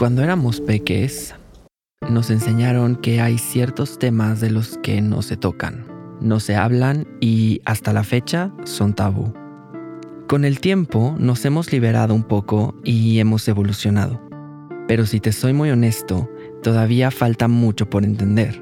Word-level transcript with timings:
Cuando 0.00 0.22
éramos 0.22 0.62
peques, 0.62 1.34
nos 2.08 2.30
enseñaron 2.30 2.96
que 2.96 3.20
hay 3.20 3.36
ciertos 3.36 3.98
temas 3.98 4.40
de 4.40 4.48
los 4.48 4.78
que 4.78 5.02
no 5.02 5.20
se 5.20 5.36
tocan, 5.36 5.84
no 6.22 6.40
se 6.40 6.56
hablan 6.56 7.06
y 7.20 7.60
hasta 7.66 7.92
la 7.92 8.02
fecha 8.02 8.50
son 8.64 8.94
tabú. 8.94 9.34
Con 10.26 10.46
el 10.46 10.58
tiempo 10.58 11.14
nos 11.18 11.44
hemos 11.44 11.70
liberado 11.70 12.14
un 12.14 12.22
poco 12.22 12.74
y 12.82 13.18
hemos 13.18 13.46
evolucionado. 13.46 14.22
Pero 14.88 15.04
si 15.04 15.20
te 15.20 15.32
soy 15.32 15.52
muy 15.52 15.68
honesto, 15.68 16.30
todavía 16.62 17.10
falta 17.10 17.46
mucho 17.46 17.90
por 17.90 18.02
entender, 18.02 18.58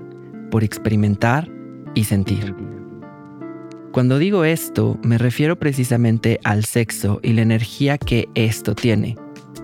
por 0.51 0.65
experimentar 0.65 1.49
y 1.95 2.03
sentir. 2.03 2.53
Cuando 3.93 4.19
digo 4.19 4.45
esto, 4.45 4.99
me 5.05 5.19
refiero 5.19 5.57
precisamente 5.57 6.41
al 6.43 6.65
sexo 6.65 7.21
y 7.23 7.35
la 7.35 7.43
energía 7.43 7.97
que 7.97 8.29
esto 8.35 8.75
tiene 8.75 9.15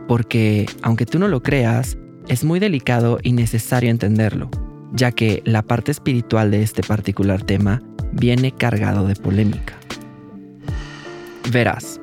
porque, 0.08 0.66
aunque 0.83 1.06
tú 1.06 1.19
no 1.19 1.28
lo 1.28 1.42
creas, 1.42 1.97
es 2.28 2.44
muy 2.44 2.60
delicado 2.60 3.19
y 3.22 3.33
necesario 3.33 3.91
entenderlo, 3.91 4.50
ya 4.92 5.12
que 5.12 5.42
la 5.44 5.62
parte 5.62 5.91
espiritual 5.92 6.50
de 6.50 6.62
este 6.62 6.83
particular 6.83 7.42
tema 7.42 7.83
viene 8.12 8.52
cargado 8.52 9.06
de 9.06 9.14
polémica. 9.16 9.75
Verás, 11.50 12.00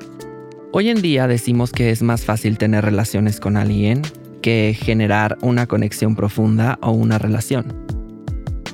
hoy 0.72 0.88
en 0.88 1.02
día 1.02 1.26
decimos 1.26 1.72
que 1.72 1.90
es 1.90 2.02
más 2.02 2.24
fácil 2.24 2.58
tener 2.58 2.84
relaciones 2.84 3.40
con 3.40 3.56
alguien 3.56 4.02
que 4.42 4.76
generar 4.78 5.38
una 5.40 5.66
conexión 5.66 6.16
profunda 6.16 6.78
o 6.82 6.90
una 6.90 7.18
relación. 7.18 7.74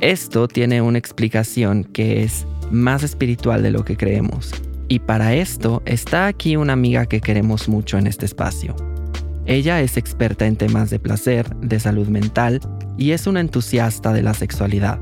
Esto 0.00 0.48
tiene 0.48 0.80
una 0.80 0.98
explicación 0.98 1.84
que 1.84 2.22
es 2.22 2.46
más 2.70 3.02
espiritual 3.02 3.62
de 3.62 3.70
lo 3.70 3.84
que 3.84 3.96
creemos, 3.96 4.52
y 4.88 5.00
para 5.00 5.34
esto 5.34 5.82
está 5.84 6.26
aquí 6.26 6.56
una 6.56 6.72
amiga 6.72 7.06
que 7.06 7.20
queremos 7.20 7.68
mucho 7.68 7.98
en 7.98 8.06
este 8.06 8.24
espacio. 8.24 8.74
Ella 9.48 9.80
es 9.80 9.96
experta 9.96 10.46
en 10.46 10.56
temas 10.56 10.90
de 10.90 10.98
placer, 10.98 11.48
de 11.56 11.80
salud 11.80 12.06
mental 12.08 12.60
y 12.98 13.12
es 13.12 13.26
una 13.26 13.40
entusiasta 13.40 14.12
de 14.12 14.22
la 14.22 14.34
sexualidad. 14.34 15.00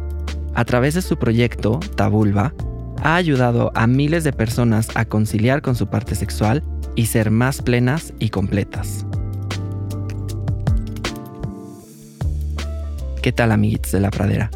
A 0.54 0.64
través 0.64 0.94
de 0.94 1.02
su 1.02 1.18
proyecto, 1.18 1.80
Tabulba, 1.96 2.54
ha 3.02 3.16
ayudado 3.16 3.72
a 3.74 3.88
miles 3.88 4.22
de 4.22 4.32
personas 4.32 4.88
a 4.94 5.04
conciliar 5.04 5.62
con 5.62 5.74
su 5.74 5.88
parte 5.88 6.14
sexual 6.14 6.62
y 6.94 7.06
ser 7.06 7.32
más 7.32 7.60
plenas 7.60 8.14
y 8.20 8.28
completas. 8.28 9.04
¿Qué 13.20 13.32
tal 13.32 13.50
amiguitos 13.50 13.90
de 13.90 14.00
la 14.00 14.12
pradera? 14.12 14.52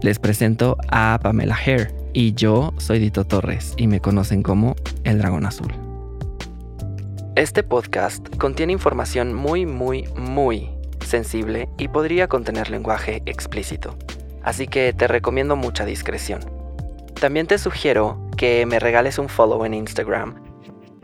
Les 0.00 0.18
presento 0.18 0.78
a 0.88 1.20
Pamela 1.22 1.54
Hare 1.54 1.94
y 2.14 2.32
yo 2.32 2.72
soy 2.78 3.00
Dito 3.00 3.26
Torres 3.26 3.74
y 3.76 3.86
me 3.86 4.00
conocen 4.00 4.42
como 4.42 4.74
el 5.04 5.18
dragón 5.18 5.44
azul. 5.44 5.83
Este 7.36 7.64
podcast 7.64 8.28
contiene 8.36 8.72
información 8.72 9.34
muy, 9.34 9.66
muy, 9.66 10.04
muy 10.16 10.70
sensible 11.04 11.68
y 11.78 11.88
podría 11.88 12.28
contener 12.28 12.70
lenguaje 12.70 13.22
explícito, 13.26 13.96
así 14.44 14.68
que 14.68 14.92
te 14.92 15.08
recomiendo 15.08 15.56
mucha 15.56 15.84
discreción. 15.84 16.42
También 17.18 17.48
te 17.48 17.58
sugiero 17.58 18.20
que 18.36 18.66
me 18.66 18.78
regales 18.78 19.18
un 19.18 19.28
follow 19.28 19.64
en 19.64 19.74
Instagram. 19.74 20.44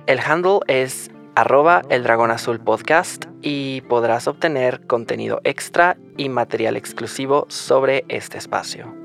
El 0.06 0.20
handle 0.20 0.60
es 0.68 1.10
arroba 1.34 1.82
el 1.88 2.04
dragón 2.04 2.30
azul 2.30 2.60
podcast 2.60 3.24
y 3.42 3.80
podrás 3.82 4.28
obtener 4.28 4.86
contenido 4.86 5.41
extra 5.42 5.97
y 6.16 6.28
material 6.28 6.76
exclusivo 6.76 7.47
sobre 7.48 8.04
este 8.08 8.38
espacio. 8.38 8.99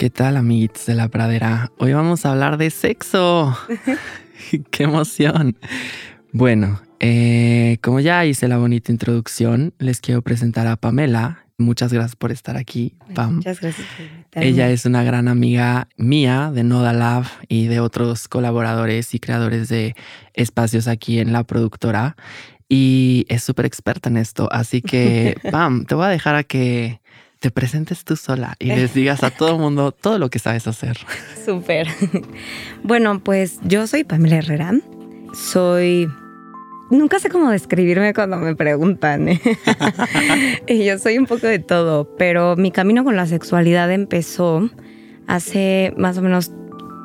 ¿Qué 0.00 0.08
tal, 0.08 0.38
amiguitos 0.38 0.86
de 0.86 0.94
la 0.94 1.08
pradera? 1.08 1.72
Hoy 1.76 1.92
vamos 1.92 2.24
a 2.24 2.30
hablar 2.32 2.56
de 2.56 2.70
sexo. 2.70 3.54
¡Qué 4.70 4.84
emoción! 4.84 5.58
Bueno, 6.32 6.80
eh, 7.00 7.76
como 7.82 8.00
ya 8.00 8.24
hice 8.24 8.48
la 8.48 8.56
bonita 8.56 8.90
introducción, 8.92 9.74
les 9.78 10.00
quiero 10.00 10.22
presentar 10.22 10.66
a 10.68 10.76
Pamela. 10.76 11.44
Muchas 11.58 11.92
gracias 11.92 12.16
por 12.16 12.32
estar 12.32 12.56
aquí, 12.56 12.94
Pam. 13.14 13.34
Muchas 13.34 13.60
gracias 13.60 13.86
por 14.30 14.42
Ella 14.42 14.70
es 14.70 14.86
una 14.86 15.02
gran 15.02 15.28
amiga 15.28 15.86
mía 15.98 16.50
de 16.50 16.64
Noda 16.64 16.94
Lab 16.94 17.26
y 17.48 17.66
de 17.66 17.80
otros 17.80 18.26
colaboradores 18.26 19.12
y 19.12 19.20
creadores 19.20 19.68
de 19.68 19.94
espacios 20.32 20.88
aquí 20.88 21.18
en 21.18 21.34
la 21.34 21.44
productora. 21.44 22.16
Y 22.70 23.26
es 23.28 23.42
súper 23.42 23.66
experta 23.66 24.08
en 24.08 24.16
esto. 24.16 24.48
Así 24.50 24.80
que, 24.80 25.36
Pam, 25.50 25.84
te 25.84 25.94
voy 25.94 26.06
a 26.06 26.08
dejar 26.08 26.36
a 26.36 26.44
que 26.44 26.99
te 27.40 27.50
presentes 27.50 28.04
tú 28.04 28.16
sola 28.16 28.54
y 28.58 28.66
les 28.66 28.94
digas 28.94 29.24
a 29.24 29.30
todo 29.30 29.56
el 29.56 29.58
mundo 29.58 29.92
todo 29.92 30.18
lo 30.18 30.30
que 30.30 30.38
sabes 30.38 30.66
hacer. 30.68 30.98
Súper. 31.44 31.88
Bueno, 32.84 33.20
pues 33.20 33.58
yo 33.62 33.86
soy 33.86 34.04
Pamela 34.04 34.36
Herrera. 34.36 34.72
Soy... 35.34 36.08
Nunca 36.90 37.20
sé 37.20 37.28
cómo 37.28 37.50
describirme 37.50 38.12
cuando 38.14 38.36
me 38.36 38.56
preguntan. 38.56 39.28
¿eh? 39.28 39.40
y 40.66 40.84
yo 40.84 40.98
soy 40.98 41.18
un 41.18 41.26
poco 41.26 41.46
de 41.46 41.60
todo, 41.60 42.16
pero 42.18 42.56
mi 42.56 42.72
camino 42.72 43.04
con 43.04 43.14
la 43.14 43.26
sexualidad 43.26 43.92
empezó 43.92 44.68
hace 45.28 45.94
más 45.96 46.18
o 46.18 46.22
menos 46.22 46.50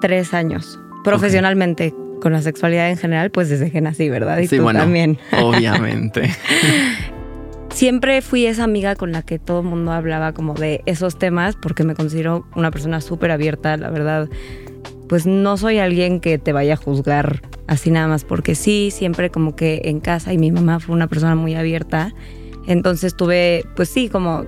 tres 0.01 0.33
años. 0.33 0.79
Profesionalmente, 1.03 1.93
con 2.19 2.33
la 2.33 2.41
sexualidad 2.41 2.89
en 2.89 2.97
general, 2.97 3.29
pues 3.29 3.49
desde 3.49 3.69
que 3.69 3.79
nací, 3.79 4.09
¿verdad? 4.09 4.39
Y 4.39 4.47
sí, 4.47 4.57
bueno, 4.57 4.79
también. 4.79 5.19
Obviamente. 5.39 6.31
siempre 7.75 8.21
fui 8.21 8.45
esa 8.45 8.63
amiga 8.63 8.95
con 8.95 9.11
la 9.11 9.21
que 9.21 9.37
todo 9.37 9.59
el 9.59 9.65
mundo 9.65 9.91
hablaba 9.91 10.31
como 10.33 10.53
de 10.53 10.81
esos 10.85 11.19
temas 11.19 11.55
porque 11.55 11.83
me 11.83 11.93
considero 11.93 12.47
una 12.55 12.71
persona 12.71 13.01
súper 13.01 13.31
abierta, 13.31 13.75
la 13.75 13.89
verdad. 13.89 14.29
Pues 15.09 15.27
no 15.27 15.57
soy 15.57 15.77
alguien 15.77 16.21
que 16.21 16.39
te 16.39 16.53
vaya 16.53 16.73
a 16.73 16.77
juzgar 16.77 17.41
así 17.67 17.91
nada 17.91 18.07
más 18.07 18.23
porque 18.23 18.55
sí, 18.55 18.89
siempre 18.91 19.29
como 19.29 19.55
que 19.55 19.81
en 19.85 19.99
casa 19.99 20.33
y 20.33 20.37
mi 20.37 20.51
mamá 20.51 20.79
fue 20.79 20.95
una 20.95 21.07
persona 21.07 21.35
muy 21.35 21.53
abierta. 21.53 22.13
Entonces 22.65 23.15
tuve, 23.15 23.65
pues 23.75 23.89
sí, 23.89 24.07
como 24.09 24.45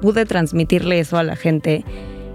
pude 0.00 0.24
transmitirle 0.24 1.00
eso 1.00 1.18
a 1.18 1.24
la 1.24 1.36
gente 1.36 1.84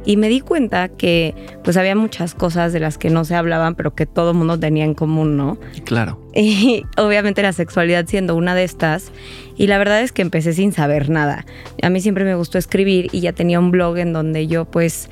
y 0.08 0.16
me 0.16 0.30
di 0.30 0.40
cuenta 0.40 0.88
que 0.88 1.36
pues 1.66 1.76
había 1.76 1.94
muchas 1.94 2.34
cosas 2.34 2.72
de 2.72 2.80
las 2.80 2.98
que 2.98 3.10
no 3.10 3.26
se 3.26 3.36
hablaban, 3.36 3.76
pero 3.76 3.94
que 3.94 4.06
todo 4.06 4.32
el 4.32 4.38
mundo 4.38 4.58
tenía 4.58 4.86
en 4.86 4.94
común, 4.94 5.36
¿no? 5.36 5.58
Claro. 5.84 6.18
Y 6.34 6.86
obviamente 6.98 7.42
la 7.42 7.52
sexualidad 7.52 8.06
siendo 8.08 8.36
una 8.36 8.56
de 8.56 8.64
estas. 8.64 9.12
Y 9.58 9.68
la 9.68 9.78
verdad 9.78 10.02
es 10.02 10.14
que 10.14 10.22
empecé 10.22 10.54
sin 10.54 10.72
saber 10.72 11.10
nada. 11.10 11.46
A 11.84 11.90
mí 11.90 12.00
siempre 12.00 12.24
me 12.24 12.36
gustó 12.36 12.58
escribir 12.58 13.10
y 13.12 13.20
ya 13.20 13.34
tenía 13.34 13.60
un 13.60 13.70
blog 13.70 13.98
en 13.98 14.14
donde 14.14 14.48
yo 14.48 14.64
pues 14.64 15.10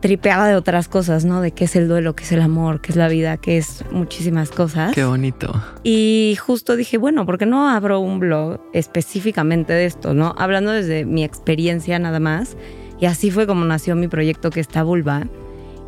tripeaba 0.00 0.46
de 0.46 0.54
otras 0.54 0.88
cosas, 0.88 1.24
¿no? 1.24 1.40
De 1.40 1.52
qué 1.52 1.64
es 1.64 1.74
el 1.74 1.88
duelo, 1.88 2.14
qué 2.14 2.24
es 2.24 2.32
el 2.32 2.42
amor, 2.42 2.82
qué 2.82 2.92
es 2.92 2.96
la 2.96 3.08
vida, 3.08 3.38
qué 3.38 3.56
es 3.56 3.84
muchísimas 3.90 4.50
cosas. 4.50 4.92
Qué 4.92 5.04
bonito. 5.04 5.62
Y 5.82 6.36
justo 6.38 6.76
dije, 6.76 6.98
bueno, 6.98 7.24
¿por 7.24 7.38
qué 7.38 7.46
no 7.46 7.70
abro 7.70 8.00
un 8.00 8.20
blog 8.20 8.60
específicamente 8.74 9.72
de 9.72 9.86
esto, 9.86 10.12
¿no? 10.12 10.34
Hablando 10.36 10.72
desde 10.72 11.06
mi 11.06 11.24
experiencia 11.24 11.98
nada 11.98 12.20
más. 12.20 12.54
Y 13.00 13.06
así 13.06 13.30
fue 13.30 13.46
como 13.46 13.64
nació 13.64 13.94
mi 13.96 14.08
proyecto 14.08 14.50
que 14.50 14.60
está 14.60 14.82
Vulva. 14.82 15.26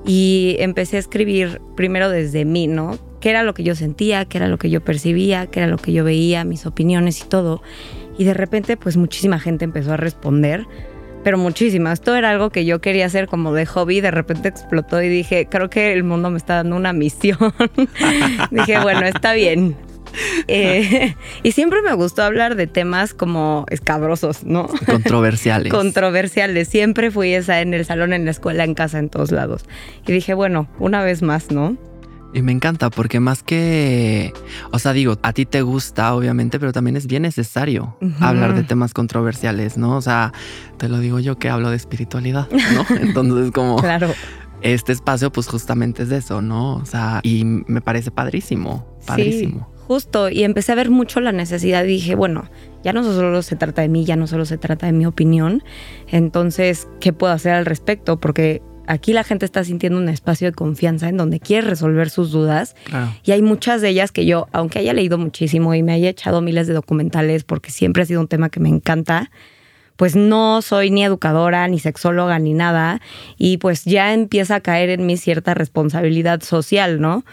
Y 0.07 0.57
empecé 0.59 0.97
a 0.97 1.01
escribir 1.01 1.61
primero 1.77 2.09
desde 2.09 2.45
mí, 2.45 2.67
¿no? 2.67 2.99
¿Qué 3.21 3.31
era 3.31 3.43
lo 3.43 3.55
que 3.55 3.65
yo 3.65 3.75
sentía? 3.75 4.25
¿Qué 4.25 4.39
era 4.39 4.49
lo 4.49 4.59
que 4.59 4.71
yo 4.71 4.83
percibía? 4.83 5.47
¿Qué 5.47 5.61
era 5.61 5.69
lo 5.69 5.79
que 5.79 5.93
yo 5.93 6.05
veía? 6.05 6.45
Mis 6.45 6.67
opiniones 6.67 7.21
y 7.21 7.25
todo. 7.25 7.63
Y 8.17 8.25
de 8.25 8.35
repente, 8.35 8.77
pues 8.77 8.97
muchísima 8.97 9.39
gente 9.41 9.65
empezó 9.65 9.93
a 9.93 9.97
responder 9.97 10.67
pero 11.25 11.39
muchísima. 11.39 11.93
Esto 11.93 12.17
era 12.17 12.31
algo 12.31 12.51
que 12.51 12.65
yo 12.65 12.81
quería 12.81 13.07
hacer 13.07 13.29
como 13.29 13.53
de 13.53 13.67
hobby, 13.67 14.01
de 14.01 14.11
repente 14.11 14.49
explotó 14.49 15.03
y 15.03 15.09
dije, 15.09 15.47
creo 15.51 15.69
que 15.69 15.93
el 15.93 16.05
mundo 16.05 16.31
me 16.31 16.39
está 16.39 16.57
dando 16.57 16.77
una 16.77 16.93
misión. 16.93 17.39
dije, 18.51 18.81
bueno, 18.81 19.07
está 19.07 19.33
bien. 19.35 19.77
Eh, 20.51 21.15
y 21.43 21.53
siempre 21.53 21.83
me 21.83 21.93
gustó 21.93 22.23
hablar 22.23 22.55
de 22.55 22.67
temas 22.67 23.13
como 23.13 23.67
escabrosos, 23.69 24.45
¿no? 24.45 24.67
Controversiales. 24.87 25.71
Controversiales. 25.73 26.69
Siempre 26.69 27.11
fui 27.11 27.35
esa 27.35 27.61
en 27.61 27.75
el 27.75 27.85
salón, 27.85 28.13
en 28.13 28.25
la 28.25 28.31
escuela, 28.31 28.65
en 28.65 28.75
casa, 28.75 28.99
en 28.99 29.11
todos 29.11 29.31
lados. 29.31 29.67
Y 30.07 30.13
dije, 30.13 30.33
bueno, 30.33 30.69
una 30.79 31.03
vez 31.03 31.23
más, 31.23 31.51
¿no? 31.51 31.77
Y 32.33 32.43
me 32.43 32.53
encanta 32.53 32.91
porque 32.91 33.21
más 33.21 33.43
que, 33.43 34.33
o 34.71 34.79
sea, 34.79 34.93
digo, 34.93 35.19
a 35.23 35.33
ti 35.33 35.47
te 35.47 35.63
gusta, 35.63 36.15
obviamente, 36.15 36.59
pero 36.61 36.73
también 36.73 36.97
es 36.97 37.07
bien 37.07 37.23
necesario 37.23 37.97
hablar 38.21 38.55
de 38.55 38.65
temas 38.65 38.95
controversiales, 38.95 39.79
¿no? 39.79 39.97
O 39.97 40.03
sea, 40.03 40.33
te 40.77 40.89
lo 40.89 40.99
digo 40.99 41.21
yo 41.21 41.39
que 41.39 41.49
hablo 41.49 41.71
de 41.71 41.77
espiritualidad, 41.77 42.49
¿no? 42.51 42.97
Entonces, 43.01 43.51
como... 43.51 43.77
claro 43.77 44.09
este 44.61 44.93
espacio 44.93 45.31
pues 45.31 45.47
justamente 45.47 46.03
es 46.03 46.09
de 46.09 46.17
eso, 46.17 46.43
¿no? 46.43 46.77
O 46.77 46.85
sea, 46.85 47.21
y 47.23 47.45
me 47.45 47.81
parece 47.81 48.11
padrísimo, 48.11 48.87
padrísimo. 49.07 49.71
Justo, 49.89 50.29
y 50.29 50.45
empecé 50.45 50.73
a 50.73 50.75
ver 50.75 50.91
mucho 50.91 51.19
la 51.21 51.33
necesidad 51.33 51.83
y 51.85 51.87
dije, 51.87 52.15
bueno, 52.15 52.51
ya 52.85 52.93
no 52.93 53.03
solo 53.03 53.41
se 53.41 53.57
trata 53.57 53.81
de 53.81 53.89
mí, 53.89 54.05
ya 54.05 54.17
no 54.17 54.27
solo 54.27 54.45
se 54.45 54.59
trata 54.59 54.85
de 54.85 54.93
mi 54.93 55.07
opinión, 55.07 55.63
entonces, 56.09 56.87
¿qué 57.01 57.15
puedo 57.15 57.33
hacer 57.33 57.53
al 57.55 57.65
respecto? 57.65 58.21
Porque 58.21 58.61
aquí 58.87 59.15
la 59.15 59.25
gente 59.25 59.47
está 59.47 59.65
sintiendo 59.65 59.99
un 59.99 60.11
espacio 60.11 60.49
de 60.49 60.53
confianza 60.53 61.09
en 61.09 61.17
donde 61.17 61.41
quiere 61.41 61.67
resolver 61.67 62.11
sus 62.11 62.33
dudas. 62.33 62.77
Y 63.25 63.33
hay 63.33 63.41
muchas 63.41 63.81
de 63.81 63.89
ellas 63.89 64.13
que 64.13 64.27
yo, 64.27 64.47
aunque 64.53 64.79
haya 64.79 64.93
leído 64.93 65.17
muchísimo 65.17 65.75
y 65.75 65.83
me 65.83 65.95
haya 65.95 66.11
echado 66.11 66.43
miles 66.43 66.67
de 66.67 66.75
documentales, 66.75 67.45
porque 67.45 67.71
siempre 67.71 68.03
ha 68.03 68.07
sido 68.07 68.21
un 68.21 68.29
tema 68.29 68.51
que 68.51 68.61
me 68.61 68.69
encanta, 68.69 69.31
pues 69.99 70.15
no 70.15 70.63
soy 70.63 70.93
ni 70.93 71.03
educadora, 71.03 71.67
ni 71.67 71.81
sexóloga, 71.81 72.39
ni 72.39 72.55
nada, 72.55 73.01
y 73.37 73.57
pues 73.57 73.85
ya 73.85 74.15
empieza 74.15 74.55
a 74.55 74.61
caer 74.61 74.91
en 74.91 75.05
mí 75.07 75.17
cierta 75.17 75.55
responsabilidad 75.55 76.41
social, 76.41 77.01
¿no? 77.01 77.25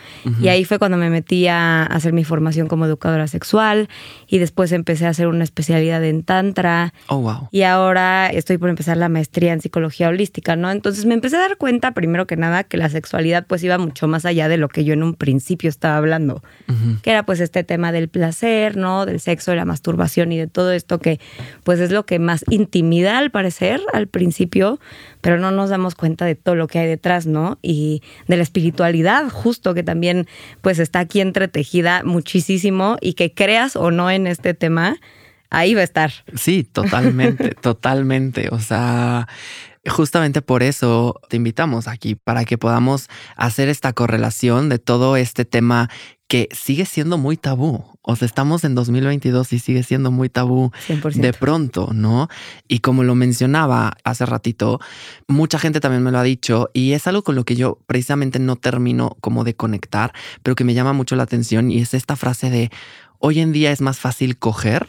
Y 0.41 0.47
ahí 0.47 0.65
fue 0.65 0.79
cuando 0.79 0.97
me 0.97 1.11
metí 1.11 1.47
a 1.47 1.83
hacer 1.83 2.11
mi 2.11 2.23
formación 2.23 2.67
como 2.67 2.85
educadora 2.87 3.27
sexual 3.27 3.87
y 4.27 4.39
después 4.39 4.71
empecé 4.71 5.05
a 5.05 5.09
hacer 5.09 5.27
una 5.27 5.43
especialidad 5.43 6.03
en 6.03 6.23
tantra. 6.23 6.91
Oh, 7.07 7.17
wow. 7.17 7.49
Y 7.51 7.61
ahora 7.61 8.29
estoy 8.29 8.57
por 8.57 8.69
empezar 8.69 8.97
la 8.97 9.09
maestría 9.09 9.53
en 9.53 9.61
psicología 9.61 10.09
holística, 10.09 10.55
¿no? 10.55 10.71
Entonces 10.71 11.05
me 11.05 11.13
empecé 11.13 11.35
a 11.35 11.41
dar 11.41 11.57
cuenta, 11.57 11.91
primero 11.91 12.25
que 12.25 12.35
nada, 12.35 12.63
que 12.63 12.77
la 12.77 12.89
sexualidad 12.89 13.45
pues 13.45 13.63
iba 13.63 13.77
mucho 13.77 14.07
más 14.07 14.25
allá 14.25 14.47
de 14.47 14.57
lo 14.57 14.69
que 14.69 14.83
yo 14.83 14.93
en 14.93 15.03
un 15.03 15.13
principio 15.13 15.69
estaba 15.69 15.97
hablando, 15.97 16.41
que 17.03 17.11
era 17.11 17.27
pues 17.27 17.41
este 17.41 17.63
tema 17.63 17.91
del 17.91 18.09
placer, 18.09 18.75
¿no? 18.75 19.05
Del 19.05 19.19
sexo, 19.19 19.51
de 19.51 19.57
la 19.57 19.65
masturbación 19.65 20.31
y 20.31 20.39
de 20.39 20.47
todo 20.47 20.71
esto 20.71 20.97
que 20.97 21.19
pues 21.63 21.79
es 21.79 21.91
lo 21.91 22.07
que 22.07 22.17
más 22.17 22.43
intimida 22.55 23.17
al 23.17 23.31
parecer 23.31 23.81
al 23.93 24.07
principio, 24.07 24.79
pero 25.21 25.37
no 25.37 25.51
nos 25.51 25.69
damos 25.69 25.95
cuenta 25.95 26.25
de 26.25 26.35
todo 26.35 26.55
lo 26.55 26.67
que 26.67 26.79
hay 26.79 26.87
detrás, 26.87 27.27
¿no? 27.27 27.57
Y 27.61 28.01
de 28.27 28.37
la 28.37 28.43
espiritualidad, 28.43 29.29
justo 29.29 29.73
que 29.73 29.83
también 29.83 30.27
pues 30.61 30.79
está 30.79 30.99
aquí 30.99 31.21
entretejida 31.21 32.03
muchísimo 32.03 32.97
y 33.01 33.13
que 33.13 33.33
creas 33.33 33.75
o 33.75 33.91
no 33.91 34.09
en 34.09 34.27
este 34.27 34.53
tema, 34.53 34.97
ahí 35.49 35.73
va 35.73 35.81
a 35.81 35.85
estar. 35.85 36.11
Sí, 36.35 36.63
totalmente, 36.63 37.49
totalmente. 37.61 38.49
O 38.51 38.59
sea, 38.59 39.27
justamente 39.87 40.41
por 40.41 40.63
eso 40.63 41.19
te 41.29 41.37
invitamos 41.37 41.87
aquí, 41.87 42.15
para 42.15 42.45
que 42.45 42.57
podamos 42.57 43.09
hacer 43.35 43.69
esta 43.69 43.93
correlación 43.93 44.69
de 44.69 44.79
todo 44.79 45.17
este 45.17 45.45
tema 45.45 45.89
que 46.27 46.49
sigue 46.51 46.85
siendo 46.85 47.17
muy 47.17 47.37
tabú. 47.37 47.94
O 48.07 48.15
sea, 48.15 48.27
estamos 48.27 48.63
en 48.63 48.75
2022 48.75 49.51
y 49.53 49.59
sigue 49.59 49.83
siendo 49.83 50.11
muy 50.11 50.29
tabú 50.29 50.71
de 51.15 51.33
pronto, 51.33 51.89
¿no? 51.93 52.29
Y 52.67 52.79
como 52.79 53.03
lo 53.03 53.15
mencionaba 53.15 53.97
hace 54.03 54.25
ratito, 54.25 54.79
mucha 55.27 55.57
gente 55.57 55.79
también 55.79 56.03
me 56.03 56.11
lo 56.11 56.19
ha 56.19 56.23
dicho 56.23 56.69
y 56.73 56.93
es 56.93 57.07
algo 57.07 57.23
con 57.23 57.35
lo 57.35 57.45
que 57.45 57.55
yo 57.55 57.79
precisamente 57.87 58.37
no 58.37 58.57
termino 58.57 59.17
como 59.21 59.43
de 59.43 59.55
conectar, 59.55 60.13
pero 60.43 60.55
que 60.55 60.63
me 60.63 60.75
llama 60.75 60.93
mucho 60.93 61.15
la 61.15 61.23
atención 61.23 61.71
y 61.71 61.79
es 61.79 61.93
esta 61.93 62.15
frase 62.15 62.49
de 62.49 62.71
hoy 63.19 63.39
en 63.39 63.51
día 63.51 63.71
es 63.71 63.81
más 63.81 63.97
fácil 63.97 64.37
coger 64.37 64.87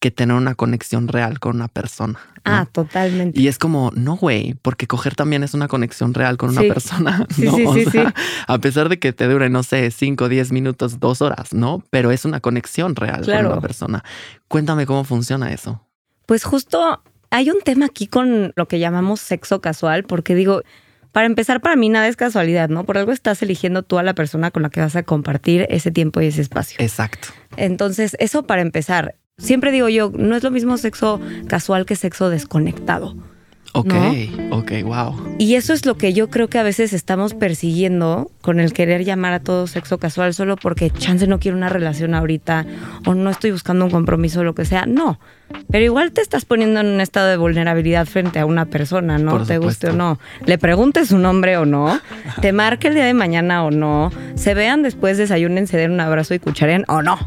que 0.00 0.10
tener 0.10 0.36
una 0.36 0.54
conexión 0.54 1.08
real 1.08 1.40
con 1.40 1.56
una 1.56 1.68
persona. 1.68 2.18
Ah, 2.44 2.66
totalmente. 2.70 3.40
Y 3.40 3.48
es 3.48 3.58
como, 3.58 3.90
no, 3.94 4.16
güey, 4.16 4.54
porque 4.62 4.86
coger 4.86 5.14
también 5.14 5.42
es 5.42 5.54
una 5.54 5.68
conexión 5.68 6.14
real 6.14 6.36
con 6.36 6.50
una 6.50 6.62
persona. 6.62 7.26
¿no? 7.36 7.56
Sí, 7.56 7.66
sí, 7.74 7.90
sí, 7.90 7.98
A 8.46 8.58
pesar 8.58 8.88
de 8.88 8.98
que 8.98 9.12
te 9.12 9.26
dure, 9.26 9.50
no 9.50 9.62
sé, 9.62 9.90
cinco, 9.90 10.28
diez 10.28 10.52
minutos, 10.52 11.00
dos 11.00 11.20
horas, 11.20 11.52
¿no? 11.52 11.82
Pero 11.90 12.10
es 12.10 12.24
una 12.24 12.40
conexión 12.40 12.94
real 12.96 13.24
con 13.24 13.46
una 13.46 13.60
persona. 13.60 14.04
Cuéntame 14.46 14.86
cómo 14.86 15.04
funciona 15.04 15.52
eso. 15.52 15.84
Pues 16.26 16.44
justo 16.44 17.02
hay 17.30 17.50
un 17.50 17.60
tema 17.62 17.86
aquí 17.86 18.06
con 18.06 18.52
lo 18.56 18.68
que 18.68 18.78
llamamos 18.78 19.20
sexo 19.20 19.60
casual, 19.60 20.04
porque 20.04 20.34
digo, 20.34 20.62
para 21.12 21.26
empezar, 21.26 21.60
para 21.60 21.76
mí 21.76 21.88
nada 21.88 22.08
es 22.08 22.16
casualidad, 22.16 22.68
¿no? 22.68 22.84
Por 22.84 22.98
algo 22.98 23.12
estás 23.12 23.42
eligiendo 23.42 23.82
tú 23.82 23.98
a 23.98 24.02
la 24.02 24.14
persona 24.14 24.50
con 24.50 24.62
la 24.62 24.70
que 24.70 24.80
vas 24.80 24.94
a 24.96 25.02
compartir 25.02 25.66
ese 25.70 25.90
tiempo 25.90 26.20
y 26.20 26.26
ese 26.26 26.42
espacio. 26.42 26.76
Exacto. 26.80 27.28
Entonces, 27.56 28.16
eso 28.20 28.44
para 28.44 28.62
empezar. 28.62 29.16
Siempre 29.38 29.70
digo 29.70 29.88
yo, 29.88 30.10
no 30.16 30.34
es 30.36 30.42
lo 30.42 30.50
mismo 30.50 30.76
sexo 30.78 31.20
casual 31.46 31.86
que 31.86 31.94
sexo 31.94 32.28
desconectado. 32.28 33.14
Ok, 33.72 33.94
ok, 34.50 34.72
wow. 34.82 35.36
Y 35.38 35.54
eso 35.54 35.72
es 35.72 35.86
lo 35.86 35.96
que 35.96 36.12
yo 36.12 36.28
creo 36.30 36.48
que 36.48 36.58
a 36.58 36.62
veces 36.64 36.92
estamos 36.92 37.34
persiguiendo 37.34 38.30
con 38.40 38.58
el 38.58 38.72
querer 38.72 39.04
llamar 39.04 39.34
a 39.34 39.40
todo 39.40 39.66
sexo 39.68 39.98
casual 39.98 40.34
solo 40.34 40.56
porque 40.56 40.90
chance 40.90 41.26
no 41.28 41.38
quiero 41.38 41.56
una 41.56 41.68
relación 41.68 42.14
ahorita 42.14 42.66
o 43.06 43.14
no 43.14 43.30
estoy 43.30 43.52
buscando 43.52 43.84
un 43.84 43.90
compromiso 43.90 44.40
o 44.40 44.44
lo 44.44 44.54
que 44.54 44.64
sea. 44.64 44.86
No, 44.86 45.20
pero 45.70 45.84
igual 45.84 46.12
te 46.12 46.20
estás 46.20 46.44
poniendo 46.44 46.80
en 46.80 46.86
un 46.86 47.00
estado 47.00 47.28
de 47.28 47.36
vulnerabilidad 47.36 48.06
frente 48.06 48.38
a 48.38 48.46
una 48.46 48.66
persona, 48.66 49.18
¿no? 49.18 49.44
te 49.44 49.58
guste 49.58 49.90
o 49.90 49.92
no. 49.92 50.18
Le 50.46 50.58
preguntes 50.58 51.08
su 51.08 51.18
nombre 51.18 51.56
o 51.56 51.66
no, 51.66 52.00
te 52.40 52.52
marque 52.52 52.88
el 52.88 52.94
día 52.94 53.04
de 53.04 53.14
mañana 53.14 53.64
o 53.64 53.70
no, 53.70 54.10
se 54.34 54.54
vean 54.54 54.82
después, 54.82 55.18
desayunen, 55.18 55.66
se 55.66 55.76
den 55.76 55.92
un 55.92 56.00
abrazo 56.00 56.34
y 56.34 56.38
cucharen 56.38 56.84
o 56.88 57.02
no, 57.02 57.18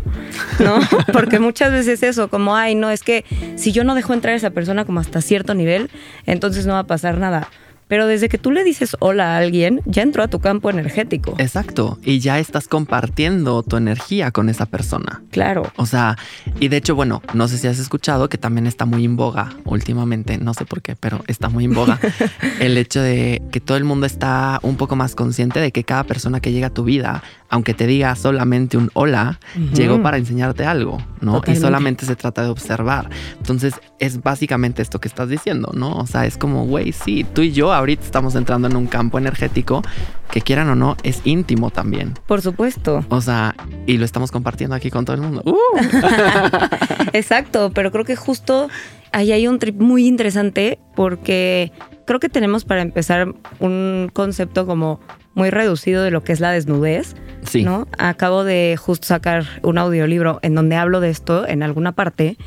¿no? 0.59 0.79
Porque 1.13 1.39
muchas 1.39 1.71
veces 1.71 2.03
eso, 2.03 2.29
como, 2.29 2.55
ay, 2.55 2.75
no, 2.75 2.89
es 2.89 3.03
que 3.03 3.25
si 3.55 3.71
yo 3.71 3.83
no 3.83 3.95
dejo 3.95 4.13
entrar 4.13 4.33
a 4.33 4.37
esa 4.37 4.49
persona 4.49 4.85
como 4.85 4.99
hasta 4.99 5.21
cierto 5.21 5.53
nivel, 5.53 5.89
entonces 6.25 6.65
no 6.65 6.73
va 6.73 6.79
a 6.79 6.87
pasar 6.87 7.17
nada. 7.17 7.47
Pero 7.91 8.07
desde 8.07 8.29
que 8.29 8.37
tú 8.37 8.51
le 8.51 8.63
dices 8.63 8.95
hola 9.01 9.35
a 9.35 9.37
alguien, 9.39 9.81
ya 9.85 10.01
entró 10.01 10.23
a 10.23 10.29
tu 10.29 10.39
campo 10.39 10.69
energético. 10.69 11.35
Exacto. 11.39 11.99
Y 12.05 12.19
ya 12.19 12.39
estás 12.39 12.69
compartiendo 12.69 13.63
tu 13.63 13.75
energía 13.75 14.31
con 14.31 14.47
esa 14.47 14.65
persona. 14.65 15.21
Claro. 15.29 15.69
O 15.75 15.85
sea, 15.85 16.17
y 16.61 16.69
de 16.69 16.77
hecho, 16.77 16.95
bueno, 16.95 17.21
no 17.33 17.49
sé 17.49 17.57
si 17.57 17.67
has 17.67 17.79
escuchado 17.79 18.29
que 18.29 18.37
también 18.37 18.65
está 18.65 18.85
muy 18.85 19.03
en 19.03 19.17
boga 19.17 19.57
últimamente, 19.65 20.37
no 20.37 20.53
sé 20.53 20.63
por 20.63 20.81
qué, 20.81 20.95
pero 20.95 21.21
está 21.27 21.49
muy 21.49 21.65
en 21.65 21.73
boga 21.73 21.99
el 22.61 22.77
hecho 22.77 23.01
de 23.01 23.41
que 23.51 23.59
todo 23.59 23.75
el 23.75 23.83
mundo 23.83 24.05
está 24.05 24.61
un 24.63 24.77
poco 24.77 24.95
más 24.95 25.13
consciente 25.13 25.59
de 25.59 25.73
que 25.73 25.83
cada 25.83 26.05
persona 26.05 26.39
que 26.39 26.53
llega 26.53 26.67
a 26.67 26.73
tu 26.73 26.85
vida 26.85 27.21
aunque 27.51 27.73
te 27.73 27.85
diga 27.85 28.15
solamente 28.15 28.77
un 28.77 28.89
hola, 28.93 29.41
llegó 29.73 30.01
para 30.01 30.15
enseñarte 30.15 30.65
algo, 30.65 30.99
¿no? 31.19 31.41
Y 31.45 31.57
solamente 31.57 32.05
se 32.05 32.15
trata 32.15 32.43
de 32.43 32.47
observar. 32.47 33.09
Entonces, 33.37 33.73
es 33.99 34.23
básicamente 34.23 34.81
esto 34.81 35.01
que 35.01 35.09
estás 35.09 35.27
diciendo, 35.27 35.71
¿no? 35.75 35.97
O 35.97 36.07
sea, 36.07 36.25
es 36.25 36.37
como, 36.37 36.65
güey, 36.65 36.93
sí, 36.93 37.25
tú 37.25 37.41
y 37.41 37.51
yo 37.51 37.73
ahorita 37.81 38.03
estamos 38.03 38.35
entrando 38.35 38.67
en 38.67 38.75
un 38.75 38.87
campo 38.87 39.17
energético 39.17 39.83
que 40.31 40.41
quieran 40.41 40.69
o 40.69 40.75
no, 40.75 40.97
es 41.03 41.21
íntimo 41.25 41.69
también. 41.69 42.13
Por 42.25 42.41
supuesto. 42.41 43.05
O 43.09 43.21
sea, 43.21 43.55
y 43.85 43.97
lo 43.97 44.05
estamos 44.05 44.31
compartiendo 44.31 44.75
aquí 44.75 44.89
con 44.89 45.05
todo 45.05 45.15
el 45.15 45.21
mundo. 45.21 45.41
¡Uh! 45.45 45.55
Exacto, 47.13 47.71
pero 47.73 47.91
creo 47.91 48.05
que 48.05 48.15
justo 48.15 48.69
ahí 49.11 49.31
hay 49.31 49.47
un 49.47 49.59
trip 49.59 49.79
muy 49.79 50.07
interesante 50.07 50.79
porque 50.95 51.71
creo 52.05 52.19
que 52.19 52.29
tenemos 52.29 52.65
para 52.65 52.81
empezar 52.81 53.33
un 53.59 54.09
concepto 54.13 54.65
como 54.65 54.99
muy 55.33 55.49
reducido 55.49 56.03
de 56.03 56.11
lo 56.11 56.23
que 56.23 56.33
es 56.33 56.39
la 56.39 56.51
desnudez. 56.51 57.15
Sí. 57.43 57.63
¿no? 57.63 57.87
Acabo 57.97 58.43
de 58.43 58.77
justo 58.79 59.07
sacar 59.07 59.45
un 59.63 59.77
audiolibro 59.77 60.39
en 60.43 60.55
donde 60.55 60.75
hablo 60.75 60.99
de 60.99 61.09
esto 61.09 61.47
en 61.47 61.63
alguna 61.63 61.91
parte, 61.91 62.37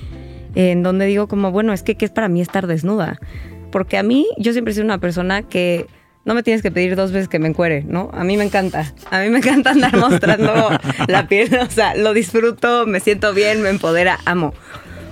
en 0.54 0.82
donde 0.82 1.06
digo 1.06 1.26
como, 1.26 1.50
bueno, 1.50 1.72
es 1.72 1.82
que 1.82 1.96
¿qué 1.96 2.04
es 2.04 2.10
para 2.10 2.28
mí 2.28 2.40
estar 2.40 2.66
desnuda? 2.66 3.18
Porque 3.74 3.98
a 3.98 4.04
mí, 4.04 4.28
yo 4.38 4.52
siempre 4.52 4.70
he 4.70 4.74
sido 4.76 4.84
una 4.84 4.98
persona 4.98 5.42
que 5.42 5.88
no 6.24 6.34
me 6.34 6.44
tienes 6.44 6.62
que 6.62 6.70
pedir 6.70 6.94
dos 6.94 7.10
veces 7.10 7.26
que 7.26 7.40
me 7.40 7.48
encuere, 7.48 7.82
¿no? 7.82 8.08
A 8.12 8.22
mí 8.22 8.36
me 8.36 8.44
encanta. 8.44 8.94
A 9.10 9.20
mí 9.20 9.30
me 9.30 9.38
encanta 9.38 9.72
andar 9.72 9.96
mostrando 9.98 10.70
la 11.08 11.26
piel, 11.26 11.58
o 11.60 11.68
sea, 11.68 11.96
lo 11.96 12.14
disfruto, 12.14 12.86
me 12.86 13.00
siento 13.00 13.34
bien, 13.34 13.62
me 13.62 13.70
empodera, 13.70 14.20
amo. 14.26 14.54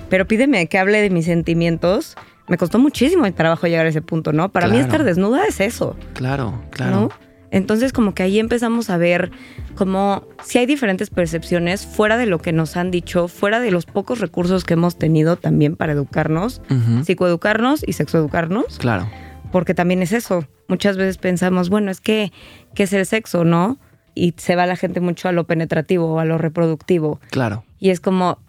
Pero 0.07 0.29
pídeme 0.29 0.67
que 0.67 0.77
hable 0.77 1.01
de 1.01 1.09
mis 1.09 1.25
sentimientos. 1.25 2.15
Me 2.47 2.57
costó 2.57 2.79
muchísimo 2.79 3.25
el 3.25 3.33
trabajo 3.33 3.67
llegar 3.67 3.85
a 3.85 3.89
ese 3.89 4.01
punto, 4.01 4.31
¿no? 4.31 4.47
Para 4.47 4.69
mí 4.69 4.77
estar 4.77 5.03
desnuda 5.03 5.45
es 5.45 5.59
eso. 5.59 5.97
Claro, 6.13 6.63
claro. 6.69 7.09
Entonces 7.53 7.93
como 7.93 8.15
que 8.15 8.23
ahí 8.23 8.39
empezamos 8.39 8.89
a 8.89 8.97
ver 8.97 9.31
como 9.75 10.23
si 10.43 10.57
hay 10.57 10.65
diferentes 10.65 11.11
percepciones 11.11 11.85
fuera 11.85 12.17
de 12.17 12.25
lo 12.25 12.39
que 12.39 12.51
nos 12.51 12.75
han 12.75 12.89
dicho, 12.89 13.27
fuera 13.27 13.59
de 13.59 13.69
los 13.69 13.85
pocos 13.85 14.19
recursos 14.19 14.65
que 14.65 14.73
hemos 14.73 14.97
tenido 14.97 15.35
también 15.35 15.75
para 15.75 15.93
educarnos, 15.93 16.63
psicoeducarnos 17.05 17.83
y 17.87 17.93
sexoeducarnos. 17.93 18.79
Claro. 18.79 19.07
Porque 19.51 19.75
también 19.75 20.01
es 20.01 20.13
eso. 20.13 20.47
Muchas 20.67 20.97
veces 20.97 21.19
pensamos, 21.19 21.69
bueno, 21.69 21.91
es 21.91 22.01
que, 22.01 22.31
¿qué 22.73 22.83
es 22.83 22.93
el 22.93 23.05
sexo, 23.05 23.43
no? 23.43 23.77
Y 24.15 24.33
se 24.37 24.55
va 24.55 24.65
la 24.65 24.75
gente 24.75 24.99
mucho 24.99 25.29
a 25.29 25.31
lo 25.31 25.45
penetrativo 25.45 26.11
o 26.11 26.19
a 26.19 26.25
lo 26.25 26.39
reproductivo. 26.39 27.19
Claro. 27.29 27.65
Y 27.77 27.91
es 27.91 27.99
como, 27.99 28.39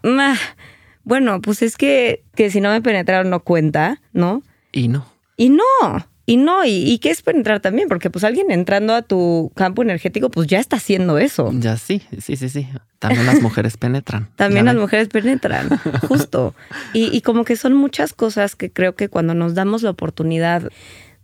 bueno, 1.03 1.41
pues 1.41 1.61
es 1.61 1.77
que, 1.77 2.23
que 2.33 2.49
si 2.49 2.59
no 2.59 2.71
me 2.71 2.81
penetraron 2.81 3.29
no 3.29 3.41
cuenta, 3.41 4.01
¿no? 4.13 4.41
Y 4.71 4.87
no. 4.87 5.05
Y 5.37 5.49
no. 5.49 5.61
Y 6.27 6.37
no, 6.37 6.65
y, 6.65 6.97
qué 6.99 7.11
es 7.11 7.21
penetrar 7.21 7.59
también, 7.59 7.87
porque 7.87 8.09
pues 8.09 8.23
alguien 8.23 8.49
entrando 8.49 8.95
a 8.95 9.03
tu 9.03 9.51
campo 9.55 9.83
energético, 9.83 10.31
pues 10.31 10.47
ya 10.47 10.59
está 10.59 10.77
haciendo 10.77 11.19
eso. 11.19 11.51
Ya 11.53 11.77
sí, 11.77 12.01
sí, 12.19 12.35
sí, 12.35 12.49
sí. 12.49 12.67
También 12.97 13.27
las 13.27 13.41
mujeres 13.41 13.77
penetran. 13.77 14.29
También 14.35 14.65
las 14.65 14.75
mujeres 14.75 15.07
penetran, 15.09 15.69
justo. 16.07 16.55
Y, 16.93 17.15
y 17.15 17.21
como 17.21 17.45
que 17.45 17.55
son 17.55 17.75
muchas 17.75 18.13
cosas 18.13 18.55
que 18.55 18.71
creo 18.71 18.95
que 18.95 19.07
cuando 19.07 19.35
nos 19.35 19.53
damos 19.53 19.83
la 19.83 19.91
oportunidad 19.91 20.71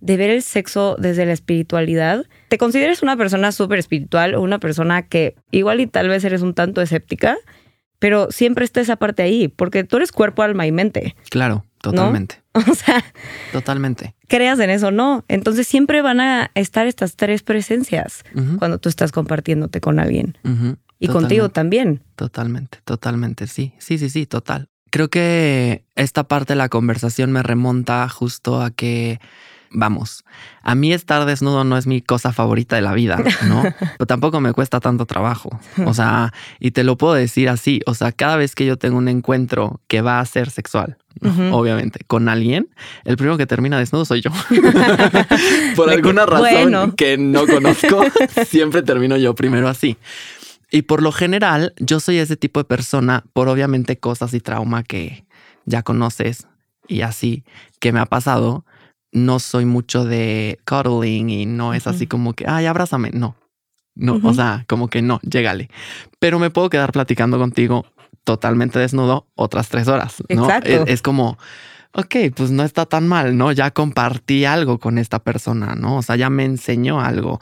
de 0.01 0.17
ver 0.17 0.29
el 0.29 0.43
sexo 0.43 0.96
desde 1.00 1.25
la 1.25 1.34
espiritualidad, 1.34 2.25
te 2.50 2.58
consideres 2.58 3.01
una 3.01 3.17
persona 3.17 3.51
súper 3.51 3.79
espiritual 3.79 4.36
o 4.36 4.41
una 4.41 4.60
persona 4.60 5.03
que 5.03 5.36
igual 5.51 5.79
y 5.79 5.88
tal 5.88 6.10
vez 6.10 6.24
eres 6.24 6.41
un 6.41 6.53
tanto 6.53 6.81
escéptica, 6.81 7.38
pero 8.00 8.31
siempre 8.31 8.65
está 8.65 8.81
esa 8.81 8.96
parte 8.96 9.24
ahí, 9.24 9.48
porque 9.48 9.84
tú 9.84 9.98
eres 9.98 10.12
cuerpo, 10.12 10.41
alma 10.41 10.65
y 10.65 10.72
mente. 10.72 11.15
Claro. 11.29 11.65
Totalmente. 11.82 12.42
O 12.54 12.76
sea, 12.76 13.02
Totalmente. 13.54 14.14
creas 14.28 14.60
en 14.60 14.70
eso, 14.70 14.92
no. 14.92 15.24
Entonces 15.30 15.68
siempre 15.68 16.02
van 16.02 16.20
a 16.20 16.52
estar 16.54 16.86
estas 16.86 17.16
tres 17.16 17.44
presencias 17.44 18.24
cuando 18.60 18.78
tú 18.78 18.90
estás 18.90 19.12
compartiéndote 19.14 19.80
con 19.80 20.00
alguien 20.00 20.38
y 20.44 20.44
totalmente. 20.44 21.08
contigo 21.14 21.50
también. 21.50 22.04
Totalmente, 22.18 22.80
totalmente, 22.84 23.48
sí, 23.48 23.74
sí, 23.80 23.98
sí, 23.98 24.10
sí, 24.10 24.26
total. 24.26 24.68
Creo 24.90 25.10
que 25.10 25.86
esta 25.96 26.26
parte 26.26 26.52
de 26.54 26.58
la 26.58 26.68
conversación 26.68 27.32
me 27.32 27.42
remonta 27.42 28.08
justo 28.10 28.62
a 28.62 28.72
que, 28.72 29.20
vamos, 29.72 30.25
a 30.62 30.75
mí 30.75 30.94
estar 30.94 31.25
desnudo 31.25 31.63
no 31.63 31.78
es 31.78 31.88
mi 31.88 32.01
cosa 32.01 32.34
favorita 32.34 32.75
de 32.75 32.82
la 32.82 32.94
vida, 32.94 33.18
¿no? 33.48 33.63
Pero 33.80 34.06
tampoco 34.06 34.40
me 34.42 34.54
cuesta 34.54 34.80
tanto 34.80 35.06
trabajo. 35.06 35.50
O 35.86 35.94
sea, 35.94 36.34
y 36.60 36.72
te 36.72 36.84
lo 36.84 36.98
puedo 36.98 37.13
decir 37.13 37.50
así, 37.50 37.82
o 37.86 37.94
sea, 37.94 38.12
cada 38.12 38.36
vez 38.36 38.56
que 38.56 38.66
yo 38.66 38.78
tengo 38.78 38.98
un 38.98 39.08
encuentro 39.08 39.82
que 39.88 40.01
va 40.01 40.20
a 40.20 40.25
ser 40.25 40.50
sexual, 40.50 40.98
obviamente, 41.51 42.01
con 42.06 42.30
alguien, 42.30 42.70
el 43.06 43.18
primero 43.18 43.38
que 43.38 43.46
termina 43.46 43.80
desnudo 43.80 44.06
soy 44.06 44.22
yo. 44.22 44.32
Por 45.75 45.90
alguna 45.90 46.25
razón 46.25 46.50
bueno. 46.51 46.96
que 46.96 47.18
no 47.18 47.48
conozco, 47.48 48.04
siempre 48.46 48.84
termino 48.84 49.18
yo 49.18 49.36
primero 49.36 49.68
así. 49.68 49.98
Y 50.74 50.84
por 50.84 51.04
lo 51.04 51.12
general, 51.12 51.74
yo 51.80 52.00
soy 52.00 52.18
ese 52.18 52.38
tipo 52.38 52.62
de 52.62 52.63
persona 52.63 53.25
por 53.34 53.50
obviamente 53.50 54.00
cosas 54.00 54.34
y 54.34 54.40
trauma 54.40 54.84
que 54.84 55.25
ya 55.66 55.84
conoces 55.84 56.48
y 56.88 57.01
así 57.01 57.44
que 57.80 57.92
me 57.92 58.00
ha 58.00 58.06
pasado. 58.06 58.66
No 59.12 59.39
soy 59.39 59.65
mucho 59.65 60.06
de 60.06 60.60
cuddling 60.65 61.30
y 61.30 61.46
no 61.46 61.74
es 61.74 61.88
así 61.88 62.08
como 62.08 62.34
que, 62.34 62.46
ay, 62.48 62.65
abrázame. 62.65 63.12
No, 63.12 63.36
no, 63.96 64.20
o 64.24 64.34
sea, 64.34 64.65
como 64.68 64.88
que 64.88 65.01
no, 65.01 65.20
llégale. 65.22 65.70
Pero 66.20 66.39
me 66.39 66.50
puedo 66.50 66.70
quedar 66.70 66.91
platicando 66.91 67.38
contigo 67.38 67.86
totalmente 68.24 68.80
desnudo 68.80 69.27
otras 69.36 69.70
tres 69.70 69.88
horas. 69.88 70.24
¿no? 70.30 70.46
Exacto. 70.46 70.70
Es, 70.70 70.84
es 70.88 71.01
como, 71.01 71.38
ok, 71.94 72.15
pues 72.36 72.51
no 72.51 72.63
está 72.63 72.86
tan 72.86 73.08
mal, 73.08 73.38
¿no? 73.38 73.51
Ya 73.51 73.72
compartí 73.72 74.46
algo 74.46 74.80
con 74.80 74.98
esta 74.98 75.20
persona, 75.20 75.75
¿no? 75.75 75.98
O 75.98 76.01
sea, 76.01 76.15
ya 76.15 76.30
me 76.30 76.46
enseñó 76.46 77.01
algo 77.01 77.39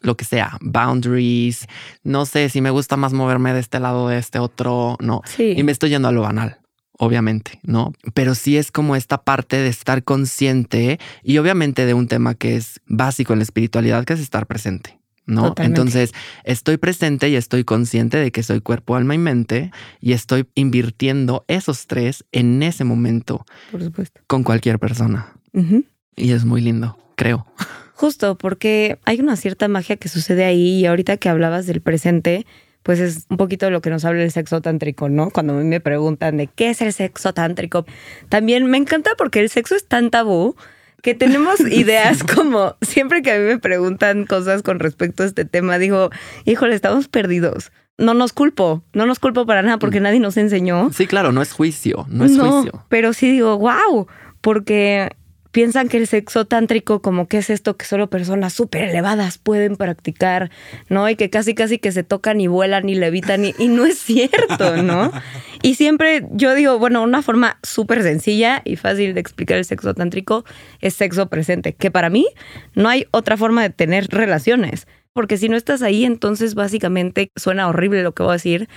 lo 0.00 0.16
que 0.16 0.24
sea, 0.24 0.58
boundaries, 0.60 1.66
no 2.02 2.26
sé 2.26 2.50
si 2.50 2.60
me 2.60 2.70
gusta 2.70 2.96
más 2.96 3.14
moverme 3.14 3.54
de 3.54 3.60
este 3.60 3.80
lado 3.80 4.08
de 4.08 4.18
este 4.18 4.38
otro, 4.38 4.96
no. 5.00 5.22
Sí. 5.24 5.54
Y 5.56 5.62
me 5.62 5.72
estoy 5.72 5.90
yendo 5.90 6.08
a 6.08 6.12
lo 6.12 6.20
banal, 6.20 6.58
obviamente, 6.98 7.60
¿no? 7.62 7.92
Pero 8.14 8.34
sí 8.34 8.56
es 8.56 8.70
como 8.70 8.96
esta 8.96 9.22
parte 9.22 9.56
de 9.56 9.68
estar 9.68 10.02
consciente 10.04 10.98
y 11.22 11.38
obviamente 11.38 11.86
de 11.86 11.94
un 11.94 12.08
tema 12.08 12.34
que 12.34 12.56
es 12.56 12.80
básico 12.86 13.32
en 13.32 13.40
la 13.40 13.44
espiritualidad, 13.44 14.04
que 14.04 14.14
es 14.14 14.20
estar 14.20 14.46
presente. 14.46 14.98
¿No? 15.26 15.48
Totalmente. 15.48 15.80
Entonces, 15.80 16.12
estoy 16.44 16.76
presente 16.76 17.30
y 17.30 17.36
estoy 17.36 17.64
consciente 17.64 18.18
de 18.18 18.30
que 18.30 18.42
soy 18.42 18.60
cuerpo, 18.60 18.94
alma 18.94 19.14
y 19.14 19.18
mente 19.18 19.70
y 19.98 20.12
estoy 20.12 20.46
invirtiendo 20.54 21.46
esos 21.48 21.86
tres 21.86 22.26
en 22.30 22.62
ese 22.62 22.84
momento 22.84 23.46
Por 23.72 23.82
supuesto. 23.82 24.20
con 24.26 24.42
cualquier 24.42 24.78
persona. 24.78 25.32
Y 26.14 26.32
es 26.32 26.44
muy 26.44 26.60
lindo, 26.60 26.98
creo. 27.16 27.46
Justo, 27.94 28.36
porque 28.36 28.98
hay 29.06 29.20
una 29.20 29.36
cierta 29.36 29.66
magia 29.66 29.96
que 29.96 30.10
sucede 30.10 30.44
ahí 30.44 30.80
y 30.80 30.84
ahorita 30.86 31.16
que 31.16 31.30
hablabas 31.30 31.66
del 31.66 31.80
presente, 31.80 32.44
pues 32.84 33.00
es 33.00 33.24
un 33.30 33.38
poquito 33.38 33.70
lo 33.70 33.80
que 33.80 33.90
nos 33.90 34.04
habla 34.04 34.22
el 34.22 34.30
sexo 34.30 34.60
tántrico, 34.60 35.08
¿no? 35.08 35.30
Cuando 35.30 35.54
a 35.54 35.56
mí 35.56 35.64
me 35.64 35.80
preguntan 35.80 36.36
de 36.36 36.46
qué 36.46 36.70
es 36.70 36.82
el 36.82 36.92
sexo 36.92 37.32
tántrico, 37.32 37.86
también 38.28 38.66
me 38.66 38.76
encanta 38.76 39.12
porque 39.16 39.40
el 39.40 39.48
sexo 39.48 39.74
es 39.74 39.88
tan 39.88 40.10
tabú 40.10 40.54
que 41.02 41.14
tenemos 41.14 41.60
ideas 41.72 42.22
como 42.22 42.76
siempre 42.82 43.22
que 43.22 43.32
a 43.32 43.38
mí 43.38 43.44
me 43.44 43.58
preguntan 43.58 44.26
cosas 44.26 44.62
con 44.62 44.80
respecto 44.80 45.22
a 45.22 45.26
este 45.26 45.46
tema, 45.46 45.78
digo, 45.78 46.10
híjole, 46.44 46.74
estamos 46.74 47.08
perdidos. 47.08 47.72
No 47.96 48.12
nos 48.12 48.34
culpo, 48.34 48.82
no 48.92 49.06
nos 49.06 49.18
culpo 49.18 49.46
para 49.46 49.62
nada 49.62 49.78
porque 49.78 50.00
nadie 50.00 50.20
nos 50.20 50.36
enseñó. 50.36 50.90
Sí, 50.92 51.06
claro, 51.06 51.32
no 51.32 51.40
es 51.40 51.52
juicio, 51.52 52.06
no 52.10 52.26
es 52.26 52.38
juicio. 52.38 52.84
Pero 52.90 53.14
sí 53.14 53.30
digo, 53.30 53.56
wow, 53.56 54.08
porque 54.42 55.10
piensan 55.54 55.88
que 55.88 55.98
el 55.98 56.08
sexo 56.08 56.46
tántrico 56.46 57.00
como 57.00 57.28
que 57.28 57.38
es 57.38 57.48
esto 57.48 57.76
que 57.76 57.84
solo 57.86 58.10
personas 58.10 58.52
súper 58.52 58.82
elevadas 58.82 59.38
pueden 59.38 59.76
practicar, 59.76 60.50
¿no? 60.88 61.08
Y 61.08 61.14
que 61.14 61.30
casi 61.30 61.54
casi 61.54 61.78
que 61.78 61.92
se 61.92 62.02
tocan 62.02 62.40
y 62.40 62.48
vuelan 62.48 62.88
y 62.88 62.96
levitan 62.96 63.44
y, 63.44 63.54
y 63.56 63.68
no 63.68 63.86
es 63.86 63.96
cierto, 64.00 64.82
¿no? 64.82 65.12
Y 65.62 65.76
siempre 65.76 66.26
yo 66.32 66.56
digo, 66.56 66.80
bueno, 66.80 67.04
una 67.04 67.22
forma 67.22 67.60
súper 67.62 68.02
sencilla 68.02 68.62
y 68.64 68.74
fácil 68.74 69.14
de 69.14 69.20
explicar 69.20 69.56
el 69.56 69.64
sexo 69.64 69.94
tántrico 69.94 70.44
es 70.80 70.94
sexo 70.94 71.28
presente, 71.28 71.72
que 71.72 71.92
para 71.92 72.10
mí 72.10 72.26
no 72.74 72.88
hay 72.88 73.06
otra 73.12 73.36
forma 73.36 73.62
de 73.62 73.70
tener 73.70 74.08
relaciones, 74.08 74.88
porque 75.12 75.38
si 75.38 75.48
no 75.48 75.56
estás 75.56 75.82
ahí, 75.82 76.04
entonces 76.04 76.56
básicamente 76.56 77.30
suena 77.36 77.68
horrible 77.68 78.02
lo 78.02 78.12
que 78.12 78.24
voy 78.24 78.30
a 78.30 78.34
decir, 78.34 78.68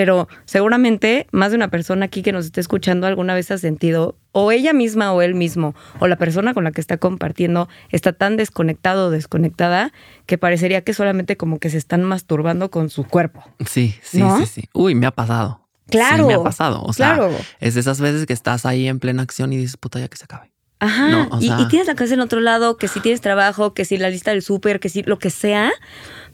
pero 0.00 0.28
seguramente 0.46 1.26
más 1.30 1.50
de 1.50 1.56
una 1.56 1.68
persona 1.68 2.06
aquí 2.06 2.22
que 2.22 2.32
nos 2.32 2.46
esté 2.46 2.62
escuchando 2.62 3.06
alguna 3.06 3.34
vez 3.34 3.50
ha 3.50 3.58
sentido, 3.58 4.16
o 4.32 4.50
ella 4.50 4.72
misma 4.72 5.12
o 5.12 5.20
él 5.20 5.34
mismo, 5.34 5.74
o 5.98 6.08
la 6.08 6.16
persona 6.16 6.54
con 6.54 6.64
la 6.64 6.72
que 6.72 6.80
está 6.80 6.96
compartiendo 6.96 7.68
está 7.90 8.14
tan 8.14 8.38
desconectado 8.38 9.08
o 9.08 9.10
desconectada 9.10 9.92
que 10.24 10.38
parecería 10.38 10.80
que 10.80 10.94
solamente 10.94 11.36
como 11.36 11.58
que 11.58 11.68
se 11.68 11.76
están 11.76 12.02
masturbando 12.02 12.70
con 12.70 12.88
su 12.88 13.04
cuerpo. 13.04 13.44
Sí, 13.66 13.94
sí, 14.02 14.20
¿No? 14.20 14.38
sí, 14.38 14.46
sí. 14.46 14.68
Uy, 14.72 14.94
me 14.94 15.04
ha 15.04 15.10
pasado. 15.10 15.68
Claro. 15.90 16.16
Sí, 16.16 16.28
me 16.28 16.32
ha 16.32 16.42
pasado. 16.42 16.82
O 16.82 16.94
sea, 16.94 17.16
claro. 17.16 17.36
es 17.60 17.74
de 17.74 17.80
esas 17.80 18.00
veces 18.00 18.24
que 18.24 18.32
estás 18.32 18.64
ahí 18.64 18.88
en 18.88 19.00
plena 19.00 19.20
acción 19.22 19.52
y 19.52 19.58
dices, 19.58 19.76
puta, 19.76 20.00
ya 20.00 20.08
que 20.08 20.16
se 20.16 20.24
acabe. 20.24 20.50
Ajá. 20.80 21.08
No, 21.08 21.28
o 21.30 21.40
y, 21.40 21.46
sea- 21.46 21.60
y 21.60 21.68
tienes 21.68 21.86
la 21.86 21.94
casa 21.94 22.14
en 22.14 22.20
otro 22.20 22.40
lado, 22.40 22.76
que 22.76 22.88
si 22.88 23.00
tienes 23.00 23.20
trabajo, 23.20 23.74
que 23.74 23.84
si 23.84 23.96
la 23.98 24.10
lista 24.10 24.30
del 24.32 24.42
súper, 24.42 24.80
que 24.80 24.88
si 24.88 25.02
lo 25.02 25.18
que 25.18 25.30
sea, 25.30 25.70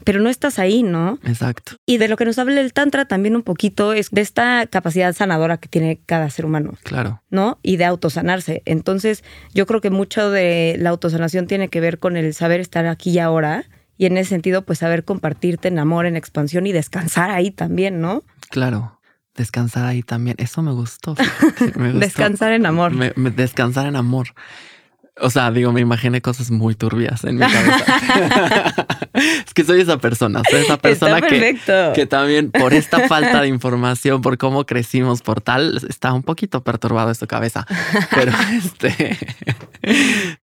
pero 0.03 0.19
no 0.21 0.29
estás 0.29 0.57
ahí, 0.57 0.83
¿no? 0.83 1.19
Exacto. 1.25 1.73
Y 1.85 1.97
de 1.97 2.07
lo 2.07 2.15
que 2.17 2.23
nos 2.25 2.39
habla 2.39 2.61
el 2.61 2.71
Tantra 2.73 3.05
también 3.05 3.35
un 3.35 3.43
poquito 3.43 3.93
es 3.93 4.09
de 4.09 4.21
esta 4.21 4.65
capacidad 4.67 5.13
sanadora 5.13 5.57
que 5.57 5.67
tiene 5.67 5.99
cada 6.05 6.29
ser 6.29 6.45
humano. 6.45 6.73
Claro. 6.83 7.21
¿no? 7.29 7.59
Y 7.61 7.75
de 7.77 7.85
autosanarse. 7.85 8.61
Entonces, 8.65 9.23
yo 9.53 9.65
creo 9.65 9.81
que 9.81 9.89
mucho 9.89 10.31
de 10.31 10.77
la 10.79 10.91
autosanación 10.91 11.45
tiene 11.47 11.67
que 11.67 11.81
ver 11.81 11.99
con 11.99 12.15
el 12.15 12.33
saber 12.33 12.61
estar 12.61 12.85
aquí 12.87 13.11
y 13.11 13.19
ahora. 13.19 13.65
Y 13.97 14.05
en 14.05 14.15
ese 14.17 14.29
sentido, 14.29 14.61
pues 14.61 14.79
saber 14.79 15.03
compartirte 15.03 15.67
en 15.67 15.79
amor, 15.79 16.05
en 16.05 16.15
expansión 16.15 16.67
y 16.67 16.71
descansar 16.71 17.31
ahí 17.31 17.51
también, 17.51 17.99
¿no? 17.99 18.23
Claro. 18.49 18.96
Descansar 19.37 19.85
ahí 19.85 20.03
también. 20.03 20.35
Eso 20.39 20.61
me 20.61 20.71
gustó. 20.73 21.15
fíjate, 21.15 21.79
me 21.79 21.85
gustó. 21.91 21.99
Descansar 21.99 22.51
en 22.51 22.65
amor. 22.65 22.91
Me- 22.91 23.13
me- 23.15 23.31
descansar 23.31 23.87
en 23.87 23.95
amor. 23.95 24.33
O 25.19 25.31
sea, 25.31 25.49
digo, 25.49 25.71
me 25.71 25.81
imaginé 25.81 26.21
cosas 26.21 26.51
muy 26.51 26.75
turbias 26.75 27.23
en 27.23 27.35
mi 27.37 27.41
cabeza. 27.41 28.87
es 29.13 29.51
que 29.55 29.63
soy 29.63 29.81
esa 29.81 29.97
persona, 29.97 30.43
soy 30.47 30.61
esa 30.61 30.77
persona 30.77 31.21
que, 31.21 31.57
que 31.95 32.05
también 32.05 32.51
por 32.51 32.71
esta 32.75 33.07
falta 33.07 33.41
de 33.41 33.47
información, 33.47 34.21
por 34.21 34.37
cómo 34.37 34.67
crecimos, 34.67 35.23
por 35.23 35.41
tal, 35.41 35.81
está 35.89 36.13
un 36.13 36.21
poquito 36.21 36.63
perturbado 36.63 37.09
en 37.09 37.15
su 37.15 37.25
cabeza. 37.25 37.65
Pero 38.13 38.31
este, 38.53 39.17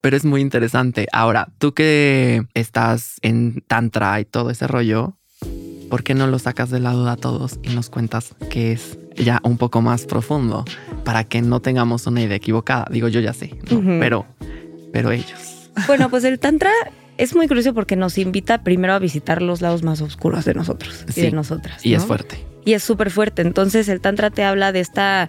pero 0.00 0.16
es 0.16 0.24
muy 0.24 0.40
interesante. 0.40 1.08
Ahora, 1.12 1.48
tú 1.58 1.74
que 1.74 2.44
estás 2.54 3.16
en 3.22 3.64
Tantra 3.66 4.20
y 4.20 4.24
todo 4.24 4.50
ese 4.50 4.68
rollo, 4.68 5.16
¿por 5.90 6.04
qué 6.04 6.14
no 6.14 6.26
lo 6.26 6.38
sacas 6.38 6.70
de 6.70 6.80
la 6.80 6.92
duda 6.92 7.12
a 7.12 7.16
todos 7.16 7.58
y 7.62 7.74
nos 7.74 7.90
cuentas 7.90 8.34
que 8.48 8.72
es 8.72 8.98
ya 9.16 9.40
un 9.42 9.58
poco 9.58 9.82
más 9.82 10.06
profundo 10.06 10.64
para 11.04 11.24
que 11.24 11.42
no 11.42 11.60
tengamos 11.60 12.06
una 12.06 12.22
idea 12.22 12.36
equivocada? 12.36 12.86
Digo, 12.90 13.08
yo 13.08 13.20
ya 13.20 13.34
sé, 13.34 13.54
pero, 13.98 14.24
pero 14.92 15.10
ellos. 15.10 15.70
Bueno, 15.86 16.08
pues 16.08 16.24
el 16.24 16.38
Tantra 16.38 16.70
es 17.18 17.34
muy 17.34 17.48
curioso 17.48 17.74
porque 17.74 17.96
nos 17.96 18.16
invita 18.16 18.62
primero 18.62 18.94
a 18.94 18.98
visitar 18.98 19.42
los 19.42 19.60
lados 19.60 19.82
más 19.82 20.00
oscuros 20.00 20.44
de 20.44 20.54
nosotros 20.54 21.04
y 21.14 21.20
de 21.20 21.32
nosotras. 21.32 21.84
Y 21.84 21.94
es 21.94 22.04
fuerte. 22.04 22.46
Y 22.64 22.74
es 22.74 22.82
súper 22.82 23.10
fuerte. 23.10 23.42
Entonces 23.42 23.88
el 23.88 24.00
Tantra 24.00 24.30
te 24.30 24.44
habla 24.44 24.70
de 24.72 24.80
esta, 24.80 25.28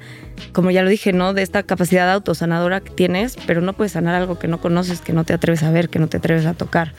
como 0.53 0.69
ya 0.69 0.83
lo 0.83 0.89
dije, 0.89 1.11
¿no? 1.11 1.33
De 1.33 1.41
esta 1.41 1.63
capacidad 1.63 2.11
autosanadora 2.11 2.81
que 2.81 2.91
tienes, 2.91 3.35
pero 3.47 3.61
no 3.61 3.73
puedes 3.73 3.93
sanar 3.93 4.15
algo 4.15 4.37
que 4.37 4.47
no 4.47 4.61
conoces, 4.61 5.01
que 5.01 5.13
no 5.13 5.23
te 5.23 5.33
atreves 5.33 5.63
a 5.63 5.71
ver, 5.71 5.89
que 5.89 5.99
no 5.99 6.07
te 6.07 6.17
atreves 6.17 6.45
a 6.45 6.53
tocar. 6.53 6.93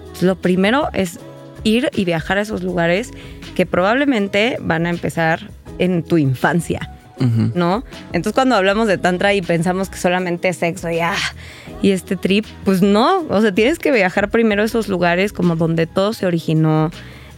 Entonces, 0.00 0.24
lo 0.24 0.36
primero 0.36 0.90
es 0.92 1.18
ir 1.66 1.90
y 1.94 2.04
viajar 2.04 2.38
a 2.38 2.42
esos 2.42 2.62
lugares 2.62 3.10
que 3.54 3.66
probablemente 3.66 4.56
van 4.60 4.86
a 4.86 4.90
empezar 4.90 5.50
en 5.78 6.02
tu 6.02 6.16
infancia. 6.18 6.90
¿no? 7.54 7.82
Entonces 8.12 8.34
cuando 8.34 8.56
hablamos 8.56 8.88
de 8.88 8.98
tantra 8.98 9.32
y 9.32 9.40
pensamos 9.40 9.88
que 9.88 9.96
solamente 9.96 10.48
es 10.48 10.58
sexo 10.58 10.90
y, 10.90 10.98
ah, 11.00 11.14
y 11.80 11.92
este 11.92 12.14
trip, 12.14 12.44
pues 12.62 12.82
no, 12.82 13.20
o 13.30 13.40
sea, 13.40 13.52
tienes 13.54 13.78
que 13.78 13.90
viajar 13.90 14.28
primero 14.30 14.60
a 14.60 14.66
esos 14.66 14.88
lugares 14.88 15.32
como 15.32 15.56
donde 15.56 15.86
todo 15.86 16.12
se 16.12 16.26
originó, 16.26 16.90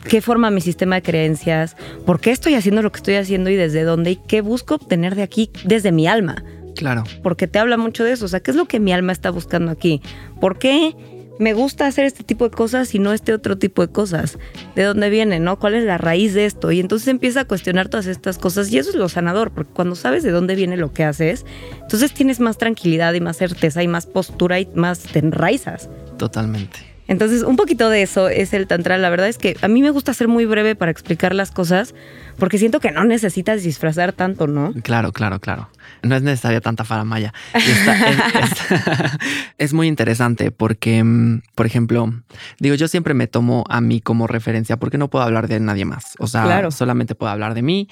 qué 0.09 0.21
forma 0.21 0.51
mi 0.51 0.61
sistema 0.61 0.97
de 0.97 1.03
creencias, 1.03 1.77
por 2.05 2.19
qué 2.21 2.33
estoy 2.33 2.55
haciendo 2.55 2.83
lo 2.83 2.91
que 2.91 2.97
estoy 2.97 3.15
haciendo 3.15 3.51
y 3.51 3.55
desde 3.57 3.85
dónde 3.85 4.11
y 4.11 4.17
qué 4.17 4.41
busco 4.41 4.75
obtener 4.75 5.15
de 5.15 5.23
aquí 5.23 5.49
desde 5.65 5.93
mi 5.93 6.09
alma, 6.09 6.43
Claro. 6.75 7.05
porque 7.23 7.47
te 7.47 7.61
habla 7.61 7.77
mucho 7.77 8.03
de 8.03 8.13
eso, 8.15 8.25
o 8.25 8.29
sea, 8.29 8.41
¿qué 8.41 8.51
es 8.51 8.57
lo 8.57 8.65
que 8.67 8.81
mi 8.81 8.93
alma 8.93 9.13
está 9.13 9.31
buscando 9.31 9.71
aquí? 9.71 10.03
¿Por 10.41 10.59
qué? 10.59 10.97
Me 11.39 11.53
gusta 11.53 11.87
hacer 11.87 12.05
este 12.05 12.25
tipo 12.25 12.45
de 12.45 12.51
cosas 12.51 12.95
y 12.95 12.99
no 12.99 13.13
este 13.13 13.33
otro 13.33 13.59
tipo 13.59 13.83
de 13.83 13.93
cosas. 13.93 14.39
¿De 14.75 14.83
dónde 14.83 15.09
viene, 15.09 15.39
no? 15.39 15.59
¿Cuál 15.59 15.75
es 15.75 15.85
la 15.85 15.99
raíz 15.99 16.35
de 16.35 16.47
esto? 16.47 16.73
Y 16.73 16.81
entonces 16.81 17.09
empieza 17.09 17.41
a 17.41 17.45
cuestionar 17.45 17.89
todas 17.89 18.07
estas 18.07 18.39
cosas 18.39 18.71
y 18.73 18.79
eso 18.79 18.91
es 18.91 18.97
lo 18.97 19.09
sanador, 19.09 19.53
porque 19.53 19.73
cuando 19.73 19.95
sabes 19.95 20.23
de 20.23 20.31
dónde 20.31 20.57
viene 20.57 20.77
lo 20.77 20.93
que 20.93 21.05
haces, 21.05 21.47
entonces 21.81 22.13
tienes 22.13 22.41
más 22.41 22.59
tranquilidad 22.59 23.15
y 23.15 23.21
más 23.21 23.37
certeza 23.37 23.83
y 23.83 23.89
más 23.89 24.07
postura 24.07 24.59
y 24.61 24.69
más 24.75 25.01
te 25.01 25.21
enraizas. 25.21 25.89
Totalmente. 26.19 26.98
Entonces, 27.09 27.43
un 27.43 27.57
poquito 27.57 27.89
de 27.89 28.03
eso 28.03 28.29
es 28.29 28.53
el 28.53 28.67
tantra. 28.67 28.99
La 28.99 29.09
verdad 29.11 29.29
es 29.29 29.39
que 29.39 29.57
a 29.63 29.69
mí 29.69 29.83
me 29.83 29.91
gusta 29.91 30.13
ser 30.13 30.29
muy 30.29 30.45
breve 30.45 30.77
para 30.77 30.91
explicar 30.91 31.35
las 31.35 31.51
cosas 31.51 31.95
porque 32.39 32.59
siento 32.59 32.81
que 32.81 32.93
no 32.93 33.05
necesitas 33.05 33.63
disfrazar 33.63 34.13
tanto, 34.13 34.47
¿no? 34.47 34.73
Claro, 34.83 35.11
claro, 35.13 35.41
claro. 35.41 35.71
No 36.03 36.15
es 36.15 36.23
necesaria 36.23 36.61
tanta 36.61 36.85
faramaya. 36.85 37.33
Está, 37.55 38.11
es, 38.11 38.19
es, 38.71 39.19
es, 39.59 39.73
muy 39.73 39.89
interesante 39.89 40.51
porque, 40.51 41.03
mm, 41.03 41.43
por 41.55 41.67
ejemplo, 41.67 42.13
digo, 42.61 42.75
yo 42.75 42.87
siempre 42.89 43.15
me 43.15 43.27
tomo 43.27 43.65
a 43.69 43.81
mí 43.81 44.01
como 44.01 44.27
referencia 44.27 44.77
porque 44.77 44.99
no 44.99 45.09
puedo 45.09 45.25
hablar 45.25 45.49
de 45.49 45.59
nadie 45.61 45.87
más. 45.87 46.15
O 46.19 46.27
sea, 46.27 46.45
claro. 46.45 46.71
solamente 46.71 47.15
puedo 47.15 47.33
hablar 47.33 47.55
de 47.55 47.63
mí 47.63 47.89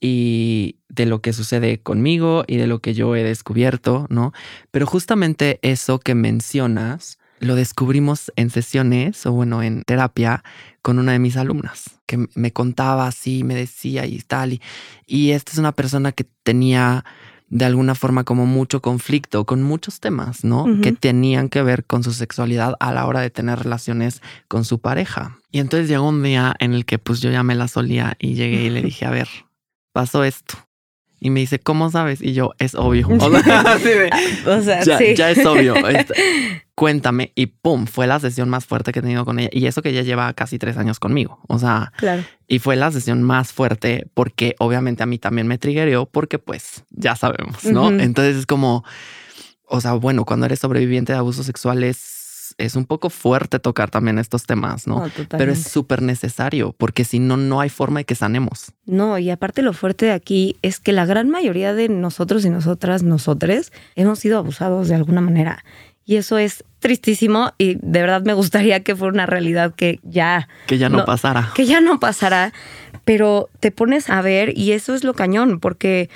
y 0.00 0.80
de 0.88 1.06
lo 1.06 1.22
que 1.22 1.32
sucede 1.32 1.80
conmigo 1.80 2.44
y 2.46 2.56
de 2.56 2.66
lo 2.66 2.80
que 2.80 2.94
yo 2.94 3.14
he 3.16 3.22
descubierto, 3.22 4.06
¿no? 4.10 4.32
Pero 4.70 4.86
justamente 4.86 5.60
eso 5.62 5.98
que 6.00 6.14
mencionas 6.14 7.18
lo 7.40 7.54
descubrimos 7.54 8.32
en 8.36 8.50
sesiones 8.50 9.26
o 9.26 9.32
bueno, 9.32 9.62
en 9.62 9.82
terapia 9.82 10.42
con 10.82 10.98
una 10.98 11.12
de 11.12 11.18
mis 11.18 11.36
alumnas 11.36 11.94
que 12.06 12.26
me 12.34 12.52
contaba 12.52 13.06
así, 13.06 13.44
me 13.44 13.54
decía 13.54 14.06
y 14.06 14.18
tal. 14.20 14.54
Y, 14.54 14.62
y 15.06 15.30
esta 15.30 15.52
es 15.52 15.58
una 15.58 15.72
persona 15.72 16.12
que 16.12 16.26
tenía 16.42 17.04
de 17.48 17.64
alguna 17.64 17.94
forma 17.94 18.24
como 18.24 18.46
mucho 18.46 18.80
conflicto 18.80 19.44
con 19.44 19.62
muchos 19.62 20.00
temas, 20.00 20.44
¿no? 20.44 20.64
Uh 20.64 20.68
-huh. 20.68 20.80
Que 20.80 20.92
tenían 20.92 21.48
que 21.48 21.62
ver 21.62 21.84
con 21.84 22.02
su 22.02 22.12
sexualidad 22.12 22.74
a 22.80 22.92
la 22.92 23.06
hora 23.06 23.20
de 23.20 23.30
tener 23.30 23.58
relaciones 23.58 24.22
con 24.48 24.64
su 24.64 24.80
pareja. 24.80 25.38
Y 25.50 25.60
entonces 25.60 25.88
llegó 25.88 26.08
un 26.08 26.22
día 26.22 26.54
en 26.58 26.74
el 26.74 26.84
que 26.84 26.98
pues 26.98 27.20
yo 27.20 27.30
ya 27.30 27.42
me 27.42 27.54
la 27.54 27.68
solía 27.68 28.16
y 28.18 28.34
llegué 28.34 28.64
y 28.64 28.70
le 28.70 28.82
dije, 28.90 29.06
a 29.06 29.10
ver, 29.10 29.28
pasó 29.92 30.24
esto. 30.24 30.54
Y 31.20 31.30
me 31.30 31.40
dice, 31.40 31.58
¿cómo 31.58 31.90
sabes? 31.90 32.20
Y 32.20 32.32
yo, 32.32 32.52
es 32.58 32.74
obvio. 32.74 33.08
O 33.14 33.30
sea, 33.30 33.78
de, 33.78 34.10
o 34.46 34.62
sea 34.62 34.82
ya, 34.82 34.98
sí. 34.98 35.14
ya, 35.14 35.30
es 35.30 35.44
obvio. 35.44 35.74
Cuéntame. 36.74 37.32
Y 37.34 37.46
pum, 37.46 37.86
fue 37.86 38.06
la 38.06 38.20
sesión 38.20 38.48
más 38.48 38.66
fuerte 38.66 38.92
que 38.92 38.98
he 38.98 39.02
tenido 39.02 39.24
con 39.24 39.38
ella. 39.38 39.48
Y 39.52 39.66
eso 39.66 39.80
que 39.80 39.90
ella 39.90 40.02
lleva 40.02 40.32
casi 40.34 40.58
tres 40.58 40.76
años 40.76 40.98
conmigo. 40.98 41.40
O 41.48 41.58
sea, 41.58 41.92
claro. 41.96 42.22
y 42.48 42.58
fue 42.58 42.76
la 42.76 42.90
sesión 42.90 43.22
más 43.22 43.52
fuerte 43.52 44.06
porque 44.14 44.54
obviamente 44.58 45.02
a 45.02 45.06
mí 45.06 45.18
también 45.18 45.46
me 45.46 45.58
triggerió 45.58 46.06
porque 46.06 46.38
pues 46.38 46.84
ya 46.90 47.16
sabemos, 47.16 47.64
¿no? 47.64 47.84
Uh 47.84 47.90
-huh. 47.90 48.02
Entonces 48.02 48.36
es 48.36 48.46
como, 48.46 48.84
o 49.66 49.80
sea, 49.80 49.94
bueno, 49.94 50.24
cuando 50.24 50.46
eres 50.46 50.58
sobreviviente 50.58 51.12
de 51.12 51.18
abusos 51.18 51.46
sexuales 51.46 52.13
es 52.58 52.76
un 52.76 52.84
poco 52.84 53.10
fuerte 53.10 53.58
tocar 53.58 53.90
también 53.90 54.18
estos 54.18 54.44
temas, 54.44 54.86
¿no? 54.86 55.06
no 55.06 55.12
Pero 55.30 55.52
es 55.52 55.62
súper 55.64 56.02
necesario 56.02 56.74
porque 56.76 57.04
si 57.04 57.18
no, 57.18 57.36
no 57.36 57.60
hay 57.60 57.68
forma 57.68 58.00
de 58.00 58.04
que 58.04 58.14
sanemos. 58.14 58.72
No, 58.86 59.18
y 59.18 59.30
aparte 59.30 59.62
lo 59.62 59.72
fuerte 59.72 60.06
de 60.06 60.12
aquí 60.12 60.56
es 60.62 60.80
que 60.80 60.92
la 60.92 61.06
gran 61.06 61.30
mayoría 61.30 61.74
de 61.74 61.88
nosotros 61.88 62.44
y 62.44 62.50
nosotras, 62.50 63.02
nosotres, 63.02 63.72
hemos 63.96 64.18
sido 64.18 64.38
abusados 64.38 64.88
de 64.88 64.94
alguna 64.94 65.20
manera. 65.20 65.64
Y 66.06 66.16
eso 66.16 66.36
es 66.36 66.64
tristísimo 66.80 67.52
y 67.56 67.76
de 67.76 68.00
verdad 68.02 68.22
me 68.24 68.34
gustaría 68.34 68.80
que 68.80 68.94
fuera 68.94 69.14
una 69.14 69.26
realidad 69.26 69.74
que 69.74 70.00
ya... 70.02 70.48
Que 70.66 70.76
ya 70.76 70.90
no, 70.90 70.98
no 70.98 71.04
pasara. 71.06 71.50
Que 71.54 71.64
ya 71.64 71.80
no 71.80 71.98
pasara, 71.98 72.52
pero 73.04 73.48
te 73.60 73.70
pones 73.70 74.10
a 74.10 74.20
ver 74.20 74.56
y 74.56 74.72
eso 74.72 74.94
es 74.94 75.02
lo 75.02 75.14
cañón 75.14 75.60
porque 75.60 76.10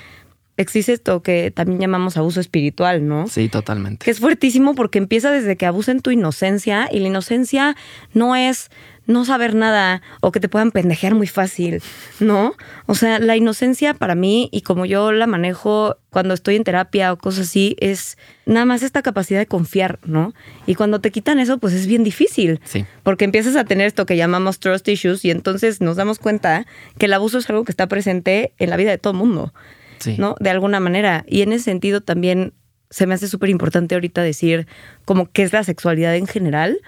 existe 0.59 0.91
esto 0.91 1.23
que 1.23 1.51
también 1.51 1.79
llamamos 1.79 2.17
abuso 2.17 2.41
espiritual, 2.41 3.07
¿no? 3.07 3.27
Sí, 3.27 3.47
totalmente. 3.47 4.03
Que 4.03 4.11
es 4.11 4.19
fuertísimo 4.19 4.75
porque 4.75 4.97
empieza 4.97 5.31
desde 5.31 5.55
que 5.55 5.65
abusen 5.65 6.01
tu 6.01 6.11
inocencia 6.11 6.89
y 6.91 6.99
la 6.99 7.07
inocencia 7.07 7.77
no 8.13 8.35
es 8.35 8.69
no 9.05 9.25
saber 9.25 9.55
nada 9.55 10.03
o 10.21 10.31
que 10.31 10.39
te 10.39 10.49
puedan 10.49 10.71
pendejear 10.71 11.15
muy 11.15 11.25
fácil, 11.25 11.81
¿no? 12.19 12.53
O 12.85 12.93
sea, 12.93 13.17
la 13.17 13.35
inocencia 13.35 13.95
para 13.95 14.13
mí 14.13 14.49
y 14.51 14.61
como 14.61 14.85
yo 14.85 15.11
la 15.11 15.25
manejo 15.25 15.97
cuando 16.11 16.35
estoy 16.35 16.57
en 16.57 16.63
terapia 16.63 17.11
o 17.13 17.17
cosas 17.17 17.47
así, 17.47 17.75
es 17.79 18.17
nada 18.45 18.65
más 18.65 18.83
esta 18.83 19.01
capacidad 19.01 19.39
de 19.39 19.47
confiar, 19.47 19.97
¿no? 20.05 20.33
Y 20.67 20.75
cuando 20.75 21.01
te 21.01 21.09
quitan 21.09 21.39
eso, 21.39 21.57
pues 21.57 21.73
es 21.73 21.87
bien 21.87 22.03
difícil. 22.03 22.59
Sí. 22.65 22.85
Porque 23.01 23.25
empiezas 23.25 23.55
a 23.55 23.63
tener 23.63 23.87
esto 23.87 24.05
que 24.05 24.15
llamamos 24.15 24.59
trust 24.59 24.87
issues 24.87 25.25
y 25.25 25.31
entonces 25.31 25.81
nos 25.81 25.95
damos 25.95 26.19
cuenta 26.19 26.67
que 26.99 27.07
el 27.07 27.13
abuso 27.13 27.39
es 27.39 27.49
algo 27.49 27.63
que 27.63 27.71
está 27.71 27.87
presente 27.87 28.53
en 28.59 28.69
la 28.69 28.77
vida 28.77 28.91
de 28.91 28.99
todo 28.99 29.13
el 29.13 29.19
mundo. 29.19 29.53
Sí. 29.99 30.15
¿no? 30.17 30.35
De 30.39 30.49
alguna 30.49 30.79
manera. 30.79 31.25
Y 31.27 31.41
en 31.41 31.53
ese 31.53 31.65
sentido 31.65 32.01
también 32.01 32.53
se 32.89 33.05
me 33.05 33.13
hace 33.13 33.27
súper 33.27 33.49
importante 33.49 33.95
ahorita 33.95 34.21
decir 34.21 34.67
como 35.05 35.31
qué 35.31 35.43
es 35.43 35.53
la 35.53 35.63
sexualidad 35.63 36.15
en 36.15 36.27
general, 36.27 36.79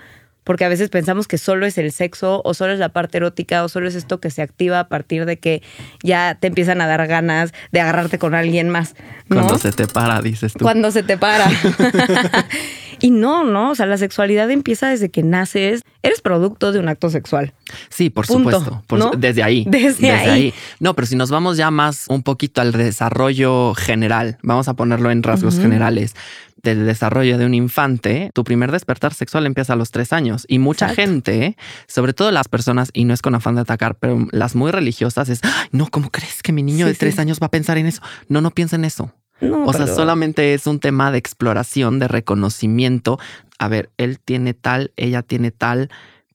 porque 0.44 0.66
a 0.66 0.70
veces 0.70 0.90
pensamos 0.90 1.28
que 1.28 1.38
solo 1.38 1.68
es 1.68 1.78
el 1.78 1.92
sexo 1.92 2.42
o 2.44 2.54
solo 2.54 2.74
es 2.74 2.80
la 2.80 2.90
parte 2.90 3.18
erótica 3.18 3.64
o 3.64 3.70
solo 3.70 3.88
es 3.88 3.96
esto 3.96 4.20
que 4.20 4.32
se 4.32 4.42
activa 4.42 4.80
a 4.80 4.88
partir 4.88 5.26
de 5.26 5.38
que 5.38 5.62
ya 6.04 6.38
te 6.40 6.48
empiezan 6.48 6.82
a 6.82 6.88
dar 6.88 7.06
ganas 7.08 7.54
de 7.72 7.82
agarrarte 7.82 8.18
con 8.18 8.34
alguien 8.34 8.70
más. 8.70 8.96
¿no? 9.28 9.38
Cuando 9.38 9.60
se 9.60 9.72
te 9.72 9.88
para, 9.88 10.22
dices 10.22 10.54
tú. 10.54 10.64
Cuando 10.64 10.90
se 10.90 11.04
te 11.04 11.18
para. 11.18 11.46
y 13.02 13.12
no, 13.12 13.44
no, 13.44 13.72
o 13.72 13.76
sea, 13.76 13.86
la 13.86 13.98
sexualidad 13.98 14.50
empieza 14.52 14.90
desde 14.90 15.10
que 15.10 15.24
naces, 15.24 15.82
eres 16.04 16.22
producto 16.22 16.72
de 16.72 16.80
un 16.80 16.88
acto 16.88 17.10
sexual. 17.10 17.54
Sí, 17.90 18.10
por 18.10 18.28
Punto, 18.28 18.52
supuesto. 18.52 18.84
Por 18.88 19.00
¿no? 19.00 19.12
su 19.14 19.20
desde 19.20 19.44
ahí. 19.44 19.66
Desde, 19.68 19.88
desde 19.88 20.12
ahí. 20.12 20.30
ahí. 20.30 20.54
No, 20.80 20.96
pero 20.96 21.08
si 21.08 21.16
nos 21.16 21.32
vamos 21.32 21.58
ya 21.58 21.72
más 21.72 22.06
un 22.10 22.24
poquito 22.24 22.62
al 22.62 22.72
desarrollo 22.72 23.74
general, 23.74 24.38
vamos 24.44 24.68
a 24.68 24.76
ponerlo 24.76 25.12
en 25.12 25.24
rasgos 25.24 25.56
uh 25.56 25.60
-huh. 25.60 25.62
generales 25.64 26.16
del 26.64 26.86
desarrollo 26.86 27.38
de 27.38 27.46
un 27.46 27.54
infante, 27.54 28.32
tu 28.34 28.44
primer 28.44 28.72
despertar 28.72 29.14
sexual 29.14 29.46
empieza 29.46 29.74
a 29.74 29.76
los 29.76 29.92
tres 29.92 30.14
años. 30.14 30.46
Y 30.48 30.60
mucha 30.60 30.86
Exacto. 30.92 31.02
gente, 31.02 31.58
sobre 31.88 32.14
todo 32.14 32.32
las 32.32 32.48
personas, 32.48 32.90
y 32.94 33.06
no 33.06 33.14
es 33.14 33.22
con 33.22 33.36
afán 33.36 33.56
de 33.56 33.62
atacar, 33.62 33.96
pero 33.96 34.28
las 34.32 34.56
muy 34.56 34.72
religiosas 34.72 35.30
es, 35.30 35.42
no, 35.72 35.88
¿cómo 35.90 36.12
crees 36.12 36.44
que 36.44 36.52
mi 36.52 36.64
niño 36.64 36.86
sí, 36.86 36.92
de 36.92 36.98
tres 36.98 37.16
sí. 37.16 37.22
años 37.22 37.40
va 37.42 37.48
a 37.48 37.52
pensar 37.52 37.78
en 37.78 37.88
eso? 37.88 38.02
No, 38.28 38.42
no 38.42 38.52
piensa 38.52 38.76
en 38.76 38.86
eso. 38.86 39.12
No, 39.42 39.64
o 39.66 39.72
pero... 39.72 39.86
sea, 39.86 39.96
solamente 39.96 40.54
es 40.54 40.68
un 40.68 40.80
tema 40.80 41.12
de 41.12 41.18
exploración, 41.18 42.00
de 42.00 42.08
reconocimiento. 42.08 43.20
A 43.60 43.68
ver, 43.68 43.90
él 43.98 44.20
tiene 44.20 44.54
tal, 44.54 44.92
ella 44.96 45.22
tiene 45.22 45.52
tal, 45.52 45.90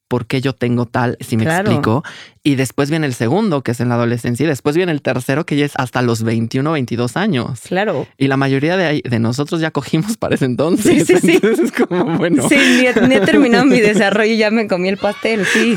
¿por 0.08 0.26
qué 0.26 0.40
yo 0.40 0.52
tengo 0.52 0.86
tal? 0.86 1.16
Si 1.20 1.36
me 1.36 1.44
claro. 1.44 1.70
explico. 1.70 2.04
Y 2.46 2.54
después 2.54 2.90
viene 2.90 3.08
el 3.08 3.14
segundo, 3.14 3.62
que 3.62 3.72
es 3.72 3.80
en 3.80 3.88
la 3.88 3.96
adolescencia, 3.96 4.44
y 4.44 4.46
después 4.46 4.76
viene 4.76 4.92
el 4.92 5.02
tercero, 5.02 5.44
que 5.44 5.56
ya 5.56 5.64
es 5.64 5.72
hasta 5.74 6.00
los 6.00 6.22
21, 6.22 6.70
22 6.70 7.16
años. 7.16 7.62
Claro. 7.66 8.06
Y 8.18 8.28
la 8.28 8.36
mayoría 8.36 8.76
de, 8.76 9.02
de 9.04 9.18
nosotros 9.18 9.60
ya 9.60 9.72
cogimos 9.72 10.16
para 10.16 10.36
ese 10.36 10.44
entonces. 10.44 11.08
Sí, 11.08 11.16
sí, 11.16 11.20
sí. 11.20 11.34
Entonces 11.34 11.58
es 11.58 11.72
como, 11.72 12.04
bueno. 12.18 12.48
Sí, 12.48 12.54
ni 12.54 12.86
he, 12.86 13.08
ni 13.08 13.16
he 13.16 13.20
terminado 13.22 13.64
mi 13.64 13.80
desarrollo 13.80 14.32
y 14.32 14.36
ya 14.36 14.52
me 14.52 14.68
comí 14.68 14.88
el 14.88 14.96
pastel, 14.96 15.44
sí, 15.44 15.76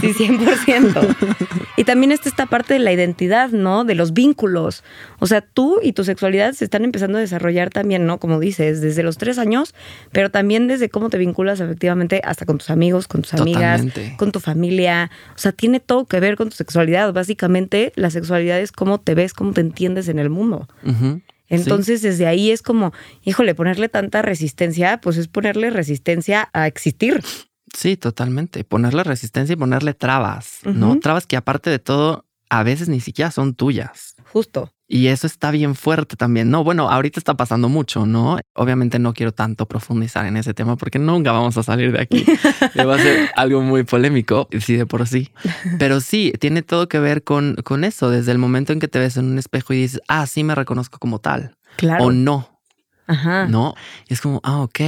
sí, 0.00 0.14
100%. 0.14 1.16
Y 1.76 1.84
también 1.84 2.12
está 2.12 2.30
esta 2.30 2.46
parte 2.46 2.72
de 2.72 2.80
la 2.80 2.92
identidad, 2.92 3.50
¿no? 3.50 3.84
De 3.84 3.94
los 3.94 4.14
vínculos. 4.14 4.84
O 5.18 5.26
sea, 5.26 5.42
tú 5.42 5.80
y 5.82 5.92
tu 5.92 6.02
sexualidad 6.02 6.54
se 6.54 6.64
están 6.64 6.84
empezando 6.84 7.18
a 7.18 7.20
desarrollar 7.20 7.68
también, 7.68 8.06
¿no? 8.06 8.18
Como 8.18 8.40
dices, 8.40 8.80
desde 8.80 9.02
los 9.02 9.18
tres 9.18 9.36
años, 9.36 9.74
pero 10.12 10.30
también 10.30 10.66
desde 10.66 10.88
cómo 10.88 11.10
te 11.10 11.18
vinculas 11.18 11.60
efectivamente 11.60 12.22
hasta 12.24 12.46
con 12.46 12.56
tus 12.56 12.70
amigos, 12.70 13.06
con 13.06 13.20
tus 13.20 13.34
amigas, 13.34 13.82
Totalmente. 13.82 14.16
con 14.16 14.32
tu 14.32 14.40
familia. 14.40 15.10
O 15.34 15.38
sea, 15.38 15.52
tiene 15.52 15.78
todo 15.78 16.05
que 16.06 16.20
ver 16.20 16.36
con 16.36 16.48
tu 16.48 16.56
sexualidad. 16.56 17.12
Básicamente, 17.12 17.92
la 17.96 18.10
sexualidad 18.10 18.60
es 18.60 18.72
cómo 18.72 19.00
te 19.00 19.14
ves, 19.14 19.34
cómo 19.34 19.52
te 19.52 19.60
entiendes 19.60 20.08
en 20.08 20.18
el 20.18 20.30
mundo. 20.30 20.68
Uh 20.84 20.90
-huh. 20.90 21.22
Entonces, 21.48 22.00
sí. 22.00 22.08
desde 22.08 22.26
ahí 22.26 22.50
es 22.50 22.62
como, 22.62 22.92
híjole, 23.22 23.54
ponerle 23.54 23.88
tanta 23.88 24.22
resistencia, 24.22 25.00
pues 25.00 25.16
es 25.16 25.28
ponerle 25.28 25.70
resistencia 25.70 26.48
a 26.52 26.66
existir. 26.66 27.22
Sí, 27.74 27.96
totalmente. 27.96 28.64
Ponerle 28.64 29.04
resistencia 29.04 29.52
y 29.52 29.56
ponerle 29.56 29.94
trabas, 29.94 30.60
uh 30.64 30.70
-huh. 30.70 30.74
¿no? 30.74 30.98
Trabas 30.98 31.26
que 31.26 31.36
aparte 31.36 31.70
de 31.70 31.78
todo, 31.78 32.24
a 32.48 32.62
veces 32.62 32.88
ni 32.88 33.00
siquiera 33.00 33.30
son 33.30 33.54
tuyas. 33.54 34.14
Justo. 34.32 34.72
Y 34.88 35.08
eso 35.08 35.26
está 35.26 35.50
bien 35.50 35.74
fuerte 35.74 36.16
también. 36.16 36.50
No, 36.50 36.62
bueno, 36.62 36.88
ahorita 36.88 37.18
está 37.18 37.34
pasando 37.34 37.68
mucho, 37.68 38.06
¿no? 38.06 38.38
Obviamente 38.54 39.00
no 39.00 39.14
quiero 39.14 39.32
tanto 39.32 39.66
profundizar 39.66 40.26
en 40.26 40.36
ese 40.36 40.54
tema 40.54 40.76
porque 40.76 41.00
nunca 41.00 41.32
vamos 41.32 41.56
a 41.56 41.64
salir 41.64 41.90
de 41.90 42.00
aquí. 42.02 42.24
Va 42.78 42.94
a 42.94 42.98
ser 42.98 43.30
algo 43.34 43.62
muy 43.62 43.82
polémico, 43.82 44.48
sí, 44.60 44.76
de 44.76 44.86
por 44.86 45.08
sí. 45.08 45.32
Pero 45.78 46.00
sí, 46.00 46.32
tiene 46.38 46.62
todo 46.62 46.88
que 46.88 47.00
ver 47.00 47.24
con, 47.24 47.56
con 47.64 47.82
eso. 47.82 48.10
Desde 48.10 48.30
el 48.30 48.38
momento 48.38 48.72
en 48.72 48.78
que 48.78 48.86
te 48.86 49.00
ves 49.00 49.16
en 49.16 49.24
un 49.24 49.38
espejo 49.38 49.72
y 49.72 49.78
dices, 49.78 50.00
ah, 50.06 50.26
sí 50.26 50.44
me 50.44 50.54
reconozco 50.54 50.98
como 50.98 51.18
tal. 51.18 51.56
Claro. 51.76 52.04
O 52.04 52.12
no. 52.12 52.56
Ajá. 53.08 53.46
No, 53.46 53.74
y 54.08 54.14
es 54.14 54.20
como, 54.20 54.40
ah, 54.42 54.62
ok. 54.62 54.80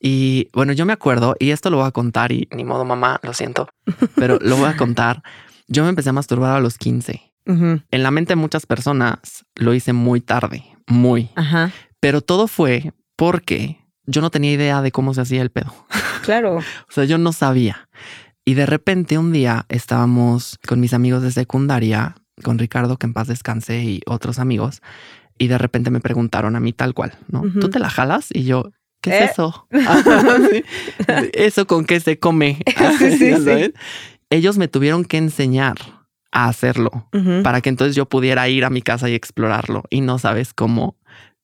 Y 0.00 0.48
bueno, 0.52 0.72
yo 0.72 0.86
me 0.86 0.92
acuerdo, 0.92 1.36
y 1.38 1.50
esto 1.50 1.68
lo 1.70 1.78
voy 1.78 1.86
a 1.86 1.90
contar, 1.90 2.32
y 2.32 2.48
ni 2.50 2.64
modo, 2.64 2.84
mamá, 2.86 3.20
lo 3.22 3.34
siento, 3.34 3.68
pero 4.16 4.38
lo 4.40 4.56
voy 4.56 4.70
a 4.70 4.76
contar. 4.76 5.22
Yo 5.66 5.82
me 5.82 5.90
empecé 5.90 6.08
a 6.08 6.14
masturbar 6.14 6.56
a 6.56 6.60
los 6.60 6.78
15. 6.78 7.27
Uh 7.48 7.52
-huh. 7.54 7.84
En 7.90 8.02
la 8.02 8.10
mente 8.10 8.32
de 8.32 8.36
muchas 8.36 8.66
personas 8.66 9.44
lo 9.56 9.74
hice 9.74 9.92
muy 9.92 10.20
tarde, 10.20 10.64
muy. 10.86 11.30
Ajá. 11.34 11.72
Pero 12.00 12.20
todo 12.20 12.46
fue 12.46 12.92
porque 13.16 13.78
yo 14.06 14.20
no 14.20 14.30
tenía 14.30 14.52
idea 14.52 14.80
de 14.82 14.92
cómo 14.92 15.14
se 15.14 15.22
hacía 15.22 15.42
el 15.42 15.50
pedo. 15.50 15.74
Claro. 16.24 16.56
o 16.58 16.90
sea, 16.92 17.04
yo 17.04 17.16
no 17.16 17.32
sabía. 17.32 17.88
Y 18.44 18.52
de 18.52 18.66
repente 18.66 19.16
un 19.16 19.32
día 19.32 19.64
estábamos 19.70 20.58
con 20.66 20.78
mis 20.78 20.92
amigos 20.92 21.22
de 21.22 21.30
secundaria, 21.30 22.16
con 22.42 22.58
Ricardo, 22.58 22.98
que 22.98 23.06
en 23.06 23.14
paz 23.14 23.28
descanse, 23.28 23.82
y 23.82 24.02
otros 24.06 24.38
amigos, 24.38 24.82
y 25.38 25.46
de 25.48 25.56
repente 25.56 25.90
me 25.90 26.00
preguntaron 26.00 26.54
a 26.54 26.60
mí 26.60 26.74
tal 26.74 26.92
cual, 26.92 27.12
¿no? 27.28 27.40
Uh 27.40 27.44
-huh. 27.44 27.60
¿Tú 27.60 27.70
te 27.70 27.78
la 27.78 27.88
jalas? 27.88 28.28
Y 28.30 28.44
yo, 28.44 28.72
¿qué 29.00 29.10
¿Eh? 29.10 29.24
es 29.24 29.30
eso? 29.30 29.66
¿sí? 30.50 30.64
Eso 31.32 31.66
con 31.66 31.86
qué 31.86 31.98
se 32.00 32.18
come. 32.18 32.58
sí, 32.98 33.16
sí, 33.16 33.34
sí. 33.36 33.72
Ellos 34.28 34.58
me 34.58 34.68
tuvieron 34.68 35.04
que 35.06 35.16
enseñar 35.16 35.76
a 36.32 36.48
hacerlo 36.48 37.08
uh 37.12 37.18
-huh. 37.18 37.42
para 37.42 37.60
que 37.60 37.68
entonces 37.68 37.96
yo 37.96 38.06
pudiera 38.06 38.48
ir 38.48 38.64
a 38.64 38.70
mi 38.70 38.82
casa 38.82 39.08
y 39.08 39.14
explorarlo. 39.14 39.84
Y 39.90 40.00
no 40.00 40.18
sabes 40.18 40.54
cómo 40.54 40.96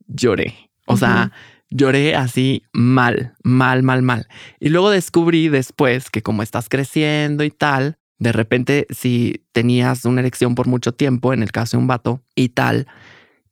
lloré. 0.07 0.71
O 0.87 0.93
uh 0.93 0.97
-huh. 0.97 1.01
sea, 1.01 1.33
Lloré 1.77 2.15
así 2.15 2.63
mal, 2.73 3.35
mal, 3.43 3.83
mal, 3.83 4.03
mal. 4.03 4.29
Y 4.61 4.69
luego 4.69 4.91
descubrí 4.91 5.49
después 5.49 6.09
que 6.09 6.23
como 6.23 6.45
estás 6.45 6.69
creciendo 6.69 7.43
y 7.43 7.51
tal, 7.51 7.97
de 8.21 8.31
repente 8.31 8.87
si 8.91 9.45
tenías 9.51 10.05
una 10.05 10.21
erección 10.21 10.55
por 10.55 10.69
mucho 10.69 10.93
tiempo, 10.93 11.33
en 11.33 11.43
el 11.43 11.51
caso 11.51 11.77
de 11.77 11.81
un 11.81 11.89
vato 11.89 12.21
y 12.37 12.51
tal, 12.51 12.87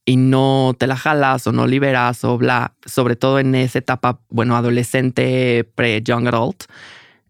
y 0.04 0.16
no 0.16 0.76
te 0.78 0.86
la 0.86 0.96
jalas 0.96 1.48
o 1.48 1.52
no 1.52 1.66
liberas 1.66 2.22
o 2.24 2.38
bla, 2.38 2.74
sobre 2.86 3.16
todo 3.16 3.40
en 3.40 3.56
esa 3.56 3.80
etapa, 3.80 4.20
bueno, 4.28 4.56
adolescente, 4.56 5.68
pre-young 5.74 6.28
adult, 6.28 6.64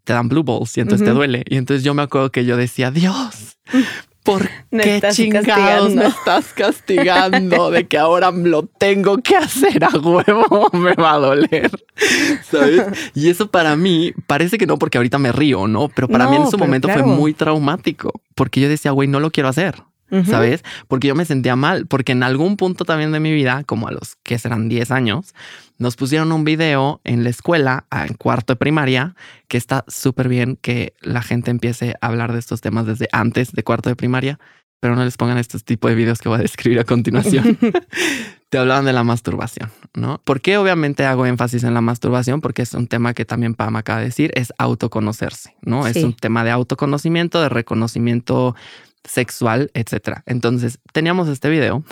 te 0.05 0.13
dan 0.13 0.29
blue 0.29 0.43
balls 0.43 0.77
y 0.77 0.81
entonces 0.81 1.07
te 1.07 1.13
duele. 1.13 1.45
Y 1.49 1.57
entonces 1.57 1.85
yo 1.85 1.95
me 1.95 2.03
acuerdo 2.03 2.31
que 2.31 2.45
yo 2.45 2.57
decía, 2.57 2.91
Dios, 2.91 3.59
¿por 4.23 4.49
qué 4.71 5.03
chingados 5.13 5.95
me 5.95 6.07
estás 6.07 6.53
castigando 6.53 7.71
de 7.71 7.87
que 7.87 7.99
ahora 7.99 8.31
lo 8.31 8.67
tengo 8.67 9.19
que 9.19 9.37
hacer 9.37 9.85
a 9.85 9.91
huevo? 9.91 10.71
Me 10.73 10.95
va 10.95 11.15
a 11.15 11.19
doler. 11.19 11.71
¿Sabes? 12.51 12.83
Y 13.15 13.31
eso 13.31 13.51
para 13.51 13.77
mí 13.77 14.13
parece 14.27 14.59
que 14.59 14.67
no, 14.67 14.79
porque 14.79 14.99
ahorita 14.99 15.19
me 15.19 15.33
río, 15.33 15.69
¿no? 15.69 15.89
Pero 15.89 16.09
para 16.09 16.29
mí 16.29 16.37
en 16.37 16.43
ese 16.43 16.57
momento 16.57 16.89
fue 16.89 17.03
muy 17.03 17.35
traumático, 17.35 18.23
porque 18.35 18.61
yo 18.61 18.69
decía, 18.69 18.91
güey, 18.91 19.09
no 19.09 19.21
lo 19.21 19.31
quiero 19.31 19.49
hacer. 19.49 19.83
¿sabes? 20.27 20.63
Porque 20.89 21.09
yo 21.09 21.15
me 21.15 21.25
sentía 21.25 21.57
mal, 21.57 21.87
porque 21.87 22.13
en 22.13 22.23
algún 22.23 22.59
punto 22.59 22.85
también 22.85 23.13
de 23.13 23.21
mi 23.21 23.33
vida, 23.33 23.65
como 23.65 23.89
a 23.89 23.93
los 23.93 24.17
que 24.23 24.39
serán 24.39 24.69
10 24.69 24.91
años, 24.91 25.35
nos 25.83 25.97
pusieron 25.97 26.31
un 26.31 26.45
video 26.45 27.01
en 27.03 27.25
la 27.25 27.31
escuela, 27.31 27.87
en 27.91 28.15
cuarto 28.15 28.53
de 28.53 28.57
primaria, 28.57 29.17
que 29.49 29.59
está 29.59 29.85
súper 29.89 30.29
bien 30.29 30.57
que 30.57 30.95
la 31.01 31.23
gente 31.23 31.51
empiece 31.51 31.97
a 32.01 32.07
hablar 32.07 32.33
de 32.33 32.39
estos 32.39 32.61
temas 32.61 32.87
desde 32.87 33.09
antes 33.11 33.51
de 33.53 33.65
cuarto 33.65 33.89
de 33.89 33.97
primaria, 33.97 34.39
pero 34.79 34.95
no 34.95 35.05
les 35.05 35.17
pongan 35.17 35.39
estos 35.39 35.65
tipos 35.65 35.91
de 35.91 35.97
videos 35.97 36.21
que 36.21 36.29
voy 36.29 36.39
a 36.39 36.43
describir 36.43 36.79
a 36.79 36.85
continuación. 36.85 37.59
Te 38.49 38.59
hablaban 38.59 38.85
de 38.85 38.93
la 38.93 39.03
masturbación, 39.03 39.71
¿no? 39.95 40.21
¿Por 40.25 40.41
qué 40.41 40.57
obviamente 40.57 41.05
hago 41.05 41.27
énfasis 41.27 41.65
en 41.65 41.75
la 41.75 41.81
masturbación? 41.81 42.41
Porque 42.41 42.63
es 42.63 42.75
un 42.75 42.87
tema 42.87 43.13
que 43.13 43.25
también 43.25 43.55
Pam 43.55 43.75
acaba 43.75 43.99
de 43.99 44.05
decir, 44.05 44.31
es 44.35 44.53
autoconocerse, 44.59 45.57
¿no? 45.63 45.87
Es 45.87 45.97
un 45.97 46.15
tema 46.15 46.45
de 46.45 46.53
autoconocimiento, 46.53 47.43
de 47.43 47.49
reconocimiento 47.49 48.55
sexual, 49.03 49.73
etcétera. 49.75 50.23
Entonces 50.27 50.79
teníamos 50.93 51.29
este 51.29 51.49
video 51.49 51.83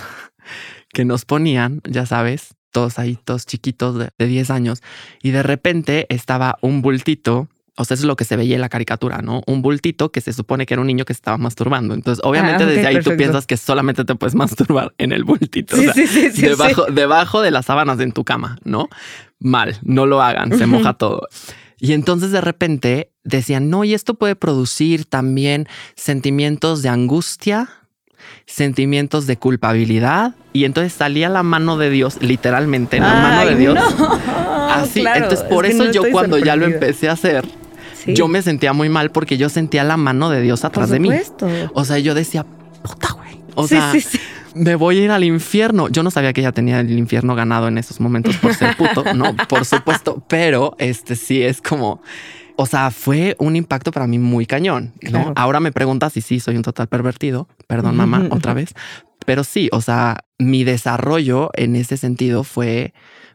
que 0.93 1.05
nos 1.05 1.25
ponían, 1.25 1.81
ya 1.89 2.07
sabes, 2.07 2.55
todos 2.71 2.99
ahí, 2.99 3.19
todos 3.25 3.47
chiquitos 3.47 3.99
de, 3.99 4.27
10 4.27 4.51
años, 4.51 4.83
y 5.23 5.31
de 5.31 5.43
repente 5.43 6.07
estaba 6.09 6.59
un 6.61 6.83
bultito. 6.83 7.49
O 7.77 7.85
sea, 7.85 7.95
eso 7.95 8.03
es 8.03 8.09
lo 8.09 8.17
que 8.17 8.25
se 8.25 8.37
veía 8.37 8.57
en 8.57 8.61
la 8.61 8.69
caricatura, 8.69 9.23
¿no? 9.23 9.43
Un 9.47 9.63
bultito 9.63 10.13
que 10.13 10.21
se 10.21 10.35
supone 10.35 10.67
que 10.67 10.75
era 10.75 10.83
un 10.83 10.87
niño 10.87 11.07
que 11.07 11.15
se 11.15 11.19
estaba 11.19 11.39
masturbando. 11.39 11.95
Entonces, 11.95 12.23
obviamente, 12.25 12.65
ah, 12.65 12.67
desde 12.67 12.87
ahí 12.87 13.01
tú 13.01 13.17
piensas 13.17 13.47
que 13.47 13.57
solamente 13.57 14.05
te 14.05 14.15
puedes 14.17 14.35
masturbar 14.37 14.93
en 14.99 15.13
el 15.13 15.25
bultito. 15.25 15.77
o 15.77 15.81
sea, 15.81 15.95
debajo, 15.95 16.87
debajo 16.87 17.41
de 17.41 17.51
las 17.51 17.67
sábanas 17.67 17.99
en 18.01 18.13
tu 18.13 18.25
cama, 18.25 18.59
¿no? 18.65 18.89
Mal, 19.39 19.79
no 19.83 20.05
lo 20.05 20.21
hagan, 20.21 20.59
se 20.59 20.67
moja 20.67 20.93
todo. 20.95 21.23
Y 21.81 21.95
entonces 21.95 22.31
de 22.31 22.43
repente 22.43 23.11
decían, 23.25 23.71
no, 23.71 23.85
y 23.85 23.95
esto 23.95 24.15
puede 24.15 24.37
producir 24.37 25.07
también 25.07 25.67
sentimientos 25.97 26.83
de 26.83 26.91
angustia, 26.91 27.80
sentimientos 28.47 29.27
de 29.27 29.37
culpabilidad. 29.37 30.35
Y 30.53 30.65
entonces 30.65 30.93
salía 30.93 31.29
la 31.29 31.43
mano 31.43 31.79
de 31.79 31.91
Dios, 31.91 32.19
literalmente, 32.21 33.01
la 33.01 33.15
mano 33.15 33.51
de 33.51 33.57
Dios. 33.57 33.79
Así, 34.71 35.05
entonces 35.07 35.43
por 35.45 35.67
eso 35.67 35.91
yo 35.91 36.03
cuando 36.11 36.39
ya 36.39 36.57
lo 36.57 36.67
empecé 36.67 37.09
a 37.09 37.13
hacer, 37.13 37.45
yo 38.07 38.29
me 38.29 38.43
sentía 38.43 38.73
muy 38.73 38.89
mal 38.89 39.11
porque 39.11 39.37
yo 39.37 39.49
sentía 39.49 39.85
la 39.85 39.97
mano 39.97 40.31
de 40.31 40.41
Dios 40.41 40.65
atrás 40.65 40.91
de 40.91 41.01
mí. 41.01 41.11
O 41.75 41.85
sea, 41.85 41.99
yo 41.99 42.15
decía, 42.15 42.45
puta, 42.83 43.13
güey. 43.13 43.41
O 43.55 43.67
sea, 43.67 43.93
me 44.55 44.75
voy 44.75 44.99
a 44.99 45.05
ir 45.05 45.11
al 45.11 45.25
infierno. 45.25 45.89
Yo 45.89 46.03
no 46.03 46.11
sabía 46.11 46.33
que 46.33 46.41
ella 46.41 46.53
tenía 46.53 46.81
el 46.81 46.99
infierno 46.99 47.35
ganado 47.35 47.69
en 47.69 47.79
esos 47.79 48.01
momentos 48.01 48.37
por 48.37 48.55
ser 48.55 48.77
puto, 48.77 49.15
no, 49.15 49.37
por 49.49 49.65
supuesto, 49.65 50.23
pero 50.29 50.77
este 50.79 51.17
sí 51.17 51.43
es 51.43 51.61
como, 51.61 52.03
o 52.61 52.67
sea, 52.67 52.91
fue 52.91 53.37
un 53.39 53.57
impacto 53.57 53.91
para 53.91 54.07
mí 54.07 54.19
muy 54.19 54.45
cañón. 54.45 54.93
¿no? 55.11 55.33
Ahora 55.35 55.61
me 55.61 55.73
preguntas 55.73 56.13
si 56.13 56.21
sí 56.21 56.41
soy 56.41 56.57
un 56.57 56.63
total 56.63 56.89
pervertido. 56.89 57.49
Perdón, 57.67 57.97
mamá, 57.97 58.29
otra 58.31 58.53
vez. 58.53 58.75
Pero 59.25 59.45
sí, 59.45 59.71
o 59.73 59.81
sea, 59.81 60.19
mi 60.39 60.63
desarrollo 60.63 61.49
en 61.55 61.75
ese 61.75 61.97
sentido 61.97 62.45
fue 62.45 62.93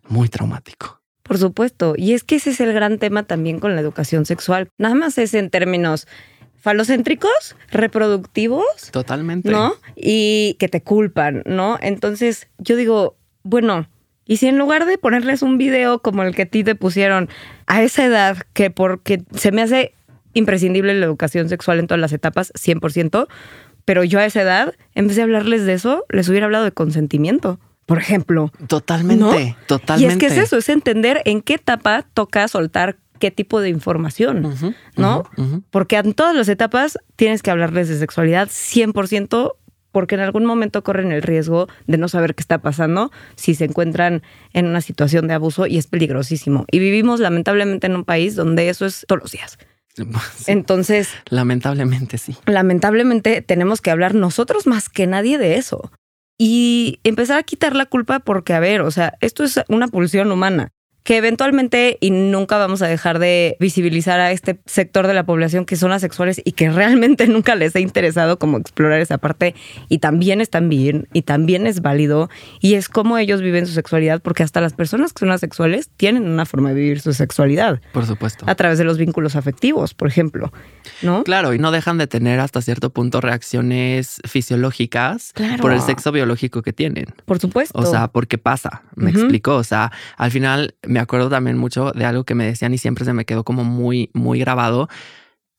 muy 0.07 0.29
traumático. 0.29 1.01
Por 1.23 1.39
supuesto. 1.39 1.95
Y 1.97 2.13
es 2.13 2.23
que 2.23 2.35
ese 2.35 2.51
es 2.51 2.59
el 2.59 2.71
gran 2.71 2.99
tema 2.99 3.23
también 3.23 3.59
con 3.59 3.73
la 3.73 3.81
educación 3.81 4.27
sexual. 4.27 4.69
Nada 4.77 4.93
más 4.93 5.17
es 5.17 5.33
en 5.33 5.49
términos 5.49 6.07
falocéntricos, 6.55 7.55
reproductivos. 7.71 8.91
Totalmente. 8.91 9.49
¿No? 9.49 9.73
Y 9.95 10.55
que 10.59 10.67
te 10.67 10.83
culpan, 10.83 11.41
¿no? 11.47 11.79
Entonces 11.81 12.47
yo 12.59 12.75
digo, 12.75 13.17
bueno, 13.41 13.87
y 14.25 14.37
si 14.37 14.47
en 14.47 14.57
lugar 14.57 14.85
de 14.85 14.97
ponerles 14.97 15.41
un 15.41 15.57
video 15.57 15.99
como 15.99 16.23
el 16.23 16.35
que 16.35 16.43
a 16.43 16.45
ti 16.45 16.63
te 16.63 16.75
pusieron 16.75 17.29
a 17.67 17.83
esa 17.83 18.05
edad, 18.05 18.37
que 18.53 18.69
porque 18.71 19.23
se 19.35 19.51
me 19.51 19.61
hace 19.61 19.93
imprescindible 20.33 20.93
la 20.93 21.05
educación 21.05 21.49
sexual 21.49 21.79
en 21.79 21.87
todas 21.87 22.01
las 22.01 22.13
etapas, 22.13 22.51
100%, 22.53 23.27
pero 23.85 24.03
yo 24.03 24.19
a 24.19 24.25
esa 24.25 24.41
edad, 24.41 24.73
en 24.95 25.07
vez 25.07 25.15
de 25.15 25.21
hablarles 25.21 25.65
de 25.65 25.73
eso, 25.73 26.05
les 26.09 26.27
hubiera 26.27 26.45
hablado 26.45 26.65
de 26.65 26.71
consentimiento 26.71 27.59
por 27.85 27.99
ejemplo. 27.99 28.51
Totalmente, 28.67 29.55
totalmente. 29.67 30.03
Y 30.03 30.11
es 30.11 30.17
que 30.17 30.25
es 30.27 30.43
eso, 30.43 30.57
es 30.57 30.69
entender 30.69 31.21
en 31.25 31.41
qué 31.41 31.55
etapa 31.55 32.05
toca 32.13 32.47
soltar 32.47 32.97
qué 33.19 33.31
tipo 33.31 33.61
de 33.61 33.69
información, 33.69 34.53
¿no? 34.97 35.23
Porque 35.69 35.97
en 35.97 36.13
todas 36.13 36.35
las 36.35 36.49
etapas 36.49 36.97
tienes 37.15 37.41
que 37.41 37.51
hablarles 37.51 37.87
de 37.87 37.97
sexualidad 37.97 38.49
100% 38.49 39.53
porque 39.95 40.15
en 40.15 40.21
algún 40.21 40.43
momento 40.43 40.83
corren 40.83 41.13
el 41.13 41.21
riesgo 41.21 41.69
de 41.87 41.97
no 41.97 42.09
saber 42.09 42.35
qué 42.35 42.41
está 42.41 42.57
pasando 42.57 43.13
si 43.37 43.55
se 43.55 43.63
encuentran 43.63 44.23
en 44.51 44.65
una 44.65 44.81
situación 44.81 45.25
de 45.29 45.35
abuso 45.35 45.67
y 45.67 45.77
es 45.77 45.87
peligrosísimo. 45.87 46.65
Y 46.69 46.79
vivimos 46.79 47.21
lamentablemente 47.21 47.87
en 47.87 47.95
un 47.95 48.03
país 48.03 48.35
donde 48.35 48.67
eso 48.67 48.85
es 48.85 49.05
todos 49.07 49.21
los 49.21 49.31
días. 49.31 49.57
Entonces, 50.47 51.07
lamentablemente 51.29 52.17
sí. 52.17 52.35
Lamentablemente 52.45 53.41
tenemos 53.41 53.79
que 53.79 53.89
hablar 53.89 54.15
nosotros 54.15 54.67
más 54.67 54.89
que 54.89 55.07
nadie 55.07 55.37
de 55.37 55.55
eso 55.55 55.93
y 56.37 56.99
empezar 57.05 57.37
a 57.37 57.43
quitar 57.43 57.73
la 57.73 57.85
culpa 57.85 58.19
porque, 58.19 58.51
a 58.51 58.59
ver, 58.59 58.81
o 58.81 58.91
sea, 58.91 59.13
esto 59.21 59.45
es 59.45 59.61
una 59.69 59.87
pulsión 59.87 60.29
humana 60.29 60.73
que 61.05 61.17
eventualmente 61.17 61.99
y 62.01 62.09
nunca 62.09 62.57
vamos 62.57 62.81
a 62.81 62.87
dejar 62.87 63.19
de 63.19 63.57
visibilizar 63.59 64.19
a 64.19 64.31
este 64.31 64.57
sector 64.65 65.05
de 65.05 65.13
la 65.13 65.23
población 65.23 65.65
que 65.65 65.75
son 65.75 65.91
asexuales 65.91 66.41
y 66.43 66.53
que 66.53 66.71
realmente 66.71 67.27
nunca 67.29 67.53
les 67.55 67.75
ha 67.75 67.79
interesado 67.79 68.39
como 68.39 68.57
explorar 68.57 68.99
esa 68.99 69.19
parte 69.19 69.53
y 69.87 69.99
también 69.99 70.41
están 70.41 70.67
bien 70.67 71.07
y 71.13 71.21
también 71.21 71.67
es 71.67 71.83
válido 71.83 72.31
y 72.59 72.73
es 72.73 72.89
como 72.89 73.19
ellos 73.19 73.41
viven 73.41 73.67
su 73.67 73.73
sexualidad 73.73 74.19
porque 74.19 74.41
hasta 74.41 74.61
las 74.61 74.73
personas 74.73 75.13
que 75.13 75.19
son 75.19 75.31
asexuales 75.31 75.91
tienen 75.95 76.27
una 76.27 76.47
forma 76.47 76.69
de 76.69 76.75
vivir 76.81 76.99
su 76.99 77.13
sexualidad. 77.13 77.81
Por 77.93 78.07
supuesto. 78.07 78.43
A 78.49 78.55
través 78.55 78.79
de 78.79 78.83
los 78.83 78.97
vínculos 78.97 79.35
afectivos, 79.35 79.93
por 79.93 80.07
ejemplo, 80.07 80.51
¿no? 81.01 81.23
Claro, 81.23 81.53
y 81.53 81.59
no 81.59 81.71
dejan 81.71 81.97
de 81.97 82.07
tener 82.07 82.39
hasta 82.39 82.61
cierto 82.61 82.89
punto 82.89 83.21
reacciones 83.21 84.21
fisiológicas 84.27 85.33
por 85.61 85.71
el 85.71 85.81
sexo 85.81 86.11
biológico 86.11 86.61
que 86.61 86.73
tienen. 86.73 87.07
Por 87.25 87.39
supuesto. 87.39 87.77
O 87.79 87.85
sea, 87.85 88.07
porque 88.07 88.37
pasa, 88.37 88.83
me 88.95 89.11
explico, 89.11 89.55
o 89.55 89.63
sea, 89.63 89.91
al 90.17 90.31
final 90.31 90.75
me 90.83 90.99
acuerdo 90.99 91.29
también 91.29 91.57
mucho 91.57 91.91
de 91.91 92.05
algo 92.05 92.23
que 92.23 92.35
me 92.35 92.45
decían 92.45 92.73
y 92.73 92.77
siempre 92.77 93.05
se 93.05 93.13
me 93.13 93.25
quedó 93.25 93.43
como 93.43 93.63
muy, 93.63 94.09
muy 94.13 94.39
grabado 94.39 94.89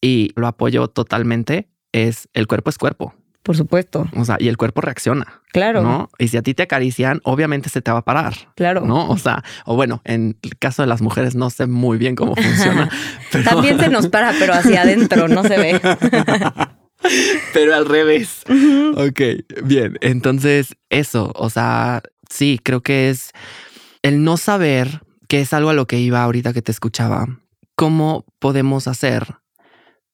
y 0.00 0.32
lo 0.36 0.46
apoyo 0.46 0.88
totalmente, 0.88 1.68
es 1.92 2.28
el 2.32 2.46
cuerpo 2.46 2.70
es 2.70 2.78
cuerpo. 2.78 3.14
Por 3.46 3.56
supuesto. 3.56 4.08
O 4.16 4.24
sea, 4.24 4.38
y 4.40 4.48
el 4.48 4.56
cuerpo 4.56 4.80
reacciona. 4.80 5.40
Claro. 5.52 5.80
¿no? 5.80 6.10
Y 6.18 6.26
si 6.26 6.36
a 6.36 6.42
ti 6.42 6.52
te 6.52 6.64
acarician, 6.64 7.20
obviamente 7.22 7.68
se 7.68 7.80
te 7.80 7.92
va 7.92 7.98
a 7.98 8.04
parar. 8.04 8.34
Claro. 8.56 8.80
¿No? 8.84 9.08
O 9.08 9.18
sea, 9.18 9.44
o 9.66 9.76
bueno, 9.76 10.02
en 10.04 10.36
el 10.42 10.58
caso 10.58 10.82
de 10.82 10.88
las 10.88 11.00
mujeres 11.00 11.36
no 11.36 11.48
sé 11.50 11.68
muy 11.68 11.96
bien 11.96 12.16
cómo 12.16 12.34
funciona. 12.34 12.90
También 13.44 13.78
se 13.78 13.88
nos 13.88 14.08
para, 14.08 14.32
pero 14.36 14.52
hacia 14.52 14.82
adentro, 14.82 15.28
no 15.28 15.44
se 15.44 15.58
ve. 15.58 15.80
pero 17.54 17.76
al 17.76 17.86
revés. 17.86 18.42
Ok, 18.96 19.20
bien. 19.62 19.96
Entonces, 20.00 20.74
eso, 20.90 21.30
o 21.36 21.48
sea, 21.48 22.02
sí, 22.28 22.58
creo 22.60 22.80
que 22.80 23.10
es 23.10 23.30
el 24.02 24.24
no 24.24 24.38
saber 24.38 25.02
que 25.28 25.40
es 25.40 25.52
algo 25.52 25.70
a 25.70 25.74
lo 25.74 25.86
que 25.86 26.00
iba 26.00 26.20
ahorita 26.20 26.52
que 26.52 26.62
te 26.62 26.72
escuchaba. 26.72 27.28
¿Cómo 27.76 28.24
podemos 28.40 28.88
hacer 28.88 29.36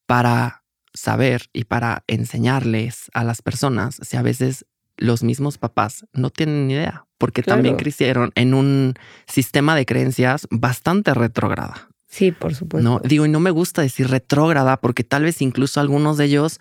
para 0.05 0.62
saber 0.93 1.49
y 1.53 1.65
para 1.65 2.03
enseñarles 2.07 3.09
a 3.13 3.23
las 3.23 3.41
personas 3.41 3.97
si 4.01 4.17
a 4.17 4.21
veces 4.21 4.65
los 4.97 5.23
mismos 5.23 5.57
papás 5.57 6.05
no 6.13 6.29
tienen 6.29 6.67
ni 6.67 6.73
idea? 6.73 7.05
Porque 7.17 7.41
también 7.41 7.77
crecieron 7.77 8.31
en 8.35 8.53
un 8.53 8.95
sistema 9.27 9.75
de 9.75 9.85
creencias 9.85 10.47
bastante 10.51 11.13
retrógrada. 11.13 11.89
Sí, 12.07 12.31
por 12.31 12.53
supuesto. 12.53 12.87
No, 12.87 13.01
digo, 13.03 13.25
y 13.25 13.29
no 13.29 13.39
me 13.39 13.49
gusta 13.49 13.81
decir 13.81 14.09
retrógrada 14.09 14.77
porque 14.77 15.03
tal 15.03 15.23
vez 15.23 15.41
incluso 15.41 15.79
algunos 15.79 16.17
de 16.17 16.25
ellos, 16.25 16.59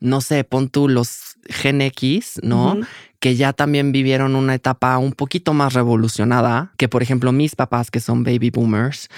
no 0.00 0.20
sé, 0.20 0.44
pon 0.44 0.68
tú 0.68 0.88
los 0.88 1.36
Gen 1.48 1.80
X, 1.80 2.38
¿no? 2.42 2.78
que 3.22 3.36
ya 3.36 3.52
también 3.52 3.92
vivieron 3.92 4.34
una 4.34 4.56
etapa 4.56 4.98
un 4.98 5.12
poquito 5.12 5.54
más 5.54 5.74
revolucionada 5.74 6.72
que, 6.76 6.88
por 6.88 7.04
ejemplo, 7.04 7.30
mis 7.30 7.54
papás 7.54 7.92
que 7.92 8.00
son 8.00 8.24
baby 8.24 8.50
boomers. 8.50 9.08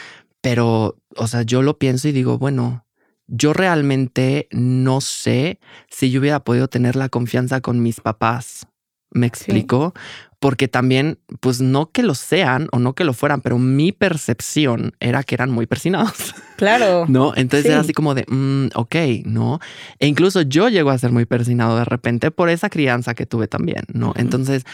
Pero, 0.43 0.99
o 1.17 1.27
sea, 1.27 1.41
yo 1.41 1.63
lo 1.63 1.79
pienso 1.79 2.09
y 2.09 2.13
digo, 2.13 2.37
bueno, 2.37 2.84
yo 3.27 3.53
realmente 3.53 4.49
no 4.51 5.01
sé 5.01 5.59
si 5.91 6.11
yo 6.11 6.21
hubiera 6.21 6.41
podido 6.41 6.69
tener 6.69 6.97
la 6.97 7.09
confianza 7.09 7.61
con 7.61 7.83
mis 7.83 8.01
papás 8.01 8.67
Me 9.11 9.27
explico. 9.27 9.95
Porque 10.41 10.69
también, 10.69 11.19
pues 11.41 11.63
no 11.63 11.91
que 11.91 12.03
lo 12.03 12.15
sean 12.15 12.69
o 12.71 12.79
no 12.79 12.93
que 12.93 13.05
lo 13.05 13.15
fueran, 13.15 13.41
pero 13.41 13.59
mi 13.59 13.93
percepción 13.93 14.93
era 15.01 15.23
que 15.23 15.35
eran 15.35 15.51
muy 15.51 15.67
persinados. 15.67 16.35
Claro. 16.57 17.07
No, 17.09 17.33
entonces 17.35 17.71
era 17.71 17.81
así 17.81 17.95
como 17.95 18.15
de, 18.15 18.27
mm, 18.29 18.67
ok, 18.75 18.95
no. 19.25 19.61
E 20.01 20.07
incluso 20.07 20.43
yo 20.43 20.69
llego 20.69 20.91
a 20.91 20.99
ser 20.99 21.13
muy 21.13 21.25
persinado 21.25 21.79
de 21.79 21.85
repente 21.87 22.31
por 22.31 22.51
esa 22.51 22.69
crianza 22.69 23.15
que 23.15 23.25
tuve 23.25 23.49
también, 23.49 23.85
¿no? 23.95 24.13
Entonces, 24.17 24.65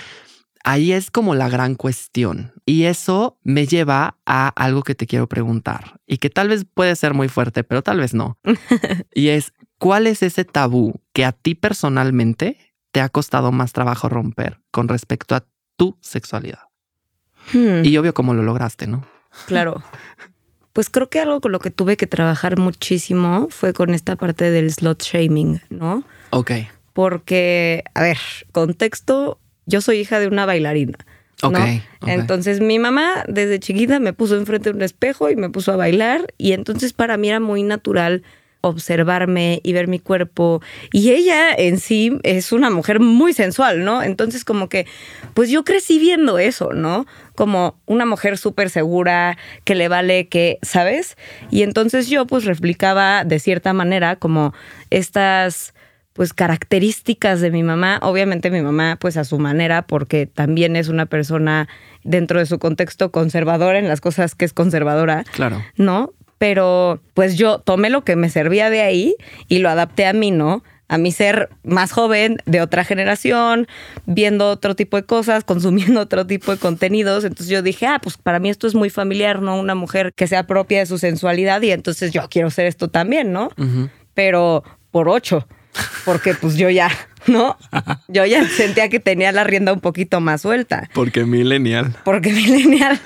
ahí 0.65 0.93
es 0.93 1.11
como 1.11 1.35
la 1.35 1.49
gran 1.49 1.75
cuestión. 1.75 2.53
Y 2.67 2.85
eso 2.85 3.39
me 3.43 3.67
lleva 3.67 4.17
a 4.27 4.49
algo 4.49 4.83
que 4.83 4.95
te 4.95 5.07
quiero 5.07 5.29
preguntar 5.29 6.01
y 6.07 6.19
que 6.19 6.31
tal 6.31 6.49
vez 6.49 6.65
puede 6.73 6.97
ser 6.97 7.15
muy 7.15 7.29
fuerte, 7.29 7.65
pero 7.65 7.83
tal 7.83 7.99
vez 7.99 8.15
no. 8.15 8.39
y 9.15 9.29
es, 9.29 9.53
¿cuál 9.79 10.07
es 10.07 10.23
ese 10.23 10.45
tabú 10.45 11.01
que 11.13 11.25
a 11.25 11.33
ti 11.33 11.55
personalmente 11.55 12.75
te 12.93 13.01
ha 13.01 13.09
costado 13.09 13.53
más 13.53 13.73
trabajo 13.73 14.09
romper 14.09 14.61
con 14.71 14.89
respecto 14.89 15.35
a 15.35 15.47
tu 15.77 15.97
sexualidad? 16.01 16.61
Hmm. 17.53 17.85
Y 17.85 17.97
obvio 17.97 18.15
cómo 18.15 18.35
lo 18.35 18.43
lograste, 18.43 18.87
¿no? 18.87 19.07
Claro. 19.47 19.83
Pues 20.73 20.89
creo 20.89 21.09
que 21.11 21.21
algo 21.21 21.41
con 21.41 21.53
lo 21.53 21.59
que 21.59 21.71
tuve 21.71 21.97
que 21.97 22.07
trabajar 22.07 22.59
muchísimo 22.59 23.49
fue 23.51 23.73
con 23.73 23.93
esta 23.93 24.17
parte 24.17 24.51
del 24.51 24.71
slot 24.71 25.03
shaming, 25.03 25.61
¿no? 25.69 26.05
Ok. 26.31 26.53
Porque, 26.93 27.83
a 27.95 28.03
ver, 28.03 28.19
contexto, 28.53 29.41
yo 29.71 29.81
soy 29.81 30.01
hija 30.01 30.19
de 30.21 30.27
una 30.27 30.45
bailarina. 30.45 30.99
¿no? 31.43 31.59
Entonces 32.07 32.61
mi 32.61 32.79
mamá 32.79 33.25
desde 33.27 33.61
chiquita 33.61 33.99
me 33.99 34.13
puso 34.13 34.37
enfrente 34.37 34.71
de 34.71 34.77
un 34.77 34.83
espejo 34.83 35.31
y 35.31 35.37
me 35.37 35.49
puso 35.49 35.73
a 35.73 35.77
bailar 35.77 36.35
y 36.37 36.53
entonces 36.53 36.93
para 36.93 37.17
mí 37.17 37.31
era 37.31 37.41
muy 37.41 37.63
natural 37.63 38.23
observarme 38.63 39.61
y 39.63 39.73
ver 39.73 39.89
mi 39.89 39.99
cuerpo 39.99 40.61
y 40.93 41.13
ella 41.13 41.51
en 41.57 41.79
sí 41.79 42.19
es 42.25 42.53
una 42.53 42.69
mujer 42.69 43.01
muy 43.01 43.33
sensual, 43.33 43.85
¿no? 43.85 44.03
Entonces 44.03 44.45
como 44.45 44.69
que 44.69 44.87
pues 45.33 45.49
yo 45.49 45.65
crecí 45.65 45.99
viendo 45.99 46.39
eso, 46.39 46.73
¿no? 46.75 47.07
Como 47.37 47.81
una 47.87 48.05
mujer 48.05 48.37
súper 48.37 48.69
segura, 48.69 49.39
que 49.65 49.75
le 49.75 49.89
vale 49.89 50.29
que, 50.29 50.59
¿sabes? 50.61 51.17
Y 51.51 51.63
entonces 51.63 52.09
yo 52.09 52.27
pues 52.27 52.45
replicaba 52.45 53.25
de 53.25 53.39
cierta 53.39 53.73
manera 53.73 54.17
como 54.17 54.53
estas 54.91 55.73
pues 56.21 56.35
características 56.35 57.41
de 57.41 57.51
mi 57.51 57.63
mamá, 57.63 57.99
obviamente 58.03 58.51
mi 58.51 58.61
mamá 58.61 58.99
pues 59.01 59.17
a 59.17 59.25
su 59.25 59.39
manera 59.39 59.87
porque 59.87 60.27
también 60.27 60.77
es 60.77 60.89
una 60.89 61.07
persona 61.07 61.67
dentro 62.05 62.39
de 62.39 62.45
su 62.45 62.59
contexto 62.59 63.11
conservadora 63.11 63.79
en 63.79 63.89
las 63.89 64.03
cosas 64.03 64.35
que 64.35 64.45
es 64.45 64.53
conservadora, 64.53 65.25
Claro. 65.33 65.65
¿no? 65.77 66.13
Pero 66.37 67.01
pues 67.15 67.39
yo 67.39 67.61
tomé 67.61 67.89
lo 67.89 68.05
que 68.05 68.17
me 68.17 68.29
servía 68.29 68.69
de 68.69 68.83
ahí 68.83 69.15
y 69.49 69.61
lo 69.61 69.71
adapté 69.71 70.05
a 70.05 70.13
mí, 70.13 70.31
¿no? 70.31 70.63
A 70.89 70.99
mi 70.99 71.11
ser 71.11 71.49
más 71.65 71.91
joven, 71.91 72.37
de 72.45 72.61
otra 72.61 72.85
generación, 72.85 73.67
viendo 74.05 74.51
otro 74.51 74.77
tipo 74.77 74.99
de 74.99 75.05
cosas, 75.05 75.43
consumiendo 75.47 76.03
otro 76.03 76.27
tipo 76.27 76.53
de 76.53 76.59
contenidos. 76.59 77.25
Entonces 77.25 77.49
yo 77.49 77.63
dije, 77.63 77.87
ah, 77.87 77.99
pues 78.03 78.19
para 78.19 78.41
mí 78.41 78.51
esto 78.51 78.67
es 78.67 78.75
muy 78.75 78.91
familiar, 78.91 79.41
¿no? 79.41 79.59
Una 79.59 79.75
mujer 79.75 80.13
que 80.13 80.27
sea 80.27 80.47
propia 80.47 80.81
de 80.81 80.85
su 80.87 80.99
sensualidad 80.99 81.63
y 81.63 81.71
entonces 81.71 82.13
yo 82.13 82.29
quiero 82.29 82.51
ser 82.51 82.67
esto 82.67 82.89
también, 82.89 83.33
¿no? 83.33 83.49
Pero 84.13 84.65
por 84.91 85.09
ocho, 85.09 85.49
porque 86.05 86.35
pues 86.35 86.57
yo 86.57 86.71
ya, 86.71 86.91
¿no? 87.27 87.57
Yo 88.09 88.25
ya 88.27 88.47
sentía 88.49 88.89
que 88.89 89.01
tenía 89.01 89.33
la 89.33 89.45
rienda 89.45 89.73
un 89.73 89.81
poquito 89.81 90.21
más 90.21 90.43
suelta 90.43 90.89
Porque 90.95 91.25
millennial. 91.25 91.95
porque 92.05 92.33
millennial. 92.33 92.99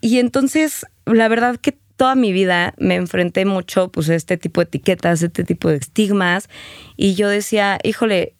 Y 0.00 0.18
entonces, 0.18 0.86
la 1.06 1.28
verdad 1.28 1.56
que 1.56 1.76
toda 1.96 2.14
mi 2.14 2.32
vida 2.32 2.74
me 2.78 2.94
enfrenté 2.94 3.44
mucho 3.44 3.90
pues 3.90 4.08
a 4.08 4.14
este 4.14 4.36
tipo 4.38 4.60
de 4.60 4.64
etiquetas, 4.64 5.22
este 5.22 5.44
tipo 5.44 5.68
de 5.68 5.76
estigmas 5.76 6.48
y 6.96 7.14
yo 7.14 7.28
decía, 7.28 7.78
híjole, 7.82 8.34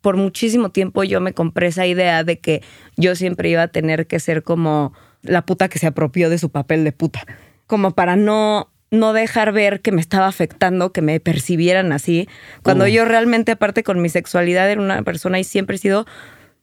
por 0.00 0.16
muchísimo 0.16 0.70
tiempo 0.70 1.04
yo 1.04 1.20
me 1.20 1.34
compré 1.34 1.68
esa 1.68 1.86
idea 1.86 2.24
de 2.24 2.38
que 2.38 2.62
yo 2.96 3.14
siempre 3.14 3.50
iba 3.50 3.62
a 3.62 3.68
tener 3.68 4.06
que 4.06 4.18
ser 4.18 4.42
como 4.42 4.94
la 5.22 5.44
puta 5.46 5.68
que 5.68 5.78
se 5.78 5.86
apropió 5.86 6.30
de 6.30 6.38
su 6.38 6.50
papel 6.50 6.84
de 6.84 6.92
puta, 6.92 7.24
como 7.66 7.92
para 7.92 8.16
no 8.16 8.71
no 8.92 9.12
dejar 9.12 9.50
ver 9.50 9.80
que 9.80 9.90
me 9.90 10.00
estaba 10.00 10.28
afectando, 10.28 10.92
que 10.92 11.02
me 11.02 11.18
percibieran 11.18 11.90
así, 11.90 12.28
cuando 12.62 12.84
Uh. 12.84 12.88
yo 12.88 13.04
realmente 13.04 13.50
aparte 13.50 13.82
con 13.82 14.00
mi 14.00 14.08
sexualidad 14.08 14.70
era 14.70 14.80
una 14.80 15.02
persona 15.02 15.40
y 15.40 15.44
siempre 15.44 15.74
he 15.74 15.78
sido 15.80 16.06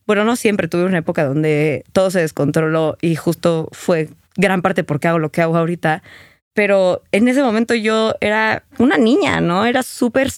bueno, 0.10 0.24
no 0.24 0.36
siempre 0.36 0.68
tuve 0.68 0.86
una 0.86 0.98
época 0.98 1.24
donde 1.24 1.84
todo 1.92 2.10
se 2.10 2.20
descontroló 2.20 2.98
y 3.00 3.14
justo 3.16 3.70
fue 3.72 4.10
gran 4.38 4.64
parte 4.64 4.84
porque 4.84 5.08
hago 5.08 5.20
lo 5.20 5.32
que 5.32 5.44
hago 5.44 5.56
ahorita. 5.56 6.02
Pero 6.56 7.04
en 7.12 7.28
ese 7.28 7.44
momento 7.44 7.76
yo 7.76 8.16
era 8.20 8.64
una 8.80 8.98
niña, 8.98 9.40
¿no? 9.40 9.68
Era 9.68 9.84
súper... 9.84 10.32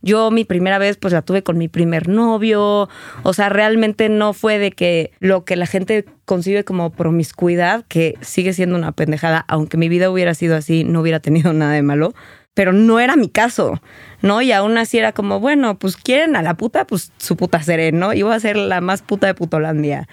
Yo 0.00 0.30
mi 0.30 0.44
primera 0.44 0.78
vez 0.78 0.96
pues 0.96 1.12
la 1.12 1.22
tuve 1.22 1.42
con 1.42 1.58
mi 1.58 1.68
primer 1.68 2.08
novio. 2.08 2.88
O 3.22 3.32
sea, 3.32 3.48
realmente 3.48 4.08
no 4.08 4.32
fue 4.32 4.58
de 4.58 4.70
que 4.70 5.12
lo 5.18 5.44
que 5.44 5.56
la 5.56 5.66
gente 5.66 6.04
concibe 6.24 6.64
como 6.64 6.90
promiscuidad, 6.90 7.84
que 7.88 8.14
sigue 8.20 8.52
siendo 8.52 8.76
una 8.76 8.92
pendejada, 8.92 9.44
aunque 9.48 9.76
mi 9.76 9.88
vida 9.88 10.10
hubiera 10.10 10.34
sido 10.34 10.56
así, 10.56 10.84
no 10.84 11.00
hubiera 11.00 11.20
tenido 11.20 11.52
nada 11.52 11.72
de 11.72 11.82
malo. 11.82 12.14
Pero 12.54 12.72
no 12.72 12.98
era 12.98 13.14
mi 13.14 13.28
caso, 13.28 13.80
¿no? 14.20 14.42
Y 14.42 14.50
aún 14.50 14.78
así 14.78 14.98
era 14.98 15.12
como, 15.12 15.38
bueno, 15.38 15.78
pues 15.78 15.96
quieren 15.96 16.34
a 16.34 16.42
la 16.42 16.54
puta, 16.54 16.86
pues 16.86 17.12
su 17.16 17.36
puta 17.36 17.62
seré, 17.62 17.92
¿no? 17.92 18.12
Iba 18.14 18.34
a 18.34 18.40
ser 18.40 18.56
la 18.56 18.80
más 18.80 19.00
puta 19.00 19.28
de 19.28 19.34
Putolandia. 19.34 20.08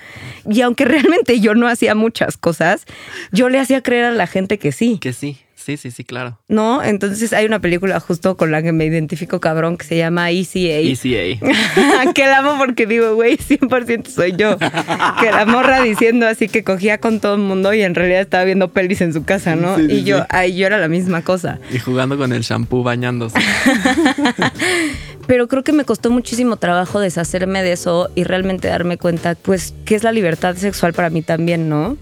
Y 0.47 0.61
aunque 0.61 0.85
realmente 0.85 1.39
yo 1.39 1.55
no 1.55 1.67
hacía 1.67 1.95
muchas 1.95 2.37
cosas, 2.37 2.85
yo 3.31 3.49
le 3.49 3.59
hacía 3.59 3.81
creer 3.81 4.05
a 4.05 4.11
la 4.11 4.27
gente 4.27 4.59
que 4.59 4.71
sí. 4.71 4.99
Que 4.99 5.11
sí. 5.11 5.39
Sí, 5.65 5.77
sí, 5.77 5.89
sí, 5.89 6.03
claro. 6.03 6.37
¿No? 6.47 6.83
Entonces 6.83 7.33
hay 7.33 7.47
una 7.47 7.59
película 7.59 7.99
justo 7.99 8.37
con 8.37 8.51
la 8.51 8.61
que 8.61 8.71
me 8.71 8.85
identifico 8.85 9.39
cabrón 9.39 9.77
que 9.77 9.85
se 9.85 9.97
llama 9.97 10.29
ECA. 10.29 10.59
ECA. 10.59 12.13
que 12.13 12.27
la 12.27 12.37
amo 12.37 12.59
porque 12.59 12.85
digo, 12.85 13.15
güey, 13.15 13.37
100% 13.37 14.05
soy 14.05 14.35
yo. 14.37 14.59
que 14.59 15.31
la 15.31 15.47
morra 15.47 15.81
diciendo 15.81 16.27
así 16.27 16.49
que 16.49 16.63
cogía 16.63 16.99
con 16.99 17.19
todo 17.19 17.33
el 17.33 17.41
mundo 17.41 17.73
y 17.73 17.81
en 17.81 17.95
realidad 17.95 18.21
estaba 18.21 18.43
viendo 18.43 18.67
pelis 18.67 19.01
en 19.01 19.11
su 19.11 19.23
casa, 19.23 19.55
¿no? 19.55 19.77
Sí, 19.77 19.87
sí, 19.87 19.93
y 19.93 20.03
yo, 20.03 20.19
sí. 20.19 20.25
ay, 20.29 20.55
yo 20.55 20.67
era 20.67 20.77
la 20.77 20.87
misma 20.87 21.23
cosa. 21.23 21.59
Y 21.73 21.79
jugando 21.79 22.15
con 22.15 22.31
el 22.31 22.43
shampoo 22.43 22.83
bañándose. 22.83 23.39
Pero 25.25 25.47
creo 25.47 25.63
que 25.63 25.71
me 25.71 25.83
costó 25.83 26.11
muchísimo 26.11 26.57
trabajo 26.57 26.99
deshacerme 26.99 27.63
de 27.63 27.71
eso 27.71 28.11
y 28.13 28.23
realmente 28.23 28.67
darme 28.67 28.99
cuenta, 28.99 29.33
pues, 29.33 29.73
que 29.83 29.95
es 29.95 30.03
la 30.03 30.11
libertad 30.11 30.55
sexual 30.57 30.93
para 30.93 31.09
mí 31.09 31.23
también, 31.23 31.69
¿no? 31.69 31.97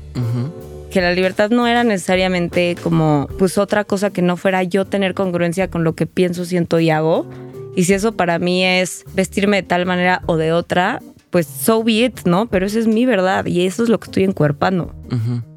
Que 0.93 1.01
la 1.01 1.11
libertad 1.11 1.49
no 1.49 1.65
era 1.65 1.83
necesariamente 1.83 2.75
como 2.83 3.27
pues 3.39 3.57
otra 3.57 3.83
cosa 3.83 4.11
que 4.11 4.21
no 4.21 4.37
fuera 4.37 4.61
yo 4.61 4.85
tener 4.85 5.15
congruencia 5.15 5.67
con 5.71 5.83
lo 5.83 5.95
que 5.95 6.05
pienso, 6.05 6.45
siento 6.45 6.79
y 6.79 6.91
hago. 6.91 7.27
Y 7.75 7.85
si 7.85 7.95
eso 7.95 8.11
para 8.11 8.37
mí 8.37 8.63
es 8.63 9.03
vestirme 9.15 9.57
de 9.57 9.63
tal 9.63 9.87
manera 9.87 10.21
o 10.27 10.37
de 10.37 10.53
otra, 10.53 11.01
pues 11.31 11.47
so 11.47 11.83
be 11.83 12.05
it, 12.05 12.19
¿no? 12.25 12.45
Pero 12.45 12.67
esa 12.67 12.77
es 12.77 12.85
mi 12.85 13.07
verdad 13.07 13.47
y 13.47 13.65
eso 13.65 13.81
es 13.81 13.89
lo 13.89 13.99
que 13.99 14.05
estoy 14.05 14.23
encuerpando. 14.23 14.93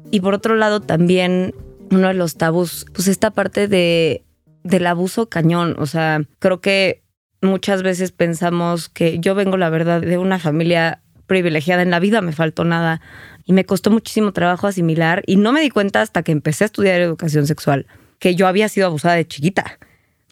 Y 0.09 0.21
por 0.21 0.33
otro 0.33 0.55
lado 0.55 0.81
también 0.81 1.53
uno 1.91 2.07
de 2.07 2.15
los 2.15 2.37
tabús, 2.37 2.87
pues 2.95 3.07
esta 3.07 3.29
parte 3.29 3.67
de, 3.67 4.23
del 4.63 4.87
abuso 4.87 5.29
cañón. 5.29 5.75
O 5.77 5.85
sea, 5.85 6.19
creo 6.39 6.61
que 6.61 7.03
muchas 7.43 7.83
veces 7.83 8.11
pensamos 8.11 8.89
que 8.89 9.19
yo 9.19 9.35
vengo, 9.35 9.55
la 9.55 9.69
verdad, 9.69 10.01
de 10.01 10.17
una 10.17 10.39
familia 10.39 11.03
privilegiada 11.27 11.83
en 11.83 11.91
la 11.91 11.99
vida, 11.99 12.21
me 12.21 12.31
faltó 12.31 12.63
nada. 12.63 13.01
Y 13.47 13.53
me 13.53 13.65
costó 13.65 13.89
muchísimo 13.89 14.33
trabajo 14.33 14.67
asimilar 14.67 15.23
y 15.25 15.37
no 15.37 15.53
me 15.53 15.61
di 15.61 15.69
cuenta 15.69 16.01
hasta 16.01 16.21
que 16.21 16.33
empecé 16.33 16.65
a 16.65 16.67
estudiar 16.67 17.01
educación 17.01 17.47
sexual, 17.47 17.87
que 18.19 18.35
yo 18.35 18.45
había 18.45 18.69
sido 18.69 18.85
abusada 18.85 19.15
de 19.15 19.25
chiquita, 19.25 19.79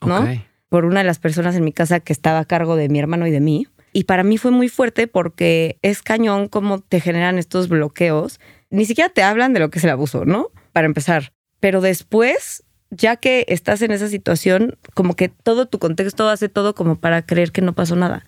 ¿no? 0.05 0.27
Por 0.69 0.85
una 0.85 0.99
de 0.99 1.05
las 1.05 1.17
personas 1.17 1.55
en 1.55 1.63
mi 1.63 1.71
casa 1.71 2.01
que 2.01 2.11
estaba 2.11 2.39
a 2.39 2.45
cargo 2.45 2.75
de 2.75 2.89
mi 2.89 2.99
hermano 2.99 3.25
y 3.25 3.31
de 3.31 3.39
mí. 3.39 3.67
Y 3.93 4.03
para 4.03 4.23
mí 4.23 4.37
fue 4.37 4.51
muy 4.51 4.67
fuerte 4.67 5.07
porque 5.07 5.79
es 5.81 6.01
cañón 6.01 6.49
cómo 6.49 6.81
te 6.81 6.99
generan 6.99 7.39
estos 7.39 7.69
bloqueos. 7.69 8.41
Ni 8.69 8.83
siquiera 8.85 9.09
te 9.09 9.23
hablan 9.23 9.53
de 9.53 9.61
lo 9.61 9.69
que 9.69 9.79
es 9.79 9.85
el 9.85 9.91
abuso, 9.91 10.25
¿no? 10.25 10.49
Para 10.73 10.85
empezar. 10.85 11.31
Pero 11.61 11.79
después, 11.79 12.65
ya 12.89 13.15
que 13.15 13.45
estás 13.47 13.81
en 13.81 13.91
esa 13.91 14.09
situación, 14.09 14.77
como 14.93 15.15
que 15.15 15.29
todo 15.29 15.67
tu 15.67 15.79
contexto 15.79 16.27
hace 16.27 16.49
todo 16.49 16.75
como 16.75 16.99
para 16.99 17.25
creer 17.25 17.53
que 17.53 17.61
no 17.61 17.73
pasó 17.73 17.95
nada. 17.95 18.25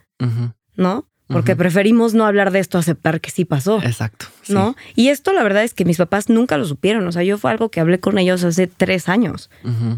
¿no? 0.77 1.06
Porque 1.27 1.57
preferimos 1.57 2.13
no 2.13 2.25
hablar 2.25 2.51
de 2.51 2.59
esto, 2.59 2.77
aceptar 2.77 3.19
que 3.19 3.31
sí 3.31 3.43
pasó. 3.43 3.81
Exacto. 3.83 4.27
sí. 4.43 4.53
¿No? 4.53 4.75
Y 4.95 5.09
esto 5.09 5.33
la 5.33 5.43
verdad 5.43 5.63
es 5.63 5.73
que 5.73 5.83
mis 5.83 5.97
papás 5.97 6.29
nunca 6.29 6.57
lo 6.57 6.65
supieron. 6.65 7.05
O 7.05 7.11
sea, 7.11 7.23
yo 7.23 7.37
fue 7.37 7.51
algo 7.51 7.69
que 7.69 7.81
hablé 7.81 7.99
con 7.99 8.17
ellos 8.17 8.43
hace 8.45 8.67
tres 8.67 9.09
años. 9.09 9.49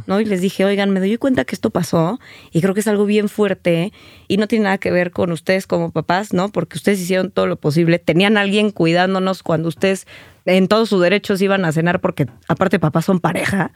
¿no? 0.07 0.19
Y 0.19 0.25
les 0.25 0.41
dije, 0.41 0.65
oigan, 0.65 0.89
me 0.89 0.99
doy 0.99 1.17
cuenta 1.17 1.45
que 1.45 1.53
esto 1.53 1.69
pasó 1.69 2.19
y 2.51 2.61
creo 2.61 2.73
que 2.73 2.79
es 2.79 2.87
algo 2.87 3.05
bien 3.05 3.29
fuerte 3.29 3.93
y 4.27 4.37
no 4.37 4.47
tiene 4.47 4.65
nada 4.65 4.77
que 4.79 4.91
ver 4.91 5.11
con 5.11 5.31
ustedes 5.31 5.67
como 5.67 5.91
papás, 5.91 6.33
¿no? 6.33 6.49
Porque 6.49 6.77
ustedes 6.77 6.99
hicieron 6.99 7.29
todo 7.31 7.45
lo 7.45 7.57
posible. 7.57 7.99
Tenían 7.99 8.37
a 8.37 8.41
alguien 8.41 8.71
cuidándonos 8.71 9.43
cuando 9.43 9.69
ustedes 9.69 10.07
en 10.45 10.67
todos 10.67 10.89
sus 10.89 11.01
derechos 11.01 11.41
iban 11.41 11.63
a 11.65 11.71
cenar 11.71 12.01
porque 12.01 12.27
aparte 12.47 12.79
papás 12.79 13.05
son 13.05 13.19
pareja. 13.19 13.71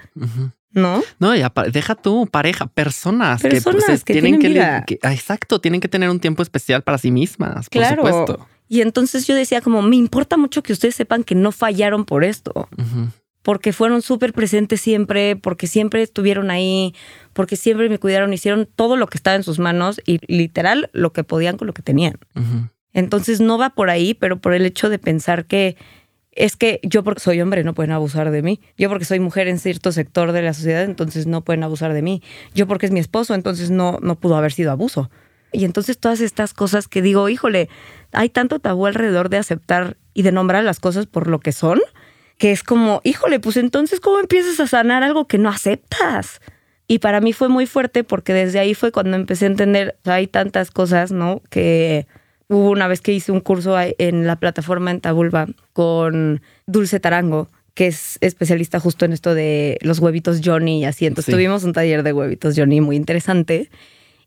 ¿No? 0.74 1.02
No, 1.20 1.36
ya 1.36 1.52
deja 1.72 1.96
tú, 1.96 2.28
pareja, 2.32 2.68
personas, 2.68 3.42
Personas 3.42 3.84
que, 3.84 3.88
pues, 3.92 4.04
que 4.04 4.14
tienen 4.14 4.40
tienen 4.40 4.42
que, 4.42 4.48
li- 4.50 4.54
vida. 4.56 4.84
que- 4.86 5.00
exacto, 5.04 5.60
tienen 5.62 5.80
que 5.82 5.88
tener 5.88 6.10
un 6.10 6.20
tiempo 6.20 6.42
especial 6.44 6.82
para 6.82 6.98
sí 6.98 7.12
mismas, 7.12 7.70
por 7.70 7.82
Claro. 7.82 8.06
supuesto. 8.06 8.48
Y 8.68 8.82
entonces 8.82 9.28
yo 9.28 9.36
decía 9.36 9.62
como, 9.62 9.82
me 9.82 9.96
importa 9.96 10.36
mucho 10.38 10.64
que 10.64 10.74
ustedes 10.74 10.96
sepan 10.96 11.24
que 11.24 11.36
no 11.36 11.52
fallaron 11.52 12.06
por 12.06 12.24
esto. 12.24 12.68
Porque 13.44 13.74
fueron 13.74 14.02
súper 14.02 14.32
presentes 14.34 14.80
siempre, 14.80 15.36
porque 15.36 15.68
siempre 15.68 16.02
estuvieron 16.02 16.50
ahí, 16.50 16.96
porque 17.34 17.58
siempre 17.58 17.90
me 17.90 18.00
cuidaron, 18.00 18.32
hicieron 18.34 18.68
todo 18.74 18.96
lo 18.96 19.08
que 19.08 19.18
estaba 19.18 19.36
en 19.36 19.44
sus 19.44 19.60
manos 19.60 20.00
y 20.06 20.20
literal 20.34 20.90
lo 20.94 21.12
que 21.12 21.24
podían 21.26 21.58
con 21.58 21.68
lo 21.68 21.74
que 21.74 21.82
tenían. 21.82 22.16
Entonces 22.94 23.42
no 23.42 23.58
va 23.58 23.72
por 23.72 23.90
ahí, 23.90 24.14
pero 24.14 24.40
por 24.40 24.54
el 24.54 24.66
hecho 24.66 24.90
de 24.90 24.98
pensar 25.00 25.46
que 25.46 25.76
es 26.36 26.56
que 26.56 26.80
yo 26.84 27.04
porque 27.04 27.20
soy 27.20 27.42
hombre 27.42 27.64
no 27.64 27.74
pueden 27.74 27.92
abusar 27.92 28.32
de 28.32 28.42
mí. 28.42 28.60
Yo 28.78 28.90
porque 28.90 29.06
soy 29.06 29.20
mujer 29.20 29.48
en 29.48 29.60
cierto 29.60 29.92
sector 29.92 30.32
de 30.32 30.42
la 30.42 30.54
sociedad, 30.54 30.84
entonces 30.84 31.28
no 31.28 31.42
pueden 31.42 31.64
abusar 31.64 31.94
de 31.94 32.02
mí. 32.02 32.22
Yo 32.54 32.68
porque 32.68 32.86
es 32.86 32.92
mi 32.92 33.00
esposo, 33.00 33.36
entonces 33.36 33.72
no, 33.72 34.00
no 34.02 34.16
pudo 34.16 34.36
haber 34.36 34.52
sido 34.52 34.72
abuso. 34.72 35.10
Y 35.52 35.66
entonces 35.66 35.98
todas 36.00 36.20
estas 36.22 36.54
cosas 36.54 36.88
que 36.88 37.02
digo, 37.02 37.30
híjole, 37.30 37.70
hay 38.12 38.30
tanto 38.30 38.60
tabú 38.60 38.88
alrededor 38.88 39.30
de 39.30 39.38
aceptar 39.38 39.98
y 40.14 40.24
de 40.24 40.32
nombrar 40.32 40.64
las 40.64 40.80
cosas 40.80 41.06
por 41.06 41.28
lo 41.28 41.40
que 41.40 41.52
son, 41.52 41.80
que 42.38 42.52
es 42.52 42.64
como, 42.64 43.02
híjole, 43.04 43.40
pues 43.40 43.58
entonces 43.58 44.00
¿cómo 44.00 44.20
empiezas 44.20 44.60
a 44.60 44.68
sanar 44.68 45.04
algo 45.04 45.28
que 45.28 45.38
no 45.38 45.50
aceptas? 45.50 46.42
Y 46.88 47.00
para 47.00 47.22
mí 47.22 47.34
fue 47.34 47.50
muy 47.50 47.68
fuerte 47.68 48.04
porque 48.04 48.34
desde 48.34 48.60
ahí 48.60 48.74
fue 48.74 48.92
cuando 48.92 49.16
empecé 49.16 49.46
a 49.46 49.50
entender, 49.50 49.96
hay 50.04 50.28
tantas 50.28 50.72
cosas, 50.72 51.12
¿no? 51.12 51.42
Que 51.50 52.08
hubo 52.54 52.70
una 52.70 52.88
vez 52.88 53.02
que 53.02 53.14
hice 53.14 53.32
un 53.32 53.40
curso 53.40 53.76
en 53.80 54.28
la 54.28 54.36
plataforma 54.38 54.92
en 54.92 55.02
Tabulba 55.02 55.48
con 55.74 56.42
Dulce 56.66 57.00
Tarango, 57.00 57.50
que 57.74 57.88
es 57.88 58.18
especialista 58.22 58.80
justo 58.80 59.06
en 59.06 59.14
esto 59.14 59.34
de 59.34 59.78
los 59.82 60.00
huevitos 60.00 60.42
Johnny 60.44 60.82
y 60.82 60.86
así. 60.86 61.06
Entonces 61.06 61.34
tuvimos 61.34 61.64
un 61.64 61.74
taller 61.74 62.04
de 62.04 62.14
huevitos 62.14 62.56
Johnny 62.58 62.82
muy 62.82 62.96
interesante 62.96 63.70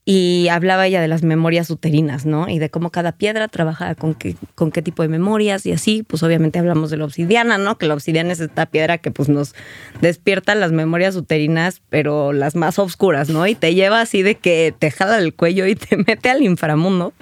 y 0.08 0.46
hablaba 0.52 0.86
ella 0.86 1.00
de 1.00 1.08
las 1.08 1.24
memorias 1.24 1.68
uterinas, 1.68 2.26
¿no? 2.26 2.48
Y 2.48 2.60
de 2.60 2.70
cómo 2.70 2.90
cada 2.90 3.10
piedra 3.10 3.48
trabaja 3.48 3.96
con 3.96 4.14
qué, 4.14 4.36
con 4.54 4.70
qué 4.70 4.80
tipo 4.80 5.02
de 5.02 5.08
memorias 5.08 5.66
y 5.66 5.72
así, 5.72 6.04
pues 6.04 6.22
obviamente 6.22 6.60
hablamos 6.60 6.90
de 6.90 6.96
la 6.96 7.04
obsidiana, 7.04 7.58
¿no? 7.58 7.76
Que 7.76 7.86
la 7.86 7.94
obsidiana 7.94 8.32
es 8.32 8.38
esta 8.38 8.66
piedra 8.66 8.98
que 8.98 9.10
pues 9.10 9.28
nos 9.28 9.56
despierta 10.00 10.54
las 10.54 10.70
memorias 10.70 11.16
uterinas, 11.16 11.82
pero 11.88 12.32
las 12.32 12.54
más 12.54 12.78
oscuras, 12.78 13.30
¿no? 13.30 13.48
Y 13.48 13.56
te 13.56 13.74
lleva 13.74 14.00
así 14.00 14.22
de 14.22 14.36
que 14.36 14.72
te 14.78 14.92
jala 14.92 15.18
el 15.18 15.34
cuello 15.34 15.66
y 15.66 15.74
te 15.74 15.96
mete 16.06 16.30
al 16.30 16.42
inframundo. 16.42 17.12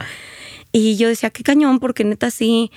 Y 0.77 0.97
yo 0.97 1.09
decía, 1.09 1.31
qué 1.31 1.45
cañón, 1.45 1.79
porque 1.79 2.03
neta 2.03 2.33
sí 2.33 2.71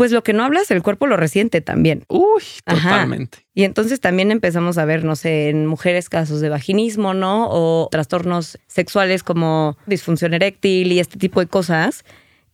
pues 0.00 0.12
lo 0.12 0.22
que 0.22 0.32
no 0.32 0.44
hablas, 0.44 0.70
el 0.70 0.82
cuerpo 0.82 1.06
lo 1.06 1.18
resiente 1.18 1.60
también. 1.60 2.04
Uy, 2.08 2.42
totalmente. 2.64 3.46
Y 3.52 3.64
entonces 3.64 4.00
también 4.00 4.30
empezamos 4.30 4.78
a 4.78 4.86
ver, 4.86 5.04
no 5.04 5.14
sé, 5.14 5.50
en 5.50 5.66
mujeres 5.66 6.08
casos 6.08 6.40
de 6.40 6.48
vaginismo, 6.48 7.12
¿no? 7.12 7.48
O 7.50 7.86
trastornos 7.90 8.58
sexuales 8.66 9.22
como 9.22 9.76
disfunción 9.84 10.32
eréctil 10.32 10.90
y 10.90 11.00
este 11.00 11.18
tipo 11.18 11.40
de 11.40 11.48
cosas 11.48 12.02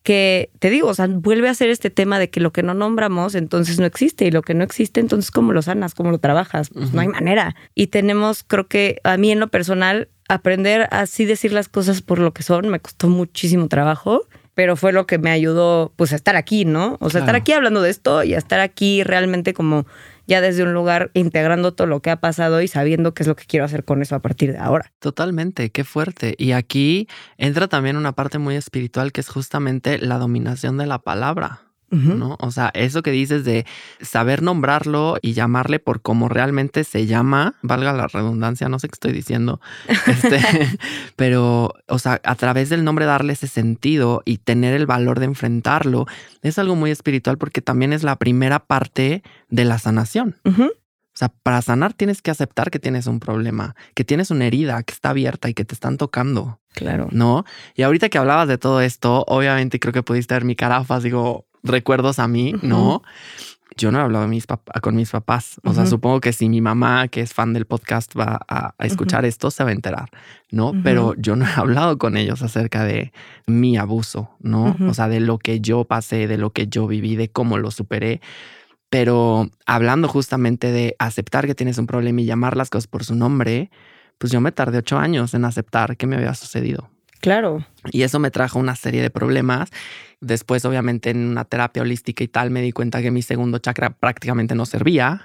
que 0.03 0.51
te 0.59 0.71
digo, 0.71 0.89
o 0.89 0.95
sea, 0.95 1.07
vuelve 1.07 1.49
a 1.49 1.55
ser 1.55 1.71
este 1.71 1.89
tema 1.89 2.19
de 2.19 2.31
que 2.31 2.41
lo 2.41 2.53
que 2.53 2.65
no 2.65 2.75
nombramos 2.75 3.37
entonces 3.37 3.79
no 3.79 3.87
existe 3.87 4.27
y 4.27 4.33
lo 4.33 4.43
que 4.43 4.55
no 4.55 4.65
existe 4.65 4.99
entonces 4.99 5.31
cómo 5.31 5.53
lo 5.53 5.63
sanas, 5.63 5.95
cómo 5.95 6.11
lo 6.11 6.19
trabajas, 6.19 6.71
pues 6.71 6.93
no 6.93 7.01
hay 7.01 7.07
manera. 7.07 7.55
Y 7.77 7.87
tenemos, 7.87 8.43
creo 8.43 8.67
que 8.67 8.99
a 9.05 9.17
mí 9.19 9.31
en 9.31 9.39
lo 9.39 9.47
personal, 9.47 10.09
aprender 10.29 10.89
a 10.91 11.01
así 11.01 11.25
decir 11.25 11.53
las 11.53 11.69
cosas 11.69 12.03
por 12.03 12.19
lo 12.19 12.33
que 12.33 12.43
son 12.43 12.69
me 12.69 12.81
costó 12.81 13.09
muchísimo 13.09 13.69
trabajo 13.69 14.27
pero 14.57 14.75
fue 14.75 14.91
lo 14.91 15.07
que 15.07 15.19
me 15.19 15.31
ayudó 15.31 15.93
pues 15.97 16.15
a 16.15 16.17
estar 16.17 16.35
aquí, 16.35 16.65
¿no? 16.65 16.97
O 17.01 17.11
sea, 17.11 17.21
estar 17.21 17.37
aquí 17.37 17.53
hablando 17.53 17.83
de 17.83 17.91
esto 17.91 18.25
y 18.25 18.33
a 18.33 18.39
estar 18.39 18.59
aquí 18.59 19.03
realmente 19.03 19.53
como 19.53 19.85
ya 20.27 20.41
desde 20.41 20.63
un 20.63 20.73
lugar 20.73 21.11
integrando 21.13 21.75
todo 21.75 21.87
lo 21.87 22.01
que 22.01 22.11
ha 22.11 22.21
pasado 22.21 22.63
y 22.63 22.67
sabiendo 22.67 23.13
qué 23.13 23.23
es 23.23 23.27
lo 23.27 23.37
que 23.37 23.45
quiero 23.45 23.67
hacer 23.67 23.85
con 23.85 24.01
eso 24.01 24.15
a 24.15 24.21
partir 24.21 24.53
de 24.53 24.59
ahora. 24.59 24.91
Totalmente, 24.99 25.69
qué 25.69 25.85
fuerte. 25.85 26.35
Y 26.39 26.53
aquí 26.53 27.07
entra 27.37 27.69
también 27.69 27.99
una 27.99 28.13
parte 28.13 28.39
muy 28.39 28.57
espiritual 28.57 29.13
que 29.13 29.21
es 29.21 29.29
justamente 29.29 29.99
la 29.99 30.17
dominación 30.17 30.79
de 30.79 30.87
la 30.87 31.01
palabra. 31.01 31.66
¿No? 31.91 32.37
O 32.41 32.51
sea, 32.51 32.71
eso 32.75 33.03
que 33.03 33.11
dices 33.11 33.45
de 33.45 33.65
saber 34.01 34.43
nombrarlo 34.43 35.19
y 35.23 35.33
llamarle 35.33 35.79
por 35.79 36.03
cómo 36.03 36.29
realmente 36.29 36.85
se 36.85 37.07
llama, 37.07 37.55
valga 37.63 37.93
la 37.93 38.09
redundancia, 38.09 38.69
no 38.69 38.79
sé 38.79 38.89
qué 38.89 38.95
estoy 38.95 39.13
diciendo, 39.13 39.61
este, 40.07 40.41
pero, 41.17 41.75
o 41.87 41.99
sea, 41.99 42.21
a 42.25 42.35
través 42.35 42.69
del 42.69 42.85
nombre 42.85 43.05
darle 43.05 43.35
ese 43.35 43.47
sentido 43.47 44.23
y 44.25 44.39
tener 44.39 44.75
el 44.75 44.87
valor 44.87 45.21
de 45.21 45.27
enfrentarlo, 45.27 46.07
es 46.43 46.59
algo 46.59 46.77
muy 46.77 46.91
espiritual 46.91 47.39
porque 47.39 47.63
también 47.63 47.93
es 47.93 48.03
la 48.03 48.17
primera 48.17 48.61
parte 48.61 49.23
de 49.49 49.65
la 49.65 49.79
sanación. 49.79 50.37
O 51.17 51.19
sea, 51.19 51.31
para 51.31 51.63
sanar 51.63 51.95
tienes 51.95 52.21
que 52.21 52.31
aceptar 52.31 52.71
que 52.71 52.79
tienes 52.79 53.07
un 53.07 53.21
problema, 53.21 53.75
que 53.95 54.05
tienes 54.05 54.31
una 54.31 54.47
herida 54.47 54.83
que 54.83 54.93
está 54.93 55.11
abierta 55.11 55.49
y 55.49 55.55
que 55.55 55.65
te 55.65 55.75
están 55.75 55.97
tocando. 55.97 56.61
Claro. 56.75 57.09
¿No? 57.11 57.47
Y 57.75 57.85
ahorita 57.85 58.11
que 58.11 58.19
hablabas 58.19 58.49
de 58.49 58.59
todo 58.59 58.83
esto, 58.83 59.25
obviamente 59.27 59.81
creo 59.81 59.95
que 59.95 60.03
pudiste 60.03 60.35
ver 60.35 60.45
mi 60.45 60.57
carafa, 60.57 61.01
digo, 61.01 61.47
recuerdos 61.67 62.19
a 62.19 62.29
mí, 62.29 62.55
¿no? 62.63 63.03
Yo 63.77 63.93
no 63.93 63.99
he 63.99 64.03
hablado 64.03 64.27
mis 64.27 64.47
con 64.81 64.97
mis 64.97 65.11
papás. 65.11 65.61
O 65.65 65.75
sea, 65.75 65.85
supongo 65.85 66.21
que 66.21 66.33
si 66.33 66.49
mi 66.49 66.63
mamá, 66.63 67.09
que 67.09 67.21
es 67.21 67.35
fan 67.35 67.53
del 67.53 67.67
podcast, 67.67 68.17
va 68.19 68.41
a, 68.49 68.75
escuchar 68.79 69.27
esto, 69.27 69.51
se 69.51 69.65
va 69.65 69.71
a 69.71 69.73
enterar, 69.75 70.09
¿no? 70.51 70.73
Pero 70.83 71.15
yo 71.17 71.37
no 71.37 71.45
he 71.45 71.53
hablado 71.57 71.99
con 71.99 72.17
ellos 72.17 72.41
acerca 72.43 72.85
de 72.85 73.13
mi 73.47 73.77
abuso, 73.77 74.31
¿no? 74.41 74.77
O 74.89 74.95
sea, 74.95 75.09
de 75.09 75.21
lo 75.21 75.39
que 75.39 75.61
yo 75.61 75.85
pasé, 75.85 76.27
de 76.27 76.39
lo 76.39 76.51
que 76.51 76.69
yo 76.69 76.87
viví, 76.87 77.17
de 77.17 77.29
cómo 77.29 77.59
lo 77.59 77.71
superé. 77.71 78.23
Pero 78.89 79.51
hablando 79.67 80.09
justamente 80.09 80.73
de 80.73 80.97
aceptar 80.99 81.47
que 81.47 81.55
tienes 81.55 81.77
un 81.77 81.87
problema 81.87 82.23
y 82.23 82.25
llamar 82.25 82.57
las 82.57 82.71
cosas 82.71 82.87
por 82.87 83.05
su 83.05 83.15
nombre, 83.15 83.71
pues 84.17 84.33
yo 84.33 84.41
me 84.41 84.53
tardé 84.53 84.79
ocho 84.79 84.97
años 84.99 85.35
en 85.35 85.45
aceptar 85.45 85.99
que 85.99 86.07
me 86.07 86.17
había 86.17 86.35
sucedido. 86.35 86.89
Claro. 87.21 87.65
Y 87.93 88.03
eso 88.03 88.19
me 88.19 88.31
trajo 88.31 88.59
una 88.59 88.77
serie 88.77 89.03
de 89.03 89.11
problemas. 89.11 89.71
Después, 90.21 90.65
obviamente, 90.65 91.11
en 91.11 91.27
una 91.27 91.45
terapia 91.45 91.83
holística 91.83 92.25
y 92.25 92.29
tal, 92.29 92.51
me 92.51 92.63
di 92.63 92.73
cuenta 92.73 93.03
que 93.03 93.11
mi 93.11 93.23
segundo 93.23 93.59
chakra 93.59 93.91
prácticamente 93.91 94.55
no 94.55 94.65
servía. 94.65 95.23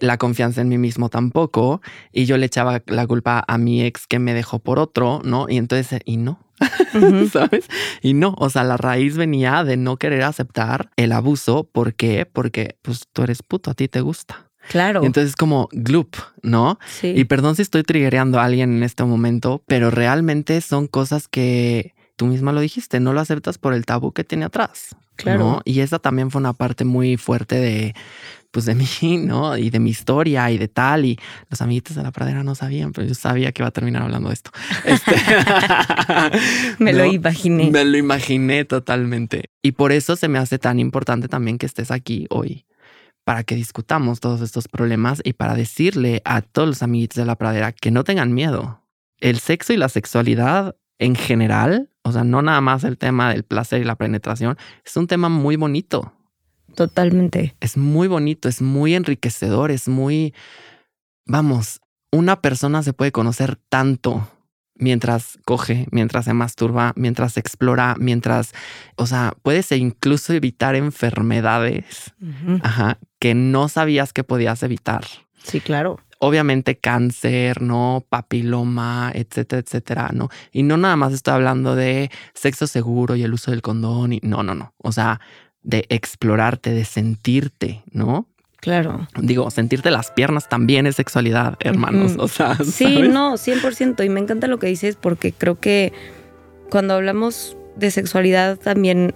La 0.00 0.18
confianza 0.18 0.60
en 0.60 0.68
mí 0.68 0.78
mismo 0.78 1.08
tampoco. 1.08 1.80
Y 2.12 2.24
yo 2.24 2.36
le 2.36 2.46
echaba 2.46 2.82
la 2.86 3.06
culpa 3.06 3.44
a 3.46 3.58
mi 3.58 3.82
ex 3.82 4.06
que 4.06 4.18
me 4.18 4.34
dejó 4.34 4.58
por 4.58 4.78
otro, 4.78 5.20
¿no? 5.24 5.46
Y 5.48 5.58
entonces, 5.58 6.00
y 6.04 6.16
no. 6.16 6.40
¿Sabes? 7.32 7.66
Y 8.02 8.14
no, 8.14 8.34
o 8.38 8.50
sea, 8.50 8.64
la 8.64 8.76
raíz 8.76 9.16
venía 9.16 9.64
de 9.64 9.76
no 9.76 9.96
querer 9.96 10.22
aceptar 10.22 10.90
el 10.96 11.12
abuso. 11.12 11.68
¿Por 11.70 11.94
qué? 11.94 12.26
Porque 12.26 12.76
pues 12.82 13.02
tú 13.12 13.22
eres 13.22 13.42
puto, 13.42 13.70
a 13.70 13.74
ti 13.74 13.88
te 13.88 14.00
gusta. 14.00 14.51
Claro. 14.68 15.04
entonces 15.04 15.36
como 15.36 15.68
gloop, 15.72 16.16
¿no? 16.42 16.78
Sí. 16.86 17.12
Y 17.16 17.24
perdón 17.24 17.56
si 17.56 17.62
estoy 17.62 17.82
triggereando 17.82 18.40
a 18.40 18.44
alguien 18.44 18.76
en 18.76 18.82
este 18.82 19.04
momento, 19.04 19.62
pero 19.66 19.90
realmente 19.90 20.60
son 20.60 20.86
cosas 20.86 21.28
que 21.28 21.94
tú 22.16 22.26
misma 22.26 22.52
lo 22.52 22.60
dijiste, 22.60 23.00
no 23.00 23.12
lo 23.12 23.20
aceptas 23.20 23.58
por 23.58 23.74
el 23.74 23.84
tabú 23.84 24.12
que 24.12 24.24
tiene 24.24 24.44
atrás. 24.44 24.94
Claro. 25.16 25.60
Y 25.64 25.80
esa 25.80 25.98
también 25.98 26.30
fue 26.30 26.40
una 26.40 26.52
parte 26.52 26.84
muy 26.84 27.16
fuerte 27.16 27.56
de, 27.56 27.94
pues 28.50 28.64
de 28.64 28.74
mí, 29.02 29.16
¿no? 29.18 29.56
Y 29.56 29.70
de 29.70 29.80
mi 29.80 29.90
historia 29.90 30.50
y 30.50 30.58
de 30.58 30.68
tal. 30.68 31.04
Y 31.04 31.18
los 31.50 31.60
amiguitos 31.60 31.96
de 31.96 32.02
la 32.02 32.12
pradera 32.12 32.44
no 32.44 32.54
sabían, 32.54 32.92
pero 32.92 33.06
yo 33.06 33.14
sabía 33.14 33.52
que 33.52 33.62
iba 33.62 33.68
a 33.68 33.72
terminar 33.72 34.02
hablando 34.02 34.28
de 34.28 34.34
esto. 34.34 34.50
Este, 34.84 35.16
me 36.78 36.92
lo 36.92 37.04
imaginé. 37.04 37.70
Me 37.70 37.84
lo 37.84 37.96
imaginé 37.96 38.64
totalmente. 38.64 39.50
Y 39.62 39.72
por 39.72 39.92
eso 39.92 40.16
se 40.16 40.28
me 40.28 40.38
hace 40.38 40.58
tan 40.58 40.78
importante 40.78 41.28
también 41.28 41.58
que 41.58 41.66
estés 41.66 41.90
aquí 41.90 42.26
hoy 42.30 42.64
para 43.24 43.44
que 43.44 43.54
discutamos 43.54 44.20
todos 44.20 44.40
estos 44.40 44.68
problemas 44.68 45.20
y 45.24 45.34
para 45.34 45.54
decirle 45.54 46.22
a 46.24 46.42
todos 46.42 46.68
los 46.68 46.82
amiguitos 46.82 47.16
de 47.16 47.24
la 47.24 47.36
pradera 47.36 47.72
que 47.72 47.90
no 47.90 48.04
tengan 48.04 48.34
miedo. 48.34 48.80
El 49.18 49.38
sexo 49.38 49.72
y 49.72 49.76
la 49.76 49.88
sexualidad 49.88 50.76
en 50.98 51.14
general, 51.14 51.90
o 52.02 52.12
sea, 52.12 52.24
no 52.24 52.42
nada 52.42 52.60
más 52.60 52.84
el 52.84 52.98
tema 52.98 53.30
del 53.32 53.44
placer 53.44 53.80
y 53.80 53.84
la 53.84 53.96
penetración, 53.96 54.56
es 54.84 54.96
un 54.96 55.06
tema 55.06 55.28
muy 55.28 55.56
bonito. 55.56 56.12
Totalmente. 56.74 57.54
Es 57.60 57.76
muy 57.76 58.08
bonito, 58.08 58.48
es 58.48 58.62
muy 58.62 58.94
enriquecedor, 58.94 59.70
es 59.70 59.88
muy, 59.88 60.34
vamos, 61.26 61.80
una 62.10 62.40
persona 62.40 62.82
se 62.82 62.92
puede 62.92 63.12
conocer 63.12 63.56
tanto 63.68 64.28
mientras 64.74 65.38
coge, 65.44 65.86
mientras 65.90 66.24
se 66.24 66.34
masturba, 66.34 66.92
mientras 66.96 67.36
explora, 67.36 67.94
mientras, 67.98 68.52
o 68.96 69.06
sea, 69.06 69.34
puedes 69.42 69.70
incluso 69.72 70.32
evitar 70.32 70.74
enfermedades 70.74 72.12
ajá, 72.62 72.98
que 73.18 73.34
no 73.34 73.68
sabías 73.68 74.12
que 74.12 74.24
podías 74.24 74.62
evitar. 74.62 75.04
Sí, 75.42 75.60
claro. 75.60 76.00
Obviamente 76.18 76.78
cáncer, 76.78 77.62
¿no? 77.62 78.04
Papiloma, 78.08 79.10
etcétera, 79.12 79.60
etcétera, 79.60 80.10
¿no? 80.12 80.28
Y 80.52 80.62
no 80.62 80.76
nada 80.76 80.94
más 80.94 81.12
estoy 81.12 81.34
hablando 81.34 81.74
de 81.74 82.10
sexo 82.32 82.68
seguro 82.68 83.16
y 83.16 83.24
el 83.24 83.34
uso 83.34 83.50
del 83.50 83.62
condón 83.62 84.12
y 84.12 84.20
no, 84.22 84.44
no, 84.44 84.54
no. 84.54 84.72
O 84.78 84.92
sea, 84.92 85.20
de 85.62 85.84
explorarte, 85.88 86.70
de 86.70 86.84
sentirte, 86.84 87.82
¿no? 87.90 88.28
Claro. 88.62 89.08
Digo, 89.18 89.50
sentirte 89.50 89.90
las 89.90 90.12
piernas 90.12 90.48
también 90.48 90.86
es 90.86 90.94
sexualidad, 90.94 91.56
hermanos. 91.58 92.14
O 92.18 92.28
sea, 92.28 92.56
sí, 92.64 93.02
no, 93.02 93.34
100%. 93.34 94.04
Y 94.04 94.08
me 94.08 94.20
encanta 94.20 94.46
lo 94.46 94.60
que 94.60 94.68
dices 94.68 94.94
porque 94.94 95.32
creo 95.32 95.58
que 95.58 95.92
cuando 96.70 96.94
hablamos 96.94 97.56
de 97.74 97.90
sexualidad 97.90 98.56
también 98.58 99.14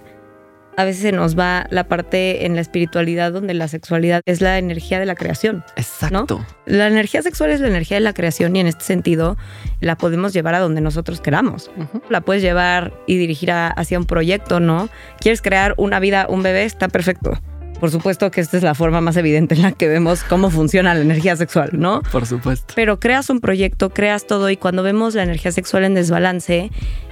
a 0.75 0.83
veces 0.83 1.01
se 1.01 1.11
nos 1.13 1.39
va 1.39 1.65
la 1.69 1.87
parte 1.87 2.45
en 2.45 2.55
la 2.55 2.61
espiritualidad 2.61 3.31
donde 3.31 3.53
la 3.53 3.69
sexualidad 3.69 4.21
es 4.25 4.41
la 4.41 4.57
energía 4.57 4.99
de 4.99 5.05
la 5.05 5.15
creación. 5.15 5.63
Exacto. 5.77 6.45
La 6.65 6.87
energía 6.87 7.21
sexual 7.21 7.49
es 7.49 7.61
la 7.61 7.69
energía 7.69 7.95
de 7.95 8.01
la 8.01 8.13
creación 8.13 8.53
y 8.55 8.59
en 8.59 8.67
este 8.67 8.83
sentido 8.83 9.37
la 9.79 9.95
podemos 9.97 10.33
llevar 10.33 10.55
a 10.55 10.59
donde 10.59 10.81
nosotros 10.81 11.21
queramos. 11.21 11.71
La 12.09 12.19
puedes 12.19 12.43
llevar 12.43 12.93
y 13.07 13.17
dirigir 13.17 13.51
hacia 13.51 13.97
un 13.97 14.05
proyecto, 14.05 14.59
¿no? 14.59 14.89
¿Quieres 15.21 15.41
crear 15.41 15.73
una 15.77 16.01
vida, 16.01 16.27
un 16.29 16.43
bebé? 16.43 16.65
Está 16.65 16.89
perfecto 16.89 17.39
por 17.79 17.91
supuesto 17.91 18.31
que 18.31 18.41
esta 18.41 18.57
es 18.57 18.63
la 18.63 18.75
forma 18.75 19.01
más 19.01 19.17
evidente 19.17 19.55
en 19.55 19.61
la 19.61 19.71
que 19.71 19.87
vemos 19.87 20.23
cómo 20.23 20.49
funciona 20.49 20.93
la 20.93 21.01
energía 21.01 21.35
sexual, 21.35 21.71
¿no? 21.73 22.01
Por 22.11 22.25
supuesto. 22.25 22.73
Pero 22.75 22.99
creas 22.99 23.29
un 23.29 23.39
proyecto, 23.39 23.89
creas 23.89 24.25
todo 24.25 24.49
y 24.49 24.57
cuando 24.57 24.83
vemos 24.83 25.15
la 25.15 25.23
energía 25.23 25.51
sexual 25.51 25.83
en 25.83 25.93
desbalance, 25.93 26.71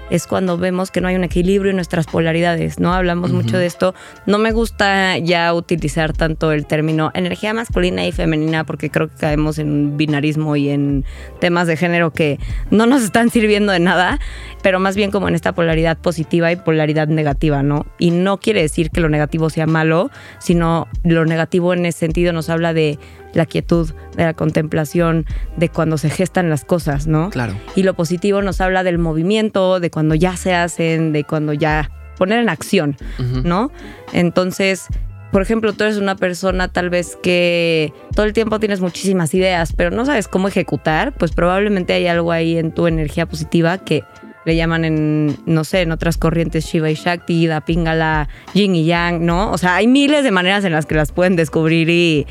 es 0.10 0.28
cuando 0.28 0.58
vemos 0.58 0.92
que 0.92 1.02
no 1.02 1.08
hay 1.08 1.16
un 1.16 1.24
equilibrio 1.24 1.72
en 1.72 1.78
nuestras 1.78 2.06
polaridades, 2.06 2.80
¿no? 2.80 2.94
Hablamos 2.94 3.32
mucho 3.32 3.58
de 3.58 3.66
esto. 3.66 3.96
No 4.26 4.38
me 4.38 4.52
gusta 4.52 5.18
ya 5.18 5.54
utilizar 5.54 6.14
tanto 6.14 6.52
el 6.52 6.66
término 6.66 7.12
energía 7.14 7.54
masculina 7.54 8.06
y 8.06 8.12
femenina 8.12 8.64
porque 8.66 8.90
creo 8.90 9.10
que 9.10 9.16
caemos 9.16 9.58
en 9.58 9.72
un 9.72 9.98
binarismo 9.98 10.56
y 10.56 10.70
en 10.70 11.06
temas 11.40 11.68
de 11.68 11.78
género 11.78 12.12
que 12.12 12.40
no 12.70 12.86
nos 12.86 13.04
están 13.04 13.30
sirviendo 13.30 13.72
de 13.72 13.80
nada, 13.80 14.20
pero 14.62 14.80
más 14.80 14.96
bien 14.96 15.12
como 15.12 15.28
en 15.28 15.36
esta 15.36 15.54
polaridad 15.54 15.98
positiva 15.98 16.52
y 16.52 16.56
polaridad 16.56 17.08
negativa, 17.08 17.64
¿no? 17.64 17.86
Y 17.98 18.12
no 18.12 18.40
quiere 18.40 18.62
decir 18.62 18.92
que 18.92 19.02
lo 19.02 19.10
negativo 19.10 19.50
sea 19.50 19.66
malo, 19.66 20.12
sino 20.40 20.88
lo 21.04 21.26
negativo 21.26 21.74
en 21.74 21.86
ese 21.86 22.00
sentido 22.00 22.34
nos 22.34 22.50
habla 22.50 22.74
de 22.74 23.00
la 23.36 23.46
quietud, 23.46 23.92
de 24.16 24.24
la 24.24 24.34
contemplación, 24.34 25.26
de 25.58 25.70
cuando 25.70 25.98
se 25.98 26.10
gestan 26.10 26.50
las 26.50 26.66
cosas, 26.66 27.06
¿no? 27.06 27.30
Claro. 27.30 27.54
Y 27.76 27.84
lo 27.84 27.94
positivo 27.94 28.42
nos 28.42 28.62
habla 28.62 28.84
del 28.84 28.98
movimiento, 28.98 29.80
de 29.80 29.92
cuando 29.92 30.16
ya 30.16 30.36
se 30.38 30.56
hacen, 30.56 31.14
de 31.14 31.24
cuando 31.24 31.54
ya 31.54 31.92
poner 32.18 32.40
en 32.40 32.50
acción, 32.50 32.96
¿no? 33.44 33.72
Entonces, 34.14 34.88
por 35.32 35.42
ejemplo, 35.42 35.74
tú 35.74 35.84
eres 35.84 35.98
una 35.98 36.16
persona 36.16 36.70
tal 36.70 36.90
vez 36.90 37.18
que 37.22 37.92
todo 38.16 38.26
el 38.26 38.32
tiempo 38.32 38.58
tienes 38.60 38.80
muchísimas 38.80 39.34
ideas, 39.34 39.74
pero 39.74 39.92
no 39.92 40.06
sabes 40.06 40.30
cómo 40.30 40.48
ejecutar, 40.48 41.14
pues 41.14 41.34
probablemente 41.34 41.92
hay 41.92 42.08
algo 42.08 42.32
ahí 42.32 42.58
en 42.58 42.72
tu 42.72 42.88
energía 42.88 43.26
positiva 43.26 43.78
que 43.80 44.04
le 44.46 44.56
llaman 44.56 44.86
en, 44.86 45.38
no 45.46 45.64
sé, 45.64 45.82
en 45.82 45.92
otras 45.92 46.18
corrientes 46.18 46.66
Shiva 46.66 46.90
y 46.90 46.94
Shakti, 46.94 47.48
Da 47.48 47.62
Pingala, 47.62 48.30
Yin 48.54 48.76
y 48.76 48.86
Yang, 48.86 49.26
¿no? 49.26 49.52
O 49.52 49.58
sea, 49.58 49.76
hay 49.76 49.88
miles 49.88 50.24
de 50.24 50.32
maneras 50.32 50.64
en 50.64 50.72
las 50.72 50.86
que 50.86 50.96
las 50.96 51.12
pueden 51.12 51.36
descubrir 51.36 51.90
y, 51.90 52.28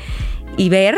y 0.57 0.69
ver, 0.69 0.97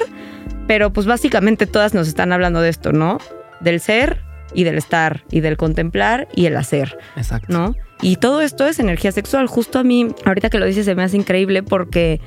pero 0.67 0.91
pues 0.91 1.07
básicamente 1.07 1.65
todas 1.65 1.93
nos 1.93 2.07
están 2.07 2.31
hablando 2.31 2.61
de 2.61 2.69
esto, 2.69 2.91
¿no? 2.91 3.19
Del 3.59 3.79
ser 3.79 4.21
y 4.53 4.63
del 4.63 4.77
estar 4.77 5.23
y 5.31 5.41
del 5.41 5.57
contemplar 5.57 6.27
y 6.35 6.45
el 6.45 6.55
hacer. 6.55 6.97
Exacto. 7.15 7.51
¿No? 7.51 7.75
Y 8.01 8.17
todo 8.17 8.41
esto 8.41 8.67
es 8.67 8.79
energía 8.79 9.11
sexual. 9.11 9.47
Justo 9.47 9.79
a 9.79 9.83
mí, 9.83 10.07
ahorita 10.25 10.49
que 10.49 10.59
lo 10.59 10.65
dices, 10.65 10.85
se 10.85 10.95
me 10.95 11.03
hace 11.03 11.17
increíble 11.17 11.63
porque 11.63 12.21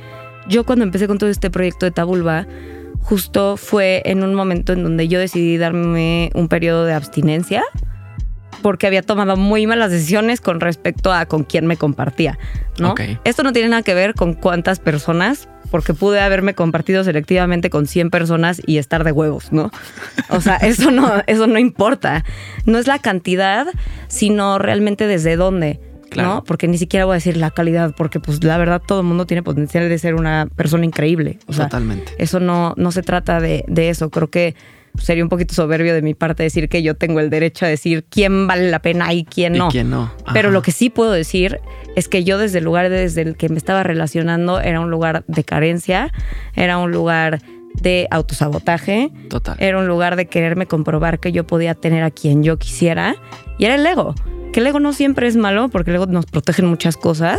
yo 0.48 0.64
cuando 0.64 0.84
empecé 0.84 1.06
con 1.06 1.18
todo 1.18 1.30
este 1.30 1.50
proyecto 1.50 1.86
de 1.86 1.92
Tabulba, 1.92 2.46
justo 3.00 3.56
fue 3.56 4.02
en 4.04 4.22
un 4.22 4.34
momento 4.34 4.72
en 4.72 4.82
donde 4.82 5.08
yo 5.08 5.18
decidí 5.18 5.56
darme 5.58 6.30
un 6.34 6.48
periodo 6.48 6.84
de 6.84 6.94
abstinencia 6.94 7.62
porque 8.62 8.86
había 8.86 9.02
tomado 9.02 9.36
muy 9.36 9.66
malas 9.66 9.90
decisiones 9.90 10.40
con 10.40 10.60
respecto 10.60 11.12
a 11.12 11.26
con 11.26 11.44
quién 11.44 11.66
me 11.66 11.76
compartía, 11.76 12.38
¿no? 12.78 12.92
Ok. 12.92 13.00
Esto 13.24 13.42
no 13.42 13.52
tiene 13.52 13.68
nada 13.68 13.82
que 13.82 13.94
ver 13.94 14.14
con 14.14 14.34
cuántas 14.34 14.80
personas, 14.80 15.48
porque 15.70 15.94
pude 15.94 16.20
haberme 16.20 16.54
compartido 16.54 17.04
selectivamente 17.04 17.70
con 17.70 17.86
100 17.86 18.10
personas 18.10 18.60
y 18.66 18.78
estar 18.78 19.04
de 19.04 19.12
huevos, 19.12 19.52
¿no? 19.52 19.70
O 20.28 20.40
sea, 20.40 20.56
eso 20.62 20.90
no, 20.90 21.10
eso 21.26 21.46
no 21.46 21.58
importa. 21.58 22.24
No 22.66 22.78
es 22.78 22.86
la 22.86 22.98
cantidad, 22.98 23.66
sino 24.08 24.58
realmente 24.58 25.06
desde 25.06 25.36
dónde. 25.36 25.80
Claro. 26.10 26.28
¿no? 26.28 26.44
Porque 26.44 26.66
ni 26.66 26.76
siquiera 26.76 27.04
voy 27.04 27.12
a 27.12 27.14
decir 27.14 27.36
la 27.36 27.52
calidad, 27.52 27.94
porque 27.96 28.18
pues 28.18 28.42
la 28.42 28.58
verdad 28.58 28.82
todo 28.84 29.00
el 29.00 29.06
mundo 29.06 29.26
tiene 29.26 29.44
potencial 29.44 29.88
de 29.88 29.96
ser 29.96 30.16
una 30.16 30.48
persona 30.56 30.84
increíble. 30.84 31.38
O 31.46 31.52
sea, 31.52 31.66
Totalmente. 31.66 32.14
eso 32.18 32.40
no, 32.40 32.74
no 32.76 32.90
se 32.90 33.04
trata 33.04 33.38
de, 33.38 33.64
de 33.68 33.90
eso. 33.90 34.10
Creo 34.10 34.28
que 34.28 34.56
sería 34.98 35.22
un 35.22 35.28
poquito 35.28 35.54
soberbio 35.54 35.94
de 35.94 36.02
mi 36.02 36.14
parte 36.14 36.42
decir 36.42 36.68
que 36.68 36.82
yo 36.82 36.94
tengo 36.96 37.20
el 37.20 37.30
derecho 37.30 37.64
a 37.64 37.68
decir 37.68 38.04
quién 38.08 38.46
vale 38.46 38.70
la 38.70 38.80
pena 38.80 39.12
y 39.12 39.24
quién 39.24 39.54
no. 39.54 39.68
¿Y 39.68 39.70
quién 39.70 39.90
no? 39.90 40.12
Pero 40.32 40.50
lo 40.50 40.62
que 40.62 40.72
sí 40.72 40.90
puedo 40.90 41.12
decir 41.12 41.60
es 41.96 42.08
que 42.08 42.24
yo 42.24 42.38
desde 42.38 42.58
el 42.58 42.64
lugar 42.64 42.88
desde 42.88 43.22
el 43.22 43.36
que 43.36 43.48
me 43.48 43.56
estaba 43.56 43.82
relacionando 43.82 44.60
era 44.60 44.80
un 44.80 44.90
lugar 44.90 45.24
de 45.26 45.44
carencia, 45.44 46.12
era 46.54 46.78
un 46.78 46.92
lugar 46.92 47.40
de 47.74 48.08
autosabotaje, 48.10 49.10
Total. 49.28 49.56
era 49.60 49.78
un 49.78 49.86
lugar 49.86 50.16
de 50.16 50.26
quererme 50.26 50.66
comprobar 50.66 51.20
que 51.20 51.32
yo 51.32 51.46
podía 51.46 51.74
tener 51.74 52.02
a 52.02 52.10
quien 52.10 52.42
yo 52.42 52.58
quisiera 52.58 53.14
y 53.58 53.64
era 53.66 53.74
el 53.76 53.86
ego. 53.86 54.14
Que 54.52 54.60
el 54.60 54.66
ego 54.66 54.80
no 54.80 54.92
siempre 54.92 55.28
es 55.28 55.36
malo 55.36 55.68
porque 55.68 55.90
el 55.90 55.96
ego 55.96 56.06
nos 56.06 56.26
protege 56.26 56.62
en 56.62 56.68
muchas 56.68 56.96
cosas, 56.96 57.38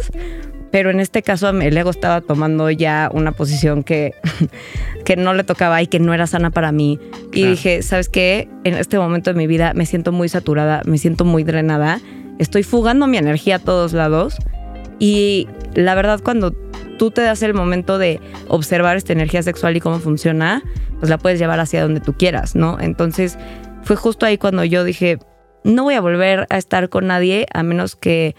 pero 0.72 0.90
en 0.90 1.02
este 1.02 1.22
caso 1.22 1.50
el 1.50 1.76
ego 1.78 1.90
estaba 1.90 2.22
tomando 2.22 2.70
ya 2.70 3.10
una 3.14 3.34
posición 3.34 3.84
que, 3.84 4.14
que 5.06 5.18
no 5.18 5.34
le 5.34 5.44
tocaba 5.44 5.82
y 5.82 5.88
que 5.88 6.00
no 6.00 6.14
era 6.14 6.28
sana 6.28 6.52
para 6.52 6.72
mí. 6.72 6.98
Y 7.34 7.42
Claro. 7.42 7.52
dije, 7.52 7.82
¿sabes 7.82 8.08
qué? 8.08 8.48
En 8.64 8.76
este 8.76 8.98
momento 8.98 9.32
de 9.34 9.38
mi 9.38 9.48
vida 9.48 9.74
me 9.74 9.86
siento 9.86 10.14
muy 10.14 10.30
saturada, 10.30 10.82
me 10.86 10.98
siento 10.98 11.26
muy 11.26 11.44
drenada, 11.44 12.00
estoy 12.40 12.64
fugando 12.64 13.08
mi 13.08 13.18
energía 13.18 13.58
a 13.58 13.60
todos 13.60 13.94
lados 13.94 14.38
y 15.00 15.48
la 15.74 15.96
verdad 15.96 16.22
cuando 16.24 16.52
tú 16.98 17.12
te 17.12 17.22
das 17.22 17.42
el 17.42 17.54
momento 17.54 17.98
de 17.98 18.20
observar 18.48 18.98
esta 18.98 19.14
energía 19.14 19.42
sexual 19.42 19.76
y 19.76 19.80
cómo 19.80 20.00
funciona, 20.00 20.62
pues 21.00 21.10
la 21.10 21.18
puedes 21.18 21.40
llevar 21.40 21.60
hacia 21.60 21.82
donde 21.82 22.00
tú 22.00 22.14
quieras, 22.14 22.56
¿no? 22.56 22.80
Entonces 22.80 23.38
fue 23.84 23.96
justo 23.96 24.26
ahí 24.26 24.38
cuando 24.38 24.64
yo 24.64 24.84
dije, 24.84 25.18
no 25.64 25.84
voy 25.84 25.96
a 25.96 26.02
volver 26.02 26.46
a 26.50 26.58
estar 26.58 26.90
con 26.90 27.08
nadie 27.08 27.48
a 27.54 27.64
menos 27.64 27.96
que, 27.96 28.36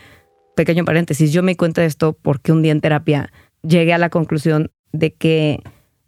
pequeño 0.54 0.84
paréntesis, 0.84 1.32
yo 1.32 1.42
me 1.42 1.52
di 1.52 1.56
cuenta 1.56 1.80
de 1.80 1.88
esto 1.88 2.16
porque 2.20 2.52
un 2.52 2.62
día 2.62 2.72
en 2.72 2.80
terapia 2.80 3.32
llegué 3.62 3.92
a 3.92 3.98
la 3.98 4.10
conclusión 4.10 4.70
de 4.92 5.12
que 5.12 5.60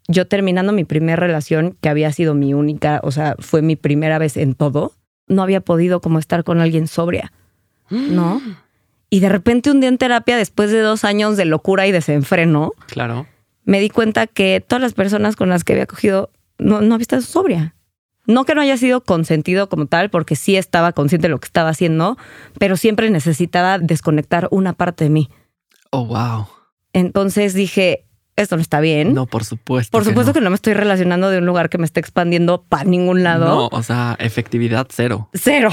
yo 0.07 0.28
terminando 0.28 0.72
mi 0.72 0.85
primera 0.85 1.16
relación, 1.16 1.76
que 1.80 1.89
había 1.89 2.12
sido 2.12 2.35
mi 2.35 2.55
única, 2.55 3.01
o 3.03 3.11
sea, 3.11 3.37
fue 3.39 3.62
mi 3.62 3.74
primera 3.74 4.18
vez 4.18 4.37
en 4.37 4.55
todo, 4.55 4.93
no 5.26 5.43
había 5.43 5.61
podido 5.61 6.01
como 6.01 6.18
estar 6.18 6.45
con 6.45 6.61
alguien 6.61 6.87
sobria, 6.87 7.32
¿no? 7.91 8.41
Y 9.11 9.20
de 9.20 9.28
repente 9.28 9.70
un 9.70 9.80
día 9.80 9.89
en 9.89 9.99
terapia, 9.99 10.37
después 10.37 10.70
de 10.70 10.80
dos 10.80 11.05
años 11.05 11.37
de 11.37 11.45
locura 11.45 11.87
y 11.87 11.93
desenfreno, 11.93 12.72
Claro. 12.87 13.26
me 13.64 13.80
di 13.80 13.89
cuenta 13.91 14.26
que 14.26 14.64
todas 14.66 14.82
las 14.82 14.93
personas 14.95 15.37
con 15.37 15.49
las 15.49 15.62
que 15.64 15.72
había 15.74 15.87
cogido 15.87 16.30
no, 16.59 16.80
no 16.80 16.95
había 16.95 17.03
estado 17.03 17.22
sobria. 17.22 17.74
No 18.26 18.45
que 18.45 18.55
no 18.55 18.62
haya 18.62 18.76
sido 18.78 19.03
consentido 19.03 19.68
como 19.68 19.85
tal, 19.87 20.09
porque 20.09 20.35
sí 20.35 20.57
estaba 20.57 20.93
consciente 20.93 21.26
de 21.26 21.30
lo 21.30 21.39
que 21.39 21.47
estaba 21.47 21.68
haciendo, 21.68 22.16
pero 22.59 22.76
siempre 22.78 23.11
necesitaba 23.11 23.78
desconectar 23.78 24.49
una 24.51 24.72
parte 24.72 25.05
de 25.05 25.11
mí. 25.11 25.28
Oh, 25.91 26.07
wow. 26.07 26.47
Entonces 26.95 27.53
dije, 27.53 28.07
esto 28.37 28.57
no 28.57 28.62
está 28.62 28.80
bien. 28.80 29.12
No, 29.14 29.26
por 29.26 29.45
supuesto. 29.45 29.91
Por 29.93 30.05
supuesto 30.05 30.32
que 30.32 30.39
que 30.41 30.45
no 30.45 30.51
me 30.51 30.57
estoy 30.57 30.72
relacionando 30.72 31.28
de 31.30 31.39
un 31.39 31.47
lugar 31.47 31.68
que 31.68 31.76
me 31.78 31.85
esté 31.85 32.01
expandiendo 32.01 32.62
para 32.64 32.85
ningún 32.85 33.18
no. 33.18 33.24
lado. 33.24 33.47
No, 33.47 33.68
o 33.70 33.82
sea, 33.82 34.16
efectividad 34.18 34.87
cero. 34.91 35.28
Cero. 35.35 35.70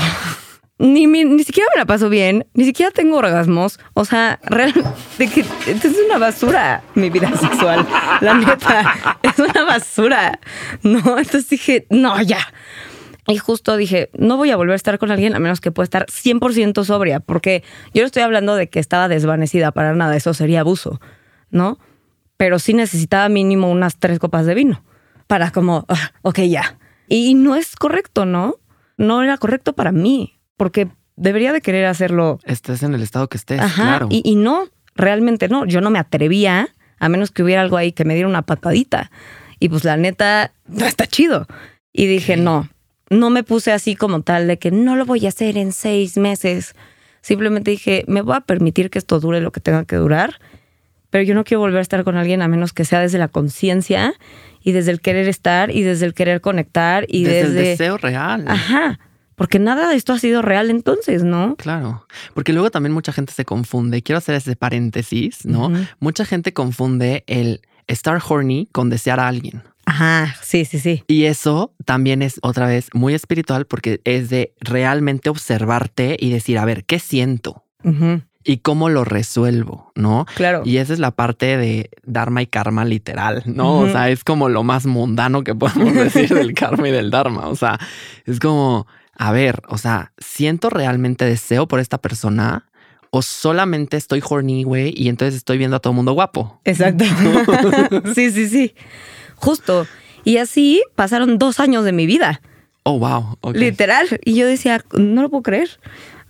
Ni, 0.81 1.05
mi- 1.05 1.25
ni 1.25 1.43
siquiera 1.43 1.69
me 1.75 1.79
la 1.79 1.85
paso 1.85 2.09
bien, 2.09 2.47
ni 2.55 2.65
siquiera 2.65 2.91
tengo 2.91 3.17
orgasmos. 3.17 3.79
O 3.93 4.03
sea, 4.03 4.39
realmente 4.43 4.89
que 5.19 5.41
es 5.41 5.97
una 6.07 6.17
basura 6.17 6.81
mi 6.95 7.09
vida 7.11 7.29
sexual. 7.37 7.87
La 8.19 8.33
neta, 8.33 9.19
es 9.23 9.37
una 9.37 9.63
basura. 9.63 10.39
No, 10.81 10.97
entonces 11.19 11.49
dije, 11.49 11.85
no, 11.91 12.19
ya. 12.21 12.39
Y 13.27 13.37
justo 13.37 13.77
dije, 13.77 14.09
no 14.17 14.37
voy 14.37 14.49
a 14.49 14.55
volver 14.57 14.73
a 14.73 14.75
estar 14.75 14.97
con 14.97 15.11
alguien 15.11 15.35
a 15.35 15.39
menos 15.39 15.61
que 15.61 15.71
pueda 15.71 15.83
estar 15.83 16.07
100% 16.07 16.83
sobria, 16.83 17.19
porque 17.19 17.63
yo 17.93 18.01
no 18.01 18.07
estoy 18.07 18.23
hablando 18.23 18.55
de 18.55 18.67
que 18.67 18.79
estaba 18.79 19.07
desvanecida 19.07 19.71
para 19.71 19.93
nada, 19.93 20.15
eso 20.15 20.33
sería 20.33 20.61
abuso, 20.61 20.99
¿no? 21.51 21.77
Pero 22.37 22.57
sí 22.57 22.73
necesitaba 22.73 23.29
mínimo 23.29 23.69
unas 23.69 23.97
tres 23.99 24.17
copas 24.17 24.47
de 24.47 24.55
vino 24.55 24.83
para 25.27 25.51
como, 25.51 25.85
ah, 25.87 26.11
ok, 26.23 26.39
ya. 26.39 26.79
Y 27.07 27.35
no 27.35 27.55
es 27.55 27.75
correcto, 27.75 28.25
¿no? 28.25 28.55
No 28.97 29.21
era 29.21 29.37
correcto 29.37 29.73
para 29.73 29.91
mí, 29.91 30.39
porque 30.61 30.89
debería 31.15 31.53
de 31.53 31.61
querer 31.61 31.85
hacerlo. 31.85 32.37
Estés 32.45 32.83
en 32.83 32.93
el 32.93 33.01
estado 33.01 33.27
que 33.27 33.37
estés, 33.37 33.59
Ajá, 33.59 33.83
claro. 33.83 34.07
y, 34.11 34.21
y 34.23 34.35
no, 34.35 34.67
realmente 34.93 35.47
no. 35.49 35.65
Yo 35.65 35.81
no 35.81 35.89
me 35.89 35.97
atrevía, 35.97 36.69
a 36.99 37.09
menos 37.09 37.31
que 37.31 37.41
hubiera 37.41 37.63
algo 37.63 37.77
ahí 37.77 37.93
que 37.93 38.05
me 38.05 38.13
diera 38.13 38.29
una 38.29 38.43
patadita. 38.43 39.09
Y 39.57 39.69
pues 39.69 39.83
la 39.85 39.97
neta, 39.97 40.51
no 40.67 40.85
está 40.85 41.07
chido. 41.07 41.47
Y 41.91 42.05
dije, 42.05 42.37
no, 42.37 42.69
no 43.09 43.31
me 43.31 43.41
puse 43.41 43.71
así 43.71 43.95
como 43.95 44.21
tal 44.21 44.47
de 44.47 44.59
que 44.59 44.69
no 44.69 44.95
lo 44.95 45.07
voy 45.07 45.25
a 45.25 45.29
hacer 45.29 45.57
en 45.57 45.71
seis 45.71 46.15
meses. 46.15 46.75
Simplemente 47.21 47.71
dije, 47.71 48.05
me 48.07 48.21
voy 48.21 48.35
a 48.35 48.41
permitir 48.41 48.91
que 48.91 48.99
esto 48.99 49.19
dure 49.19 49.41
lo 49.41 49.51
que 49.51 49.61
tenga 49.61 49.83
que 49.85 49.95
durar, 49.95 50.35
pero 51.09 51.23
yo 51.23 51.33
no 51.33 51.43
quiero 51.43 51.61
volver 51.61 51.79
a 51.79 51.81
estar 51.81 52.03
con 52.03 52.17
alguien 52.17 52.43
a 52.43 52.47
menos 52.47 52.71
que 52.71 52.85
sea 52.85 52.99
desde 52.99 53.17
la 53.17 53.29
conciencia 53.29 54.13
y 54.61 54.73
desde 54.73 54.91
el 54.91 55.01
querer 55.01 55.27
estar 55.27 55.71
y 55.75 55.81
desde 55.81 56.05
el 56.05 56.13
querer 56.13 56.39
conectar 56.39 57.05
y 57.07 57.23
desde, 57.23 57.47
desde... 57.47 57.59
el 57.59 57.77
deseo 57.79 57.97
real. 57.97 58.45
Ajá, 58.47 58.99
porque 59.41 59.57
nada 59.57 59.89
de 59.89 59.95
esto 59.95 60.13
ha 60.13 60.19
sido 60.19 60.43
real 60.43 60.69
entonces, 60.69 61.23
¿no? 61.23 61.55
Claro, 61.55 62.05
porque 62.35 62.53
luego 62.53 62.69
también 62.69 62.93
mucha 62.93 63.11
gente 63.11 63.33
se 63.33 63.43
confunde. 63.43 64.03
Quiero 64.03 64.19
hacer 64.19 64.35
ese 64.35 64.55
paréntesis, 64.55 65.47
¿no? 65.47 65.71
Mucha 65.99 66.25
gente 66.25 66.53
confunde 66.53 67.23
el 67.25 67.61
estar 67.87 68.21
horny 68.23 68.69
con 68.71 68.91
desear 68.91 69.19
a 69.19 69.27
alguien. 69.27 69.63
Ajá, 69.87 70.35
sí, 70.43 70.63
sí, 70.63 70.77
sí. 70.77 71.03
Y 71.07 71.23
eso 71.23 71.73
también 71.85 72.21
es 72.21 72.39
otra 72.43 72.67
vez 72.67 72.89
muy 72.93 73.15
espiritual 73.15 73.65
porque 73.65 73.99
es 74.03 74.29
de 74.29 74.53
realmente 74.59 75.31
observarte 75.31 76.17
y 76.19 76.29
decir, 76.29 76.59
a 76.59 76.65
ver, 76.65 76.85
¿qué 76.85 76.99
siento? 76.99 77.65
Y 78.43 78.57
cómo 78.57 78.89
lo 78.89 79.05
resuelvo, 79.05 79.91
¿no? 79.95 80.27
Claro. 80.35 80.61
Y 80.65 80.77
esa 80.77 80.93
es 80.93 80.99
la 80.99 81.09
parte 81.09 81.57
de 81.57 81.89
Dharma 82.03 82.43
y 82.43 82.45
Karma 82.45 82.85
literal, 82.85 83.41
¿no? 83.47 83.79
O 83.79 83.89
sea, 83.89 84.11
es 84.11 84.23
como 84.23 84.49
lo 84.49 84.61
más 84.61 84.85
mundano 84.85 85.43
que 85.43 85.55
podemos 85.55 85.93
decir 85.95 86.29
del 86.29 86.53
Karma 86.53 86.89
y 86.89 86.91
del 86.91 87.09
Dharma. 87.09 87.47
O 87.47 87.55
sea, 87.55 87.79
es 88.27 88.39
como, 88.39 88.85
a 89.23 89.31
ver, 89.31 89.61
o 89.67 89.77
sea, 89.77 90.13
¿siento 90.17 90.69
realmente 90.71 91.25
deseo 91.25 91.67
por 91.67 91.79
esta 91.79 91.99
persona? 91.99 92.65
¿O 93.11 93.21
solamente 93.21 93.97
estoy 93.97 94.19
horny, 94.27 94.63
güey, 94.63 94.93
y 94.97 95.09
entonces 95.09 95.35
estoy 95.35 95.57
viendo 95.59 95.75
a 95.77 95.79
todo 95.79 95.93
mundo 95.93 96.13
guapo? 96.13 96.59
Exacto. 96.65 97.03
sí, 98.15 98.31
sí, 98.31 98.47
sí. 98.49 98.73
Justo. 99.35 99.85
Y 100.23 100.37
así 100.37 100.81
pasaron 100.95 101.37
dos 101.37 101.59
años 101.59 101.83
de 101.85 101.91
mi 101.91 102.05
vida, 102.07 102.41
Oh, 102.83 102.97
wow. 102.97 103.37
ok. 103.41 103.55
literal. 103.55 104.07
Y 104.25 104.33
yo 104.35 104.47
decía, 104.47 104.83
no 104.97 105.21
lo 105.21 105.29
puedo 105.29 105.43
creer. 105.43 105.69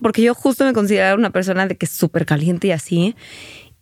porque 0.02 0.22
yo 0.22 0.34
justo 0.36 0.66
me 0.66 0.74
consideraba 0.74 1.16
una 1.16 1.30
persona 1.30 1.66
de 1.68 1.78
que 1.78 1.86
es 1.86 1.92
súper 1.94 2.26
caliente 2.26 2.68
y 2.68 2.72
así. 2.72 3.16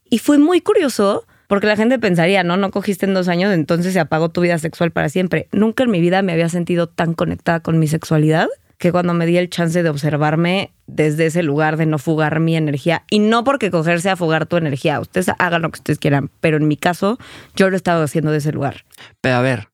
Y 0.10 0.20
fue 0.20 0.38
muy 0.38 0.62
curioso 0.62 1.26
porque 1.48 1.66
la 1.66 1.76
gente 1.78 1.98
pensaría, 1.98 2.44
no, 2.44 2.58
no 2.58 2.70
cogiste 2.70 3.08
en 3.08 3.16
dos 3.16 3.28
años, 3.28 3.52
entonces 3.54 3.94
se 3.94 4.00
apagó 4.00 4.30
tu 4.30 4.42
vida 4.42 4.60
sexual 4.60 4.92
para 4.92 5.10
siempre. 5.10 5.48
Nunca 5.52 5.84
en 5.84 5.90
mi 5.90 6.00
vida 6.00 6.22
me 6.22 6.32
había 6.34 6.48
sentido 6.50 6.88
tan 6.88 7.16
conectada 7.16 7.60
con 7.62 7.80
mi 7.80 7.88
sexualidad 7.88 8.48
que 8.80 8.92
cuando 8.92 9.14
me 9.14 9.26
di 9.28 9.38
el 9.38 9.50
chance 9.50 9.84
de 9.84 9.90
observarme 9.90 10.72
desde 10.88 11.28
ese 11.28 11.44
lugar 11.44 11.78
de 11.78 11.86
no 11.86 12.00
fugar 12.00 12.40
mi 12.40 12.56
energía. 12.56 13.04
Y 13.12 13.20
no 13.20 13.44
porque 13.44 13.70
cogerse 13.70 14.10
a 14.10 14.16
fugar 14.16 14.46
tu 14.48 14.56
energía, 14.58 15.00
ustedes 15.00 15.30
hagan 15.38 15.62
lo 15.62 15.70
que 15.70 15.80
ustedes 15.80 16.00
quieran, 16.00 16.32
pero 16.40 16.58
en 16.58 16.68
mi 16.68 16.78
caso 16.78 17.20
yo 17.56 17.70
lo 17.70 17.76
he 17.76 17.78
estado 17.78 18.04
haciendo 18.04 18.32
de 18.32 18.38
ese 18.38 18.52
lugar. 18.54 18.86
Pero 19.22 19.36
a 19.36 19.42
ver, 19.42 19.68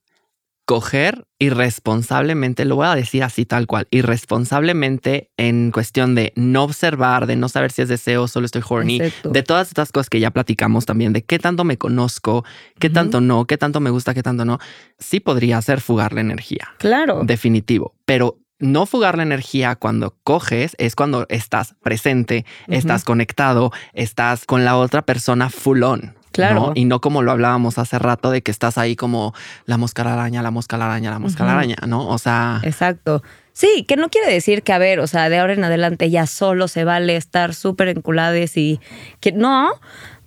coger 0.66 1.24
irresponsablemente, 1.38 2.66
lo 2.66 2.78
voy 2.78 2.88
a 2.88 2.96
decir 2.96 3.24
así 3.24 3.46
tal 3.46 3.68
cual, 3.68 3.88
irresponsablemente 3.92 5.30
en 5.38 5.70
cuestión 5.72 6.16
de 6.16 6.34
no 6.36 6.64
observar, 6.64 7.28
de 7.28 7.36
no 7.36 7.50
saber 7.50 7.72
si 7.72 7.84
es 7.84 7.90
deseo, 7.90 8.28
solo 8.28 8.46
estoy 8.48 8.64
horny, 8.68 8.98
Exacto. 9.02 9.30
de 9.30 9.44
todas 9.44 9.68
estas 9.68 9.92
cosas 9.92 10.10
que 10.10 10.20
ya 10.20 10.32
platicamos 10.32 10.86
también, 10.86 11.14
de 11.14 11.24
qué 11.24 11.38
tanto 11.38 11.64
me 11.64 11.78
conozco, 11.78 12.44
qué 12.80 12.90
tanto 12.90 13.22
no, 13.22 13.46
qué 13.46 13.58
tanto 13.58 13.80
me 13.80 13.92
gusta, 13.92 14.16
qué 14.16 14.24
tanto 14.24 14.46
no, 14.46 14.58
sí 14.98 15.20
podría 15.20 15.62
ser 15.62 15.82
fugar 15.82 16.14
la 16.14 16.22
energía, 16.22 16.70
Claro. 16.80 17.22
definitivo, 17.24 17.94
pero 18.06 18.40
no 18.66 18.86
fugar 18.86 19.18
la 19.18 19.24
energía 19.24 19.76
cuando 19.76 20.16
coges 20.24 20.76
es 20.78 20.96
cuando 20.96 21.26
estás 21.30 21.76
presente, 21.82 22.46
estás 22.68 23.04
conectado, 23.04 23.72
estás 23.94 24.46
con 24.46 24.66
la 24.66 24.78
otra 24.78 25.04
persona 25.04 25.50
full 25.50 25.84
on. 25.84 26.16
Claro. 26.32 26.56
¿no? 26.56 26.72
Y 26.76 26.84
no 26.84 27.00
como 27.00 27.22
lo 27.22 27.32
hablábamos 27.32 27.78
hace 27.78 27.98
rato 27.98 28.30
de 28.30 28.42
que 28.42 28.52
estás 28.52 28.78
ahí 28.78 28.98
como 28.98 29.34
la 29.66 29.78
mosca 29.78 30.04
la 30.04 30.14
araña, 30.14 30.42
la 30.42 30.52
mosca 30.52 30.78
la 30.78 30.88
araña, 30.88 31.10
la 31.12 31.20
mosca 31.20 31.46
la 31.46 31.54
araña, 31.54 31.78
¿no? 31.88 32.10
O 32.10 32.18
sea, 32.18 32.60
Exacto. 32.64 33.24
Sí, 33.54 33.86
que 33.88 33.96
no 33.96 34.10
quiere 34.10 34.30
decir 34.30 34.64
que, 34.64 34.74
a 34.74 34.78
ver, 34.78 35.00
o 35.00 35.08
sea, 35.08 35.30
de 35.30 35.40
ahora 35.40 35.54
en 35.54 35.64
adelante 35.64 36.10
ya 36.10 36.28
solo 36.28 36.68
se 36.68 36.84
vale 36.84 37.16
estar 37.16 37.54
súper 37.54 37.88
enculades 37.88 38.58
y 38.58 38.82
que 39.22 39.32
no, 39.32 39.70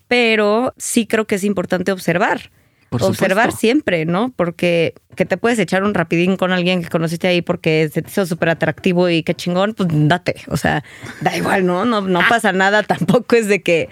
pero 0.09 0.73
sí 0.79 1.07
creo 1.07 1.27
que 1.27 1.35
es 1.35 1.45
importante 1.45 1.93
observar. 1.93 2.51
Por 2.89 3.03
observar 3.03 3.53
siempre, 3.53 4.05
¿no? 4.05 4.33
Porque 4.35 4.95
que 5.15 5.27
te 5.27 5.37
puedes 5.37 5.59
echar 5.59 5.83
un 5.83 5.95
rapidín 5.95 6.37
con 6.37 6.53
alguien 6.53 6.83
que 6.83 6.89
conociste 6.89 7.27
ahí 7.27 7.43
porque 7.43 7.91
se 7.93 8.03
te 8.03 8.09
hizo 8.09 8.25
súper 8.25 8.51
atractivo 8.51 9.09
y 9.09 9.23
qué 9.23 9.35
chingón, 9.35 9.75
pues 9.75 9.89
date. 9.93 10.37
O 10.49 10.57
sea, 10.57 10.85
da 11.21 11.37
igual, 11.37 11.67
¿no? 11.67 11.85
No, 11.85 12.01
no 12.01 12.21
pasa 12.29 12.53
nada. 12.53 12.83
Tampoco 12.85 13.37
es 13.37 13.49
de 13.49 13.63
que, 13.63 13.89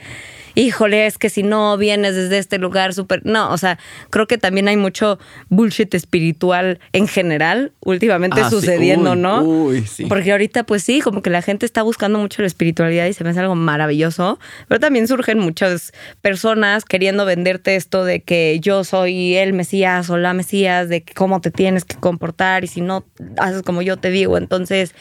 híjole, 0.57 1.07
es 1.07 1.19
que 1.19 1.31
si 1.31 1.45
no 1.45 1.77
vienes 1.77 2.17
desde 2.17 2.39
este 2.39 2.59
lugar 2.59 2.93
súper. 2.95 3.25
No, 3.25 3.53
o 3.53 3.59
sea, 3.59 3.79
creo 4.11 4.27
que 4.27 4.39
también 4.39 4.67
hay 4.67 4.77
mucho 4.77 5.21
bullshit 5.49 5.95
espiritual 5.95 6.81
en 6.93 7.07
general 7.07 7.73
últimamente 7.81 8.41
Ah, 8.41 8.51
sí. 8.51 8.57
sucediendo, 8.57 9.13
Uy, 9.13 9.19
¿no? 9.19 9.43
Uy, 9.45 9.87
sí. 9.87 10.07
Porque 10.07 10.33
ahorita, 10.33 10.65
pues 10.65 10.83
sí, 10.83 11.01
como 11.01 11.23
que 11.23 11.31
la 11.31 11.43
gente 11.43 11.65
está 11.67 11.83
buscando 11.83 12.19
mucho 12.19 12.43
la 12.43 12.49
espiritualidad 12.49 13.07
y 13.07 13.13
se 13.13 13.23
me 13.23 13.31
hace 13.31 13.41
algo 13.41 13.55
maravilloso. 13.55 14.39
Pero 14.67 14.81
también 14.81 15.07
surgen 15.07 15.39
muchas 15.39 15.93
personas 16.23 16.85
queriendo 16.85 17.25
venderte 17.27 17.77
esto 17.77 18.05
de 18.05 18.21
que 18.21 18.59
yo 18.61 18.83
soy 18.83 19.37
el 19.37 19.53
Mesías 19.53 20.11
o 20.11 20.17
la 20.17 20.33
Mesías, 20.33 20.89
de 20.89 21.05
cómo 21.15 21.41
te 21.41 21.51
tienes 21.51 21.85
que 21.85 21.97
comportar 21.97 22.65
y 22.65 22.67
si 22.67 22.81
no 22.81 23.05
haces 23.37 23.63
como 23.63 23.83
yo 23.83 23.99
te 23.99 24.11
digo, 24.11 24.39
entonces 24.39 24.95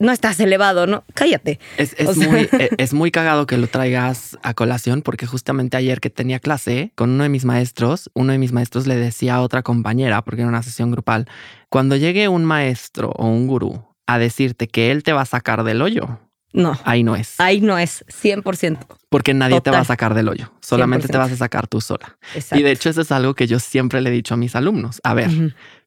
no 0.00 0.10
estás 0.10 0.40
elevado, 0.40 0.86
¿no? 0.88 1.04
Cállate. 1.14 1.60
Es, 1.76 1.94
es 1.98 2.16
muy, 2.16 2.48
e- 2.52 2.70
es 2.78 2.92
muy 2.92 3.10
cagado 3.12 3.46
que 3.46 3.56
lo 3.56 3.68
traigas 3.68 4.36
a 4.42 4.54
colación 4.54 5.02
porque 5.02 5.26
justamente 5.26 5.76
ayer 5.76 6.00
que 6.00 6.10
tenía 6.10 6.40
clase 6.40 6.92
con 6.96 7.10
uno 7.10 7.22
de 7.22 7.28
mis 7.28 7.44
maestros, 7.44 8.10
uno 8.14 8.32
de 8.32 8.38
mis 8.38 8.50
maestros 8.52 8.86
le 8.88 8.96
decía 8.96 9.36
a 9.36 9.42
otra 9.42 9.62
compañera, 9.62 10.22
porque 10.22 10.40
era 10.42 10.48
una 10.48 10.62
sesión 10.64 10.90
grupal, 10.90 11.26
cuando 11.68 11.94
llegue 11.94 12.26
un 12.28 12.44
maestro 12.44 13.10
o 13.16 13.28
un 13.28 13.46
gurú 13.46 13.84
a 14.08 14.18
decirte 14.18 14.66
que 14.66 14.90
él 14.90 15.04
te 15.04 15.12
va 15.12 15.20
a 15.20 15.26
sacar 15.26 15.62
del 15.62 15.82
hoyo, 15.82 16.18
No. 16.52 16.76
ahí 16.84 17.04
no 17.04 17.14
es. 17.14 17.34
Ahí 17.38 17.60
no 17.60 17.78
es 17.78 18.04
100%. 18.08 18.78
Porque 19.08 19.34
nadie 19.34 19.60
te 19.60 19.70
va 19.70 19.80
a 19.80 19.84
sacar 19.84 20.14
del 20.14 20.28
hoyo, 20.28 20.52
solamente 20.60 21.06
te 21.08 21.14
100%. 21.14 21.18
vas 21.18 21.32
a 21.32 21.36
sacar 21.36 21.66
tú 21.68 21.80
sola. 21.80 22.16
Exacto. 22.34 22.58
Y 22.58 22.62
de 22.64 22.72
hecho 22.72 22.88
eso 22.90 23.02
es 23.02 23.12
algo 23.12 23.34
que 23.34 23.46
yo 23.46 23.60
siempre 23.60 24.00
le 24.00 24.10
he 24.10 24.12
dicho 24.12 24.34
a 24.34 24.36
mis 24.36 24.56
alumnos. 24.56 25.00
A 25.04 25.14
ver, 25.14 25.30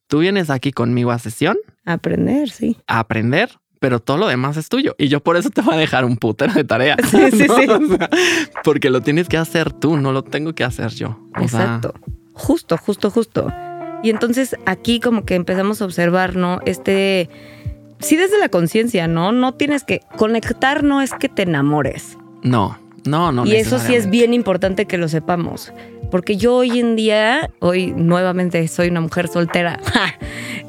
tú 0.07 0.20
vienes 0.20 0.49
aquí 0.49 0.72
conmigo 0.72 1.11
a 1.11 1.20
sesión 1.20 1.57
Aprender, 1.86 2.49
sí. 2.49 2.78
a 2.88 2.99
aprender, 2.99 3.49
pero 3.84 4.00
todo 4.00 4.16
lo 4.16 4.28
demás 4.30 4.56
es 4.56 4.70
tuyo. 4.70 4.96
Y 4.98 5.10
yo 5.10 5.20
por 5.20 5.36
eso 5.36 5.50
te 5.50 5.60
voy 5.60 5.74
a 5.74 5.78
dejar 5.78 6.06
un 6.06 6.16
putero 6.16 6.54
de 6.54 6.64
tarea. 6.64 6.96
Sí, 7.04 7.32
sí, 7.32 7.46
¿no? 7.50 7.58
sí. 7.58 7.68
O 7.70 7.98
sea, 7.98 8.10
porque 8.64 8.90
lo 8.90 9.02
tienes 9.02 9.28
que 9.28 9.36
hacer 9.36 9.74
tú, 9.74 9.98
no 9.98 10.14
lo 10.14 10.24
tengo 10.24 10.56
que 10.56 10.64
hacer 10.64 10.92
yo. 10.92 11.20
O 11.36 11.50
sea, 11.50 11.64
Exacto. 11.64 11.94
Justo, 12.32 12.78
justo, 12.78 13.12
justo. 13.12 13.52
Y 14.02 14.10
entonces 14.10 14.56
aquí 14.66 15.02
como 15.02 15.26
que 15.26 15.36
empezamos 15.36 15.82
a 15.82 15.86
observar, 15.86 16.38
¿no? 16.38 16.62
Este, 16.66 17.30
sí 18.00 18.16
desde 18.16 18.40
la 18.40 18.48
conciencia, 18.48 19.10
¿no? 19.10 19.34
No 19.34 19.54
tienes 19.54 19.84
que 19.84 20.00
conectar, 20.16 20.86
no 20.86 21.02
es 21.02 21.12
que 21.14 21.28
te 21.28 21.42
enamores. 21.42 22.18
no, 22.42 22.78
no, 23.04 23.34
no. 23.34 23.46
y 23.46 23.58
eso 23.58 23.80
sí 23.80 23.96
es 23.96 24.10
bien 24.10 24.34
importante 24.34 24.86
que 24.86 24.98
lo 24.98 25.10
sepamos. 25.10 25.74
Porque 26.14 26.38
yo 26.38 26.57
hoy 26.57 26.80
en 26.80 26.95
día, 26.95 27.49
hoy 27.57 27.91
nuevamente 27.91 28.68
soy 28.68 28.89
una 28.89 29.01
mujer 29.01 29.28
soltera. 29.28 29.80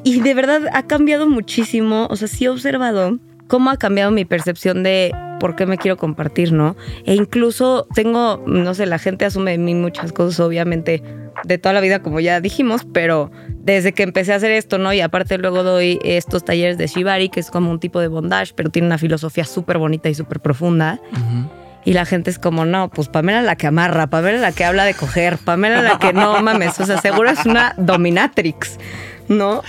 y 0.03 0.21
de 0.21 0.33
verdad 0.33 0.61
ha 0.73 0.87
cambiado 0.87 1.29
muchísimo. 1.29 2.07
O 2.09 2.15
sea, 2.15 2.27
sí 2.27 2.45
he 2.45 2.49
observado 2.49 3.19
cómo 3.45 3.69
ha 3.69 3.77
cambiado 3.77 4.09
mi 4.09 4.25
percepción 4.25 4.81
de 4.81 5.13
por 5.39 5.55
qué 5.55 5.67
me 5.67 5.77
quiero 5.77 5.97
compartir, 5.97 6.51
¿no? 6.51 6.75
E 7.05 7.13
incluso 7.13 7.87
tengo, 7.93 8.43
no 8.47 8.73
sé, 8.73 8.87
la 8.87 8.97
gente 8.97 9.23
asume 9.23 9.51
de 9.51 9.59
mí 9.59 9.75
muchas 9.75 10.11
cosas, 10.11 10.39
obviamente, 10.39 11.03
de 11.43 11.57
toda 11.59 11.73
la 11.73 11.81
vida, 11.81 12.01
como 12.01 12.19
ya 12.19 12.41
dijimos, 12.41 12.81
pero 12.91 13.29
desde 13.51 13.93
que 13.93 14.01
empecé 14.01 14.33
a 14.33 14.37
hacer 14.37 14.49
esto, 14.49 14.79
¿no? 14.79 14.93
Y 14.93 15.01
aparte 15.01 15.37
luego 15.37 15.61
doy 15.61 15.99
estos 16.03 16.43
talleres 16.43 16.79
de 16.79 16.87
Shibari, 16.87 17.29
que 17.29 17.39
es 17.39 17.51
como 17.51 17.69
un 17.69 17.79
tipo 17.79 17.99
de 17.99 18.07
bondage, 18.07 18.53
pero 18.55 18.71
tiene 18.71 18.87
una 18.87 18.97
filosofía 18.97 19.45
súper 19.45 19.77
bonita 19.77 20.09
y 20.09 20.15
súper 20.15 20.39
profunda. 20.39 20.99
Ujú. 21.11 21.64
Y 21.85 21.93
la 21.93 22.05
gente 22.05 22.31
es 22.31 22.39
como, 22.39 22.65
no, 22.65 22.89
pues 22.89 23.07
Pamela 23.09 23.41
la 23.43 23.55
que 23.55 23.67
amarra, 23.67 24.07
Pamela 24.07 24.39
la 24.39 24.51
que 24.51 24.65
habla 24.65 24.83
de 24.85 24.95
coger, 24.95 25.37
Pamela 25.37 25.81
la 25.83 25.99
que 25.99 26.13
no 26.13 26.41
mames, 26.41 26.79
o 26.79 26.85
sea, 26.85 26.99
seguro 26.99 27.29
es 27.29 27.45
una 27.45 27.73
dominatrix, 27.77 28.77
¿no? 29.27 29.61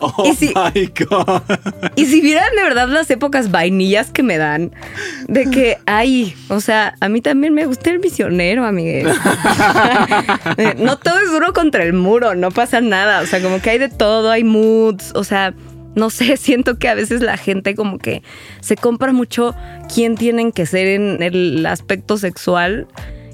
Oh 0.00 0.22
Y 0.24 0.36
si- 0.36 0.54
my 0.54 0.92
God. 1.10 1.42
Y 1.96 2.06
si 2.06 2.20
vieran 2.20 2.54
de 2.54 2.62
verdad 2.62 2.86
las 2.86 3.10
épocas 3.10 3.50
vainillas 3.50 4.12
que 4.12 4.22
me 4.22 4.38
dan, 4.38 4.70
de 5.26 5.50
que, 5.50 5.78
ay, 5.86 6.36
o 6.48 6.60
sea, 6.60 6.94
a 7.00 7.08
mí 7.08 7.20
también 7.20 7.52
me 7.52 7.66
gusta 7.66 7.90
el 7.90 7.98
misionero, 7.98 8.64
amigues. 8.64 9.08
no 10.78 10.98
todo 10.98 11.18
es 11.18 11.30
duro 11.32 11.52
contra 11.52 11.82
el 11.82 11.92
muro, 11.94 12.34
no 12.36 12.50
pasa 12.52 12.80
nada, 12.80 13.20
o 13.22 13.26
sea, 13.26 13.42
como 13.42 13.60
que 13.60 13.70
hay 13.70 13.78
de 13.78 13.88
todo, 13.88 14.30
hay 14.30 14.44
moods, 14.44 15.12
o 15.16 15.24
sea, 15.24 15.54
no 15.98 16.10
sé, 16.10 16.36
siento 16.38 16.78
que 16.78 16.88
a 16.88 16.94
veces 16.94 17.20
la 17.20 17.36
gente 17.36 17.74
como 17.74 17.98
que 17.98 18.22
se 18.60 18.76
compra 18.76 19.12
mucho 19.12 19.54
quién 19.92 20.16
tienen 20.16 20.52
que 20.52 20.64
ser 20.64 20.86
en 20.86 21.22
el 21.22 21.66
aspecto 21.66 22.16
sexual 22.16 22.86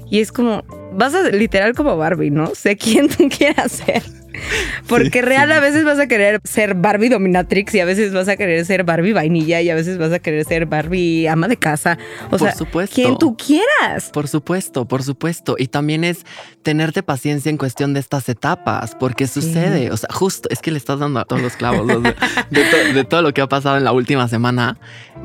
y 0.09 0.19
es 0.19 0.31
como, 0.31 0.63
vas 0.93 1.15
a 1.15 1.29
literal 1.29 1.73
como 1.73 1.97
Barbie, 1.97 2.29
¿no? 2.29 2.53
Sé 2.53 2.77
quién 2.77 3.09
tú 3.09 3.27
quieras 3.29 3.71
ser. 3.71 4.03
Porque 4.87 5.21
real 5.21 5.51
a 5.51 5.59
veces 5.59 5.83
vas 5.83 5.99
a 5.99 6.07
querer 6.07 6.39
ser 6.43 6.75
Barbie 6.75 7.09
dominatrix 7.09 7.73
y 7.75 7.79
a 7.79 7.85
veces 7.85 8.13
vas 8.13 8.27
a 8.27 8.35
querer 8.37 8.65
ser 8.65 8.83
Barbie 8.83 9.13
vainilla 9.13 9.61
y 9.61 9.69
a 9.69 9.75
veces 9.75 9.97
vas 9.97 10.11
a 10.11 10.19
querer 10.19 10.45
ser 10.45 10.65
Barbie 10.65 11.27
ama 11.27 11.47
de 11.47 11.57
casa. 11.57 11.97
O 12.27 12.29
Por 12.31 12.39
sea, 12.39 12.55
supuesto. 12.55 12.95
quien 12.95 13.17
tú 13.17 13.35
quieras. 13.37 14.09
Por 14.11 14.27
supuesto, 14.27 14.85
por 14.87 15.03
supuesto. 15.03 15.55
Y 15.57 15.67
también 15.67 16.03
es 16.03 16.25
tenerte 16.63 17.03
paciencia 17.03 17.49
en 17.49 17.57
cuestión 17.57 17.93
de 17.93 17.99
estas 17.99 18.27
etapas, 18.29 18.95
porque 18.99 19.27
sucede. 19.27 19.91
O 19.91 19.97
sea, 19.97 20.09
justo 20.11 20.49
es 20.51 20.59
que 20.59 20.71
le 20.71 20.77
estás 20.77 20.99
dando 20.99 21.19
a 21.19 21.25
todos 21.25 21.41
los 21.41 21.53
clavos 21.55 21.85
los 21.85 22.01
de, 22.03 22.15
de 22.49 22.63
to- 22.65 22.93
de 22.93 23.03
todo 23.03 23.21
lo 23.21 23.33
que 23.33 23.41
ha 23.41 23.47
pasado 23.47 23.77
en 23.77 23.83
la 23.83 23.91
última 23.91 24.27
semana, 24.27 24.77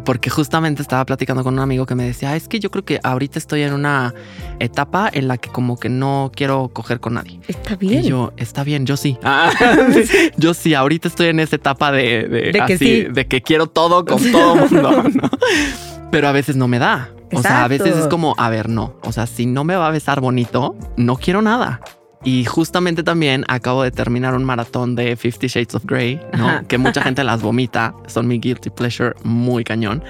porque 0.05 0.31
justamente 0.31 0.83
estaba 0.83 1.05
platicando 1.07 1.43
con 1.45 1.55
un 1.55 1.61
amigo 1.61 1.87
que 1.87 1.95
me 1.95 2.05
decía, 2.05 2.31
"Ah, 2.31 2.37
es 2.37 2.49
que 2.49 2.61
yo 2.61 2.71
creo 2.71 2.85
que 2.85 3.01
ahorita 3.03 3.39
estoy 3.39 3.63
en 3.63 3.73
una 3.73 4.15
etapa 4.59 5.09
en 5.13 5.29
la 5.29 5.37
que 5.39 5.49
como 5.51 5.79
que 5.79 5.89
no 5.89 6.31
quiero 6.35 6.69
coger 6.73 7.01
con 7.01 7.15
nadie. 7.15 7.41
Está 7.49 7.77
bien. 7.77 8.05
Y 8.05 8.09
yo, 8.09 8.33
está 8.37 8.65
bien, 8.65 8.87
yo 8.87 8.97
sí. 9.01 9.19
Ah, 9.25 9.51
yo 10.37 10.55
sí, 10.55 10.75
ahorita 10.75 11.09
estoy 11.09 11.29
en 11.29 11.41
esa 11.41 11.57
etapa 11.57 11.93
de, 11.93 12.29
de, 12.29 12.53
De 12.53 12.53
que 12.67 12.75
así, 12.75 12.79
sí. 12.79 13.03
de 13.05 13.27
que 13.27 13.43
quiero 13.43 13.67
todo 13.67 14.05
con 14.05 14.21
todo 14.31 14.57
mundo. 14.69 15.03
¿no? 15.15 15.31
Pero 16.11 16.29
a 16.29 16.33
veces 16.33 16.57
no 16.57 16.69
me 16.69 16.79
da. 16.79 17.11
O 17.33 17.41
sea, 17.43 17.65
a 17.65 17.69
veces 17.69 17.97
es 17.97 18.07
como, 18.09 18.35
a 18.39 18.51
ver, 18.51 18.69
no. 18.69 18.95
O 19.03 19.13
sea, 19.13 19.27
si 19.27 19.47
no 19.47 19.63
me 19.63 19.77
va 19.77 19.87
a 19.87 19.91
besar 19.91 20.21
bonito, 20.21 20.75
no 20.97 21.17
quiero 21.17 21.43
nada. 21.43 21.81
Y 22.25 22.45
justamente 22.45 23.03
también 23.03 23.45
acabo 23.49 23.83
de 23.83 23.93
terminar 23.93 24.35
un 24.35 24.45
maratón 24.45 24.97
de 24.97 25.17
Fifty 25.17 25.47
Shades 25.47 25.75
of 25.75 25.85
Grey, 25.87 26.21
¿no? 26.37 26.67
Que 26.67 26.77
mucha 26.77 27.03
gente 27.05 27.23
las 27.25 27.41
vomita. 27.41 27.95
Son 28.09 28.27
mi 28.27 28.39
guilty 28.41 28.71
pleasure 28.71 29.15
muy 29.23 29.63
cañón. 29.65 30.03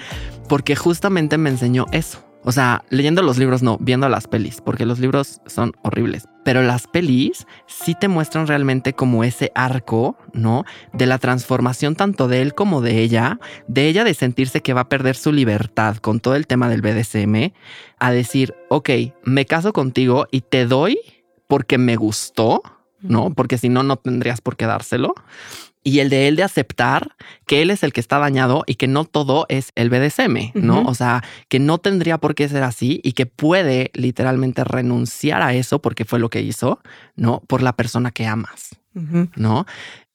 Porque 0.48 0.74
justamente 0.74 1.36
me 1.38 1.50
enseñó 1.50 1.86
eso. 1.92 2.24
O 2.42 2.52
sea, 2.52 2.84
leyendo 2.88 3.22
los 3.22 3.36
libros 3.36 3.62
no, 3.62 3.76
viendo 3.80 4.08
las 4.08 4.26
pelis, 4.26 4.60
porque 4.60 4.86
los 4.86 4.98
libros 4.98 5.40
son 5.46 5.72
horribles. 5.82 6.26
Pero 6.42 6.62
las 6.62 6.86
pelis 6.86 7.46
sí 7.66 7.94
te 7.94 8.08
muestran 8.08 8.46
realmente 8.46 8.94
como 8.94 9.24
ese 9.24 9.52
arco, 9.54 10.16
¿no? 10.32 10.64
De 10.94 11.06
la 11.06 11.18
transformación 11.18 11.96
tanto 11.96 12.28
de 12.28 12.40
él 12.40 12.54
como 12.54 12.80
de 12.80 13.00
ella, 13.00 13.38
de 13.68 13.88
ella 13.88 14.04
de 14.04 14.14
sentirse 14.14 14.62
que 14.62 14.72
va 14.72 14.82
a 14.82 14.88
perder 14.88 15.16
su 15.16 15.32
libertad 15.32 15.96
con 15.96 16.20
todo 16.20 16.34
el 16.34 16.46
tema 16.46 16.70
del 16.70 16.80
BDSM, 16.80 17.52
a 17.98 18.10
decir, 18.10 18.54
ok, 18.70 18.90
me 19.22 19.44
caso 19.44 19.74
contigo 19.74 20.26
y 20.30 20.40
te 20.40 20.64
doy 20.64 20.98
porque 21.46 21.76
me 21.76 21.96
gustó, 21.96 22.62
¿no? 23.00 23.34
Porque 23.34 23.58
si 23.58 23.68
no, 23.68 23.82
no 23.82 23.96
tendrías 23.96 24.40
por 24.40 24.56
qué 24.56 24.64
dárselo. 24.64 25.14
Y 25.82 26.00
el 26.00 26.10
de 26.10 26.28
él 26.28 26.36
de 26.36 26.42
aceptar 26.42 27.16
que 27.46 27.62
él 27.62 27.70
es 27.70 27.82
el 27.82 27.92
que 27.92 28.00
está 28.00 28.18
dañado 28.18 28.64
y 28.66 28.74
que 28.74 28.86
no 28.86 29.04
todo 29.04 29.46
es 29.48 29.72
el 29.74 29.90
BDSM, 29.90 30.52
¿no? 30.54 30.82
O 30.82 30.94
sea, 30.94 31.22
que 31.48 31.58
no 31.58 31.78
tendría 31.78 32.18
por 32.18 32.34
qué 32.34 32.48
ser 32.48 32.62
así 32.62 33.00
y 33.02 33.12
que 33.12 33.26
puede 33.26 33.90
literalmente 33.94 34.64
renunciar 34.64 35.42
a 35.42 35.54
eso 35.54 35.80
porque 35.80 36.04
fue 36.04 36.18
lo 36.18 36.28
que 36.28 36.42
hizo, 36.42 36.80
¿no? 37.16 37.42
Por 37.46 37.62
la 37.62 37.74
persona 37.74 38.10
que 38.10 38.26
amas, 38.26 38.76
¿no? 39.36 39.66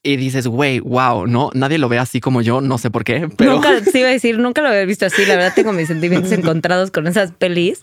y 0.05 0.17
dices, 0.17 0.45
güey, 0.45 0.79
wow, 0.81 1.25
no, 1.25 1.49
nadie 1.55 1.79
lo 1.79 1.89
ve 1.89 1.97
así 1.97 2.21
como 2.21 2.43
yo, 2.43 2.61
no 2.61 2.77
sé 2.77 2.91
por 2.91 3.03
qué, 3.03 3.27
pero... 3.37 3.53
Nunca, 3.53 3.83
sí 3.83 3.99
iba 3.99 4.09
a 4.09 4.11
decir, 4.11 4.37
nunca 4.37 4.61
lo 4.61 4.67
había 4.67 4.85
visto 4.85 5.05
así, 5.05 5.25
la 5.25 5.35
verdad 5.35 5.53
tengo 5.55 5.73
mis 5.73 5.87
sentimientos 5.87 6.31
encontrados 6.31 6.91
con 6.91 7.07
esas 7.07 7.31
pelis, 7.31 7.81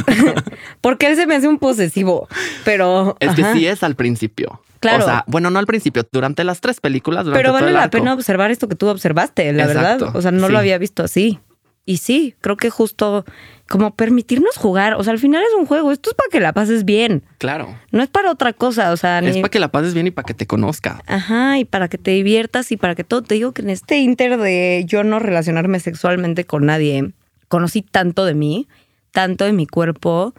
porque 0.80 1.08
él 1.08 1.16
se 1.16 1.26
me 1.26 1.34
hace 1.34 1.48
un 1.48 1.58
posesivo, 1.58 2.28
pero... 2.64 3.16
Es 3.18 3.34
que 3.34 3.44
sí 3.52 3.66
es 3.66 3.82
al 3.82 3.96
principio. 3.96 4.62
Claro. 4.82 5.04
O 5.04 5.06
sea, 5.06 5.24
bueno, 5.28 5.48
no 5.48 5.58
al 5.58 5.66
principio, 5.66 6.06
durante 6.10 6.44
las 6.44 6.60
tres 6.60 6.80
películas. 6.80 7.24
Pero 7.32 7.52
vale 7.52 7.72
la 7.72 7.88
pena 7.88 8.12
observar 8.12 8.50
esto 8.50 8.68
que 8.68 8.74
tú 8.74 8.88
observaste, 8.88 9.52
la 9.52 9.66
verdad. 9.66 10.02
O 10.14 10.20
sea, 10.20 10.32
no 10.32 10.48
lo 10.48 10.58
había 10.58 10.76
visto 10.76 11.02
así. 11.02 11.38
Y 11.84 11.96
sí, 11.96 12.34
creo 12.40 12.56
que 12.56 12.70
justo 12.70 13.24
como 13.68 13.94
permitirnos 13.94 14.56
jugar, 14.56 14.94
o 14.94 15.02
sea, 15.02 15.12
al 15.12 15.18
final 15.18 15.42
es 15.42 15.54
un 15.58 15.66
juego, 15.66 15.90
esto 15.90 16.10
es 16.10 16.16
para 16.16 16.28
que 16.30 16.40
la 16.40 16.52
pases 16.52 16.84
bien. 16.84 17.24
Claro. 17.38 17.76
No 17.90 18.02
es 18.02 18.08
para 18.08 18.30
otra 18.30 18.52
cosa, 18.52 18.92
o 18.92 18.96
sea, 18.96 19.20
es 19.20 19.36
para 19.38 19.48
que 19.48 19.58
la 19.58 19.72
pases 19.72 19.94
bien 19.94 20.06
y 20.06 20.10
para 20.10 20.26
que 20.26 20.34
te 20.34 20.46
conozca. 20.46 21.02
Ajá, 21.06 21.58
y 21.58 21.64
para 21.64 21.88
que 21.88 21.98
te 21.98 22.10
diviertas 22.12 22.70
y 22.70 22.76
para 22.76 22.94
que 22.94 23.02
todo, 23.02 23.22
te 23.22 23.34
digo 23.34 23.52
que 23.52 23.62
en 23.62 23.70
este 23.70 23.98
inter 23.98 24.36
de 24.38 24.84
yo 24.86 25.02
no 25.04 25.18
relacionarme 25.18 25.80
sexualmente 25.80 26.44
con 26.44 26.66
nadie, 26.66 27.12
conocí 27.48 27.82
tanto 27.82 28.24
de 28.24 28.34
mí, 28.34 28.68
tanto 29.10 29.44
de 29.44 29.52
mi 29.52 29.66
cuerpo, 29.66 30.34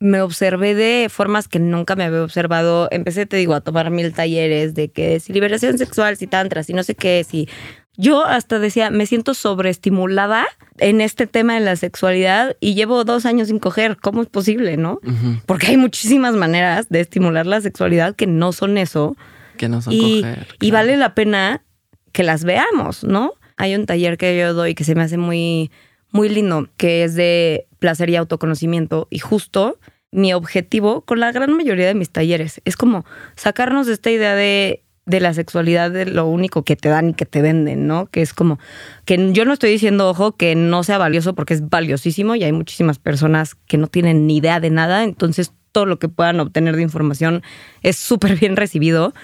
me 0.00 0.20
observé 0.22 0.74
de 0.74 1.08
formas 1.10 1.48
que 1.48 1.58
nunca 1.58 1.96
me 1.96 2.04
había 2.04 2.22
observado. 2.22 2.88
Empecé, 2.90 3.26
te 3.26 3.36
digo, 3.36 3.54
a 3.54 3.60
tomar 3.60 3.90
mil 3.90 4.12
talleres 4.12 4.74
de 4.74 4.90
que 4.90 5.20
si 5.20 5.32
liberación 5.32 5.78
sexual, 5.78 6.16
si 6.16 6.26
tantras, 6.26 6.70
y 6.70 6.74
no 6.74 6.82
sé 6.82 6.94
qué, 6.94 7.24
si 7.28 7.48
yo 7.96 8.24
hasta 8.24 8.60
decía, 8.60 8.90
me 8.90 9.06
siento 9.06 9.34
sobreestimulada 9.34 10.46
en 10.78 11.00
este 11.00 11.26
tema 11.26 11.54
de 11.54 11.60
la 11.60 11.74
sexualidad 11.74 12.56
y 12.60 12.74
llevo 12.74 13.02
dos 13.02 13.26
años 13.26 13.48
sin 13.48 13.58
coger. 13.58 13.96
¿Cómo 13.96 14.22
es 14.22 14.28
posible, 14.28 14.76
no? 14.76 15.00
Porque 15.46 15.66
hay 15.66 15.76
muchísimas 15.76 16.34
maneras 16.34 16.88
de 16.88 17.00
estimular 17.00 17.44
la 17.46 17.60
sexualidad 17.60 18.14
que 18.14 18.28
no 18.28 18.52
son 18.52 18.78
eso. 18.78 19.16
Que 19.56 19.68
no 19.68 19.82
son 19.82 19.92
y, 19.92 20.22
coger. 20.22 20.46
Y 20.60 20.70
vale 20.70 20.96
la 20.96 21.14
pena 21.14 21.64
que 22.12 22.22
las 22.22 22.44
veamos, 22.44 23.02
¿no? 23.02 23.32
Hay 23.56 23.74
un 23.74 23.84
taller 23.84 24.16
que 24.16 24.38
yo 24.38 24.54
doy 24.54 24.76
que 24.76 24.84
se 24.84 24.94
me 24.94 25.02
hace 25.02 25.18
muy, 25.18 25.72
muy 26.12 26.28
lindo, 26.28 26.68
que 26.76 27.02
es 27.02 27.16
de 27.16 27.67
placer 27.78 28.10
y 28.10 28.16
autoconocimiento. 28.16 29.08
Y 29.10 29.18
justo 29.18 29.78
mi 30.10 30.32
objetivo 30.32 31.02
con 31.02 31.20
la 31.20 31.32
gran 31.32 31.52
mayoría 31.52 31.86
de 31.86 31.94
mis 31.94 32.10
talleres 32.10 32.60
es 32.64 32.76
como 32.76 33.04
sacarnos 33.36 33.86
de 33.86 33.92
esta 33.92 34.10
idea 34.10 34.34
de 34.34 34.82
de 35.08 35.20
la 35.20 35.32
sexualidad 35.32 35.90
de 35.90 36.04
lo 36.04 36.26
único 36.26 36.64
que 36.64 36.76
te 36.76 36.90
dan 36.90 37.08
y 37.08 37.14
que 37.14 37.24
te 37.24 37.40
venden, 37.40 37.86
¿no? 37.86 38.06
Que 38.08 38.20
es 38.20 38.34
como 38.34 38.58
que 39.06 39.32
yo 39.32 39.46
no 39.46 39.54
estoy 39.54 39.70
diciendo, 39.70 40.10
ojo, 40.10 40.32
que 40.32 40.54
no 40.54 40.84
sea 40.84 40.98
valioso 40.98 41.34
porque 41.34 41.54
es 41.54 41.66
valiosísimo 41.66 42.34
y 42.34 42.44
hay 42.44 42.52
muchísimas 42.52 42.98
personas 42.98 43.54
que 43.54 43.78
no 43.78 43.86
tienen 43.86 44.26
ni 44.26 44.36
idea 44.36 44.60
de 44.60 44.68
nada, 44.68 45.04
entonces 45.04 45.54
todo 45.72 45.86
lo 45.86 45.98
que 45.98 46.08
puedan 46.08 46.40
obtener 46.40 46.76
de 46.76 46.82
información 46.82 47.42
es 47.82 47.96
súper 47.96 48.36
bien 48.38 48.54
recibido, 48.54 49.14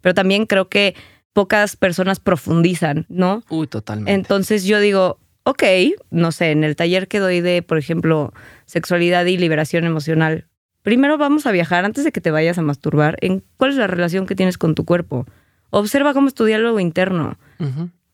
pero 0.00 0.14
también 0.14 0.46
creo 0.46 0.70
que 0.70 0.94
pocas 1.34 1.76
personas 1.76 2.18
profundizan, 2.18 3.04
¿no? 3.10 3.42
Uy, 3.50 3.66
totalmente. 3.66 4.12
Entonces 4.12 4.64
yo 4.64 4.80
digo, 4.80 5.18
ok, 5.46 5.62
no 6.10 6.32
sé, 6.32 6.50
en 6.50 6.64
el 6.64 6.76
taller 6.76 7.08
que 7.08 7.18
doy 7.18 7.40
de, 7.40 7.62
por 7.62 7.78
ejemplo, 7.78 8.34
sexualidad 8.66 9.24
y 9.26 9.38
liberación 9.38 9.84
emocional, 9.84 10.46
Primero 10.86 11.18
vamos 11.18 11.46
a 11.46 11.50
viajar 11.50 11.84
antes 11.84 12.04
de 12.04 12.12
que 12.12 12.20
te 12.20 12.30
vayas 12.30 12.58
a 12.58 12.62
masturbar 12.62 13.16
en 13.20 13.42
cuál 13.56 13.72
es 13.72 13.76
la 13.76 13.88
relación 13.88 14.24
que 14.24 14.36
tienes 14.36 14.56
con 14.56 14.76
tu 14.76 14.84
cuerpo. 14.84 15.26
Observa 15.70 16.14
cómo 16.14 16.28
es 16.28 16.34
tu 16.34 16.44
diálogo 16.44 16.78
interno. 16.78 17.40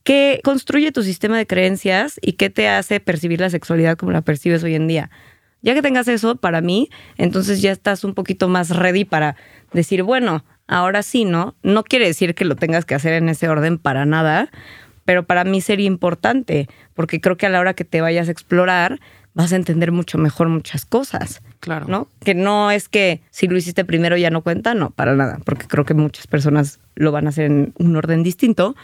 ¿Qué 0.05 0.41
construye 0.43 0.91
tu 0.91 1.03
sistema 1.03 1.37
de 1.37 1.47
creencias 1.47 2.19
y 2.23 2.33
qué 2.33 2.49
te 2.49 2.69
hace 2.69 2.99
percibir 2.99 3.41
la 3.41 3.51
sexualidad 3.51 3.99
como 3.99 4.13
la 4.13 4.23
percibes 4.23 4.65
hoy 4.65 4.75
en 4.75 4.89
día? 4.89 5.11
Ya 5.61 5.75
que 5.75 5.83
tengas 5.83 6.09
eso, 6.09 6.37
para 6.37 6.63
mí, 6.63 6.89
entonces 7.19 7.61
ya 7.61 7.73
estás 7.73 8.05
un 8.05 8.15
poquito 8.15 8.49
más 8.49 8.71
ready 8.71 9.05
para 9.05 9.37
decir, 9.75 10.03
bueno, 10.03 10.43
ahora 10.67 11.03
sí, 11.03 11.27
¿no? 11.27 11.55
No 11.63 11.85
quiere 11.85 12.07
decir 12.07 12.35
que 12.35 12.47
lo 12.47 12.57
tengas 12.57 12.87
que 12.87 12.95
hacer 12.95 13.13
en 13.13 13.29
ese 13.29 13.51
orden 13.51 13.77
para 13.77 14.07
nada, 14.07 14.51
pero 15.05 15.25
para 15.25 15.45
mí 15.45 15.61
sería 15.61 15.87
importante, 15.87 16.69
porque 16.95 17.21
creo 17.21 17.37
que 17.37 17.47
a 17.47 17.51
la 17.51 17.61
hora 17.61 17.75
que 17.75 17.85
te 17.85 18.01
vayas 18.01 18.29
a 18.29 18.33
explorar, 18.33 19.01
vas 19.35 19.53
a 19.53 19.57
entender 19.57 19.93
mucho 19.93 20.19
mejor 20.19 20.49
muchas 20.49 20.85
cosas. 20.85 21.43
Claro. 21.61 21.87
¿No? 21.89 22.09
Que 22.25 22.35
no 22.35 22.71
es 22.71 22.89
que 22.89 23.21
si 23.31 23.49
lo 23.49 23.57
hiciste 23.57 23.85
primero 23.85 24.17
ya 24.17 24.31
no 24.31 24.43
cuenta, 24.43 24.75
no, 24.75 24.91
para 24.91 25.15
nada, 25.15 25.39
porque 25.45 25.67
creo 25.67 25.85
que 25.85 25.95
muchas 25.95 26.27
personas 26.27 26.81
lo 26.95 27.13
van 27.13 27.27
a 27.27 27.31
hacer 27.31 27.47
en 27.47 27.73
un 27.79 27.97
orden 27.97 28.23
distinto. 28.23 28.75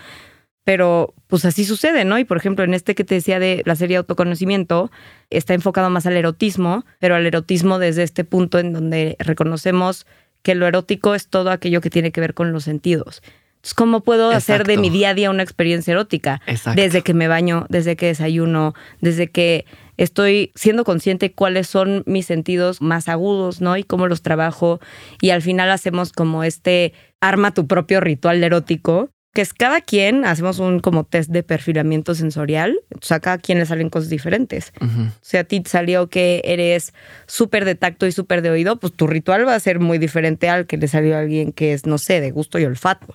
Pero 0.65 1.15
pues 1.29 1.47
así 1.47 1.65
sucede, 1.65 2.05
¿no? 2.05 2.19
Y 2.19 2.25
por 2.25 2.37
ejemplo, 2.37 2.63
en 2.63 2.75
este 2.75 2.95
que 2.95 3.03
te 3.03 3.15
decía 3.15 3.39
de 3.39 3.63
la 3.65 3.75
serie 3.75 3.97
Autoconocimiento, 3.97 4.91
está 5.31 5.55
enfocado 5.55 5.89
más 5.89 6.05
al 6.05 6.15
erotismo, 6.15 6.85
pero 6.99 7.15
al 7.15 7.25
erotismo 7.25 7.79
desde 7.79 8.03
este 8.03 8.23
punto 8.23 8.59
en 8.59 8.75
donde 8.75 9.17
reconocemos 9.19 10.07
que 10.43 10.55
lo 10.55 10.67
erótico 10.67 11.15
es 11.15 11.29
todo 11.29 11.51
aquello 11.51 11.81
que 11.81 11.89
tiene 11.89 12.13
que 12.13 12.21
ver 12.21 12.35
con 12.35 12.53
los 12.53 12.65
sentidos. 12.65 13.23
Entonces, 13.59 13.75
¿cómo 13.75 14.01
puedo 14.01 14.31
hacer 14.31 14.65
de 14.65 14.79
mi 14.79 14.89
día 14.89 15.11
a 15.11 15.15
día 15.15 15.31
una 15.31 15.43
experiencia 15.43 15.91
erótica? 15.91 16.41
Desde 16.77 17.03
que 17.03 17.13
me 17.13 17.27
baño, 17.27 17.67
desde 17.69 17.97
que 17.97 18.07
desayuno, 18.07 18.75
desde 19.01 19.29
que 19.33 19.67
estoy 19.97 20.53
siendo 20.55 20.85
consciente 20.85 21.33
cuáles 21.33 21.67
son 21.67 22.05
mis 22.07 22.25
sentidos 22.25 22.81
más 22.81 23.09
agudos, 23.09 23.61
¿no? 23.61 23.77
Y 23.77 23.83
cómo 23.83 24.07
los 24.07 24.23
trabajo. 24.23 24.79
Y 25.21 25.31
al 25.31 25.43
final 25.43 25.71
hacemos 25.73 26.13
como 26.13 26.45
este 26.45 26.93
arma 27.21 27.53
tu 27.53 27.67
propio 27.67 28.01
ritual 28.01 28.43
erótico 28.45 29.11
que 29.35 29.43
es 29.43 29.53
cada 29.53 29.81
quien, 29.81 30.25
hacemos 30.25 30.59
un 30.59 30.81
como 30.81 31.05
test 31.05 31.31
de 31.31 31.43
perfilamiento 31.43 32.15
sensorial, 32.15 32.81
o 32.95 32.99
sea, 33.03 33.19
a 33.19 33.21
cada 33.21 33.39
quien 33.39 33.59
le 33.59 33.67
salen 33.67 33.91
cosas 33.91 34.09
diferentes. 34.09 34.73
O 34.81 35.11
sea, 35.21 35.43
a 35.43 35.45
ti 35.45 35.61
te 35.61 35.71
salió 35.71 36.09
que 36.09 36.41
eres 36.45 36.93
súper 37.27 37.65
de 37.65 37.75
tacto 37.75 38.07
y 38.07 38.13
súper 38.13 38.43
de 38.43 38.51
oído, 38.51 38.81
pues 38.81 38.95
tu 38.95 39.07
ritual 39.07 39.47
va 39.47 39.55
a 39.55 39.61
ser 39.61 39.81
muy 39.81 39.99
diferente 39.99 40.49
al 40.49 40.67
que 40.67 40.77
le 40.77 40.89
salió 40.89 41.17
a 41.17 41.21
alguien 41.21 41.53
que 41.53 41.73
es, 41.73 41.87
no 41.87 41.99
sé, 41.99 42.21
de 42.21 42.31
gusto 42.31 42.59
y 42.59 42.65
olfato, 42.65 43.15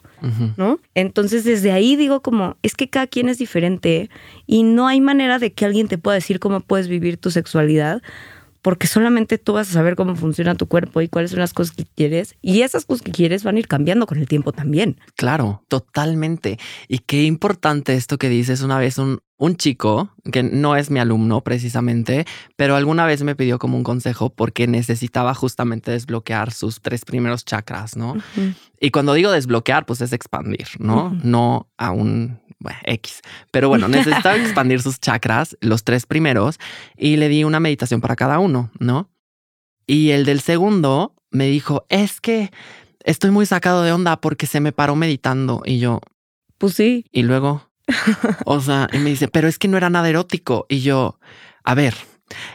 ¿no? 0.56 0.80
Entonces, 0.94 1.44
desde 1.44 1.72
ahí 1.72 1.96
digo 1.96 2.22
como, 2.22 2.58
es 2.62 2.76
que 2.76 2.90
cada 2.90 3.08
quien 3.08 3.28
es 3.28 3.38
diferente 3.38 4.10
y 4.46 4.64
no 4.64 4.88
hay 4.88 5.02
manera 5.02 5.40
de 5.40 5.52
que 5.52 5.66
alguien 5.66 5.88
te 5.88 5.98
pueda 5.98 6.16
decir 6.16 6.40
cómo 6.40 6.62
puedes 6.62 6.88
vivir 6.88 7.18
tu 7.18 7.32
sexualidad 7.32 8.02
porque 8.64 8.88
solamente 8.88 9.38
tú 9.38 9.54
vas 9.54 9.70
a 9.70 9.74
saber 9.74 9.96
cómo 9.96 10.16
funciona 10.16 10.56
tu 10.56 10.68
cuerpo 10.68 11.02
y 11.02 11.10
cuáles 11.10 11.32
son 11.32 11.42
las 11.42 11.54
cosas 11.54 11.76
que 11.76 11.86
quieres. 11.86 12.36
Y 12.42 12.62
esas 12.62 12.86
cosas 12.86 13.04
que 13.04 13.12
quieres 13.12 13.44
van 13.44 13.58
a 13.58 13.60
ir 13.60 13.68
cambiando 13.68 14.08
con 14.08 14.18
el 14.18 14.28
tiempo 14.28 14.54
también. 14.54 14.98
Claro, 15.16 15.64
totalmente. 15.68 16.58
Y 16.88 17.00
qué 17.00 17.24
importante 17.24 17.94
esto 17.94 18.18
que 18.18 18.30
dices 18.30 18.62
una 18.62 18.80
vez 18.80 18.98
un, 18.98 19.20
un 19.44 19.58
chico, 19.58 20.10
que 20.32 20.42
no 20.42 20.78
es 20.78 20.90
mi 20.90 21.02
alumno 21.02 21.42
precisamente, 21.42 22.26
pero 22.56 22.78
alguna 22.78 23.06
vez 23.06 23.24
me 23.24 23.36
pidió 23.36 23.60
como 23.60 23.76
un 23.76 23.84
consejo 23.84 24.30
porque 24.30 24.68
necesitaba 24.68 25.34
justamente 25.34 25.92
desbloquear 25.92 26.54
sus 26.54 26.80
tres 26.80 27.04
primeros 27.04 27.44
chakras, 27.44 27.98
¿no? 27.98 28.16
Y 28.80 28.92
cuando 28.92 29.14
digo 29.14 29.32
desbloquear, 29.32 29.86
pues 29.86 30.00
es 30.00 30.14
expandir, 30.14 30.68
¿no? 30.80 31.14
No 31.24 31.68
a 31.78 31.92
un 31.92 32.40
bueno, 32.60 32.80
X. 32.86 33.20
Pero 33.52 33.68
bueno, 33.68 33.90
necesitaba 33.90 34.38
expandir 34.38 34.82
sus 34.82 35.02
chakras, 35.02 35.58
los 35.60 35.84
tres 35.84 36.06
primeros, 36.06 36.58
y 36.96 37.18
le 37.18 37.28
di 37.28 37.44
una 37.44 37.60
meditación 37.60 38.00
para 38.00 38.16
cada 38.16 38.40
uno, 38.40 38.72
¿no? 38.80 39.10
Y 39.86 40.12
el 40.12 40.24
del 40.24 40.40
segundo 40.40 41.16
me 41.32 41.48
dijo, 41.48 41.86
es 41.90 42.22
que 42.22 42.50
estoy 43.04 43.32
muy 43.32 43.46
sacado 43.46 43.84
de 43.84 43.92
onda 43.92 44.22
porque 44.22 44.48
se 44.48 44.62
me 44.62 44.72
paró 44.72 44.96
meditando. 44.96 45.64
Y 45.66 45.80
yo, 45.80 46.00
pues 46.58 46.76
sí. 46.76 47.04
Y 47.12 47.24
luego, 47.24 47.73
o 48.46 48.60
sea, 48.62 48.88
y 48.92 48.98
me 48.98 49.10
dice, 49.10 49.28
pero 49.28 49.48
es 49.48 49.58
que 49.58 49.68
no 49.68 49.78
era 49.78 49.90
nada 49.90 50.10
erótico. 50.10 50.66
Y 50.70 50.82
yo, 50.82 51.20
a 51.64 51.76
ver, 51.76 51.96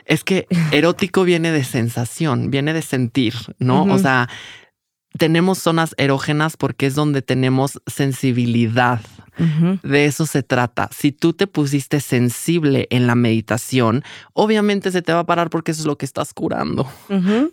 es 0.05 0.25
que 0.25 0.47
erótico 0.73 1.25
viene 1.25 1.53
de 1.53 1.65
sensación, 1.65 2.51
viene 2.51 2.73
de 2.73 2.83
sentir, 2.83 3.35
¿no? 3.59 3.85
O 3.85 3.99
sea, 3.99 4.29
tenemos 5.19 5.59
zonas 5.59 5.95
erógenas 5.99 6.57
porque 6.57 6.87
es 6.87 6.95
donde 6.95 7.23
tenemos 7.23 7.81
sensibilidad. 7.87 9.01
De 9.85 10.05
eso 10.05 10.27
se 10.27 10.43
trata. 10.43 10.91
Si 10.93 11.13
tú 11.13 11.33
te 11.33 11.47
pusiste 11.47 12.01
sensible 12.01 12.89
en 12.91 13.07
la 13.07 13.15
meditación, 13.15 14.03
obviamente 14.33 14.91
se 14.91 15.01
te 15.01 15.13
va 15.13 15.21
a 15.21 15.27
parar 15.27 15.49
porque 15.49 15.71
eso 15.71 15.83
es 15.83 15.87
lo 15.87 15.97
que 15.97 16.07
estás 16.07 16.35
curando, 16.35 16.91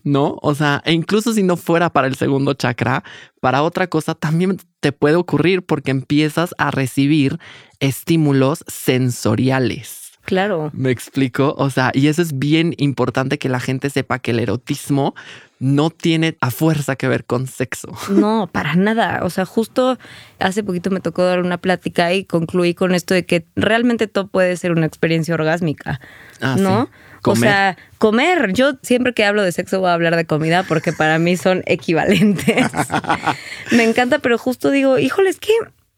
¿no? 0.04 0.40
O 0.42 0.56
sea, 0.56 0.82
e 0.84 0.94
incluso 0.94 1.32
si 1.34 1.44
no 1.44 1.58
fuera 1.58 1.92
para 1.92 2.08
el 2.08 2.16
segundo 2.16 2.56
chakra, 2.56 3.04
para 3.40 3.62
otra 3.62 3.86
cosa 3.86 4.16
también 4.16 4.58
te 4.80 4.94
puede 4.94 5.16
ocurrir 5.16 5.64
porque 5.64 5.92
empiezas 5.92 6.56
a 6.58 6.72
recibir 6.72 7.38
estímulos 7.80 8.64
sensoriales. 8.68 10.05
Claro. 10.26 10.72
Me 10.74 10.92
explico. 10.92 11.56
O 11.58 11.70
sea, 11.70 11.92
y 11.94 12.08
eso 12.08 12.22
es 12.22 12.38
bien 12.38 12.74
importante 12.78 13.38
que 13.38 13.48
la 13.48 13.60
gente 13.60 13.90
sepa 13.90 14.20
que 14.20 14.32
el 14.32 14.40
erotismo 14.40 15.16
no 15.60 15.90
tiene 15.90 16.36
a 16.42 16.52
fuerza 16.52 16.96
que 16.96 17.08
ver 17.08 17.26
con 17.26 17.48
sexo. 17.48 17.96
No, 18.10 18.50
para 18.52 18.76
nada. 18.76 19.22
O 19.24 19.30
sea, 19.30 19.46
justo 19.46 19.98
hace 20.40 20.64
poquito 20.64 20.90
me 20.90 21.00
tocó 21.00 21.24
dar 21.24 21.40
una 21.40 21.58
plática 21.58 22.12
y 22.14 22.26
concluí 22.26 22.74
con 22.74 22.94
esto 22.94 23.14
de 23.14 23.26
que 23.26 23.46
realmente 23.56 24.08
todo 24.08 24.28
puede 24.28 24.58
ser 24.58 24.72
una 24.72 24.86
experiencia 24.86 25.34
orgásmica. 25.34 26.02
Ah, 26.42 26.56
¿No? 26.60 26.90
O 27.24 27.36
sea, 27.36 27.78
comer. 27.98 28.54
Yo 28.54 28.74
siempre 28.82 29.14
que 29.14 29.26
hablo 29.26 29.44
de 29.44 29.52
sexo 29.52 29.80
voy 29.80 29.90
a 29.90 29.94
hablar 29.94 30.16
de 30.16 30.26
comida 30.26 30.64
porque 30.64 30.92
para 30.92 31.18
mí 31.20 31.38
son 31.38 31.64
equivalentes. 31.66 32.68
me 33.72 33.84
encanta, 33.84 34.20
pero 34.20 34.38
justo 34.38 34.72
digo, 34.72 35.00
híjole, 35.00 35.30
es 35.30 35.40
que 35.40 35.54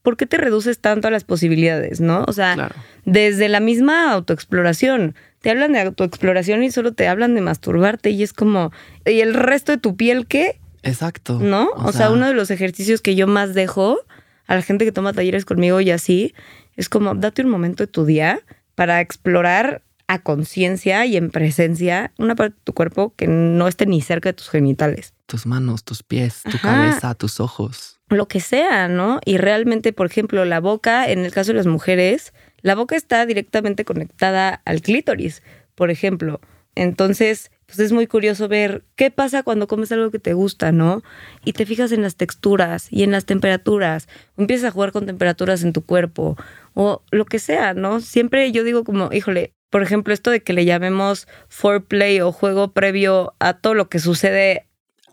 ¿por 0.07 0.15
qué 0.15 0.25
te 0.25 0.37
reduces 0.37 0.79
tanto 0.79 1.09
a 1.09 1.11
las 1.11 1.25
posibilidades, 1.25 1.99
no? 1.99 2.23
O 2.29 2.31
sea, 2.31 2.53
Claro. 2.53 2.75
desde 3.03 3.49
la 3.49 3.59
misma 3.59 4.13
autoexploración. 4.13 5.15
Te 5.41 5.49
hablan 5.49 5.73
de 5.73 5.81
autoexploración 5.81 6.63
y 6.63 6.71
solo 6.71 6.93
te 6.93 7.09
hablan 7.09 7.35
de 7.35 7.41
masturbarte 7.41 8.11
y 8.11 8.23
es 8.23 8.31
como, 8.31 8.71
¿y 9.05 9.19
el 9.19 9.33
resto 9.33 9.73
de 9.73 9.79
tu 9.79 9.97
piel 9.97 10.25
qué? 10.25 10.61
Exacto. 10.83 11.39
¿No? 11.41 11.71
O, 11.75 11.91
sea, 11.91 12.09
uno 12.09 12.25
de 12.25 12.33
los 12.33 12.51
ejercicios 12.51 13.01
que 13.01 13.15
yo 13.15 13.27
más 13.27 13.53
dejo 13.53 13.99
a 14.45 14.55
la 14.55 14.61
gente 14.61 14.85
que 14.85 14.93
toma 14.93 15.11
talleres 15.11 15.43
conmigo 15.43 15.81
y 15.81 15.91
así, 15.91 16.33
es 16.77 16.87
como, 16.87 17.13
date 17.13 17.41
un 17.41 17.49
momento 17.49 17.83
de 17.83 17.87
tu 17.87 18.05
día 18.05 18.39
para 18.75 19.01
explorar 19.01 19.81
a 20.07 20.19
conciencia 20.19 21.05
y 21.05 21.17
en 21.17 21.31
presencia 21.31 22.13
una 22.17 22.33
parte 22.35 22.55
de 22.55 22.61
tu 22.63 22.71
cuerpo 22.71 23.13
que 23.17 23.27
no 23.27 23.67
esté 23.67 23.85
ni 23.87 23.99
cerca 23.99 24.29
de 24.29 24.33
tus 24.35 24.47
genitales. 24.47 25.13
tus 25.25 25.45
manos, 25.45 25.83
tus 25.83 26.01
pies, 26.01 26.43
tu 26.43 26.55
Ajá. 26.55 26.61
cabeza, 26.61 27.13
tus 27.13 27.41
ojos. 27.41 27.96
Lo 28.09 28.27
que 28.27 28.39
sea, 28.39 28.87
¿no? 28.87 29.19
Y 29.25 29.37
realmente, 29.37 29.93
por 29.93 30.07
ejemplo, 30.07 30.45
la 30.45 30.59
boca, 30.59 31.09
en 31.09 31.19
el 31.25 31.31
caso 31.31 31.51
de 31.51 31.57
las 31.57 31.67
mujeres, 31.67 32.33
la 32.61 32.75
boca 32.75 32.95
está 32.95 33.25
directamente 33.25 33.85
conectada 33.85 34.61
al 34.65 34.81
clítoris, 34.81 35.43
por 35.75 35.91
ejemplo. 35.91 36.39
Entonces, 36.75 37.51
pues 37.65 37.79
es 37.79 37.91
muy 37.91 38.07
curioso 38.07 38.47
ver 38.47 38.83
qué 38.95 39.11
pasa 39.11 39.43
cuando 39.43 39.67
comes 39.67 39.91
algo 39.91 40.11
que 40.11 40.19
te 40.19 40.33
gusta, 40.33 40.71
¿no? 40.71 41.01
Y 41.43 41.53
te 41.53 41.65
fijas 41.65 41.91
en 41.91 42.01
las 42.01 42.15
texturas 42.15 42.87
y 42.91 43.03
en 43.03 43.11
las 43.11 43.25
temperaturas, 43.25 44.07
empiezas 44.37 44.69
a 44.69 44.71
jugar 44.71 44.91
con 44.91 45.05
temperaturas 45.05 45.63
en 45.63 45.73
tu 45.73 45.83
cuerpo, 45.83 46.37
o 46.75 47.03
lo 47.11 47.25
que 47.25 47.39
sea, 47.39 47.73
¿no? 47.73 47.99
Siempre 47.99 48.51
yo 48.51 48.63
digo 48.63 48.83
como, 48.83 49.11
híjole, 49.11 49.53
por 49.69 49.81
ejemplo, 49.83 50.13
esto 50.13 50.31
de 50.31 50.41
que 50.41 50.53
le 50.53 50.65
llamemos 50.65 51.27
foreplay 51.49 52.21
o 52.21 52.31
juego 52.31 52.71
previo 52.71 53.33
a 53.39 53.53
todo 53.53 53.73
lo 53.73 53.89
que 53.89 53.99
sucede 53.99 54.66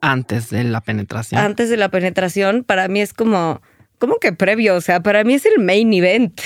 Antes 0.04 0.50
de 0.50 0.64
la 0.64 0.80
penetración. 0.80 1.40
antes 1.40 1.70
de 1.70 1.76
la 1.76 1.88
penetración, 1.88 2.62
para 2.62 2.88
mí 2.88 3.00
es 3.00 3.14
como, 3.14 3.62
¿cómo 3.98 4.18
que 4.18 4.32
previo? 4.32 4.76
O 4.76 4.80
sea, 4.80 5.02
para 5.02 5.24
mí 5.24 5.34
es 5.34 5.46
el 5.46 5.62
main 5.62 5.92
event, 5.94 6.40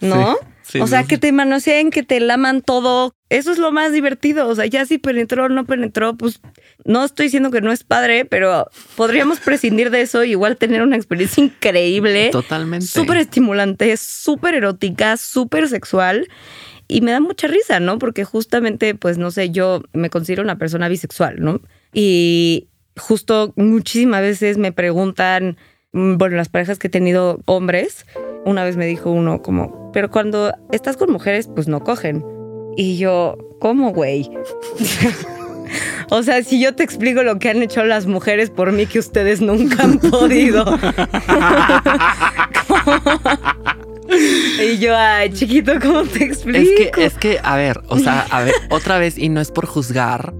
¿no? 0.00 0.36
Sí, 0.62 0.78
sí, 0.78 0.80
o 0.80 0.88
sea, 0.88 1.04
que 1.04 1.16
te 1.16 1.30
manoseen, 1.30 1.90
que 1.90 2.02
te 2.02 2.18
laman 2.18 2.62
todo. 2.62 3.14
Eso 3.28 3.52
es 3.52 3.58
lo 3.58 3.70
más 3.70 3.92
divertido. 3.92 4.48
O 4.48 4.54
sea, 4.56 4.66
ya 4.66 4.84
si 4.86 4.98
penetró 4.98 5.44
o 5.44 5.48
no 5.48 5.64
penetró, 5.64 6.16
pues 6.16 6.40
no 6.84 7.04
estoy 7.04 7.26
diciendo 7.26 7.52
que 7.52 7.60
no 7.60 7.70
es 7.70 7.84
padre, 7.84 8.24
pero 8.24 8.68
podríamos 8.96 9.38
prescindir 9.38 9.90
de 9.90 10.00
eso 10.00 10.24
y 10.24 10.32
igual 10.32 10.56
tener 10.56 10.82
una 10.82 10.96
experiencia 10.96 11.44
increíble. 11.44 12.30
Totalmente. 12.30 12.86
Súper 12.86 13.18
estimulante, 13.18 13.96
súper 13.96 14.54
erótica, 14.54 15.16
súper 15.16 15.68
sexual. 15.68 16.28
Y 16.88 17.00
me 17.00 17.10
da 17.10 17.20
mucha 17.20 17.46
risa, 17.48 17.80
¿no? 17.80 17.98
Porque 17.98 18.24
justamente, 18.24 18.94
pues 18.94 19.18
no 19.18 19.30
sé, 19.30 19.50
yo 19.50 19.82
me 19.92 20.10
considero 20.10 20.42
una 20.42 20.58
persona 20.58 20.88
bisexual, 20.88 21.36
¿no? 21.40 21.60
Y 21.92 22.68
justo 22.96 23.52
muchísimas 23.56 24.22
veces 24.22 24.58
me 24.58 24.72
preguntan, 24.72 25.56
mm, 25.92 26.16
bueno, 26.16 26.36
las 26.36 26.48
parejas 26.48 26.78
que 26.78 26.88
he 26.88 26.90
tenido 26.90 27.40
hombres, 27.46 28.06
una 28.44 28.64
vez 28.64 28.76
me 28.76 28.86
dijo 28.86 29.10
uno 29.10 29.42
como, 29.42 29.90
pero 29.92 30.10
cuando 30.10 30.52
estás 30.72 30.96
con 30.96 31.12
mujeres, 31.12 31.48
pues 31.54 31.68
no 31.68 31.82
cogen. 31.82 32.24
Y 32.76 32.98
yo, 32.98 33.36
¿cómo, 33.60 33.92
güey? 33.92 34.30
O 36.10 36.22
sea, 36.22 36.42
si 36.42 36.60
yo 36.60 36.74
te 36.74 36.82
explico 36.84 37.22
lo 37.22 37.38
que 37.38 37.50
han 37.50 37.62
hecho 37.62 37.84
las 37.84 38.06
mujeres 38.06 38.50
por 38.50 38.72
mí 38.72 38.86
que 38.86 38.98
ustedes 38.98 39.40
nunca 39.40 39.82
han 39.82 39.98
podido. 39.98 40.64
y 44.62 44.78
yo, 44.78 44.96
ay, 44.96 45.32
chiquito, 45.32 45.72
¿cómo 45.82 46.04
te 46.04 46.24
explico? 46.24 46.58
Es 46.58 46.90
que, 46.92 47.04
es 47.04 47.14
que, 47.14 47.40
a 47.42 47.56
ver, 47.56 47.80
o 47.88 47.98
sea, 47.98 48.26
a 48.30 48.44
ver, 48.44 48.54
otra 48.70 48.98
vez, 48.98 49.18
y 49.18 49.28
no 49.28 49.40
es 49.40 49.50
por 49.50 49.66
juzgar, 49.66 50.32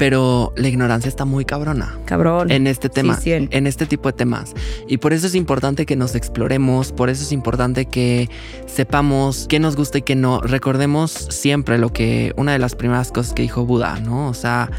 pero 0.00 0.54
la 0.56 0.66
ignorancia 0.66 1.10
está 1.10 1.26
muy 1.26 1.44
cabrona. 1.44 1.94
Cabrón. 2.06 2.50
En 2.50 2.66
este 2.66 2.88
tema, 2.88 3.18
Sí, 3.20 3.32
en 3.32 3.66
este 3.66 3.84
tipo 3.84 4.08
de 4.08 4.14
temas. 4.14 4.54
Y 4.88 4.96
por 4.96 5.12
eso 5.12 5.26
es 5.26 5.34
importante 5.34 5.84
que 5.84 5.94
nos 5.94 6.14
exploremos, 6.14 6.90
por 6.90 7.10
eso 7.10 7.22
es 7.22 7.32
importante 7.32 7.84
que 7.84 8.30
sepamos 8.64 9.44
qué 9.46 9.60
nos 9.60 9.76
gusta 9.76 9.98
y 9.98 10.02
qué 10.02 10.14
no. 10.14 10.40
Recordemos 10.40 11.10
siempre 11.12 11.76
lo 11.76 11.92
que, 11.92 12.32
una 12.38 12.52
de 12.52 12.58
las 12.58 12.76
primeras 12.76 13.12
cosas 13.12 13.34
que 13.34 13.42
dijo 13.42 13.66
Buda, 13.66 14.00
¿no? 14.00 14.28
O 14.28 14.32
sea, 14.32 14.70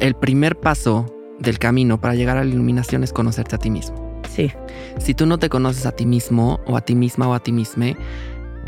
el 0.00 0.16
primer 0.16 0.58
paso 0.58 1.06
del 1.38 1.60
camino 1.60 2.00
para 2.00 2.16
llegar 2.16 2.36
a 2.36 2.42
la 2.42 2.50
iluminación 2.50 3.04
es 3.04 3.12
conocerte 3.12 3.54
a 3.54 3.58
ti 3.58 3.70
mismo. 3.70 4.20
Sí, 4.34 4.50
Si 4.98 5.14
tú 5.14 5.26
no 5.26 5.38
te 5.38 5.48
conoces 5.48 5.86
a 5.86 5.92
ti 5.92 6.06
mismo 6.06 6.58
o 6.66 6.76
a 6.76 6.80
ti 6.80 6.96
misma 6.96 7.28
o 7.28 7.34
a 7.34 7.40
ti 7.40 7.52
misma, 7.52 7.96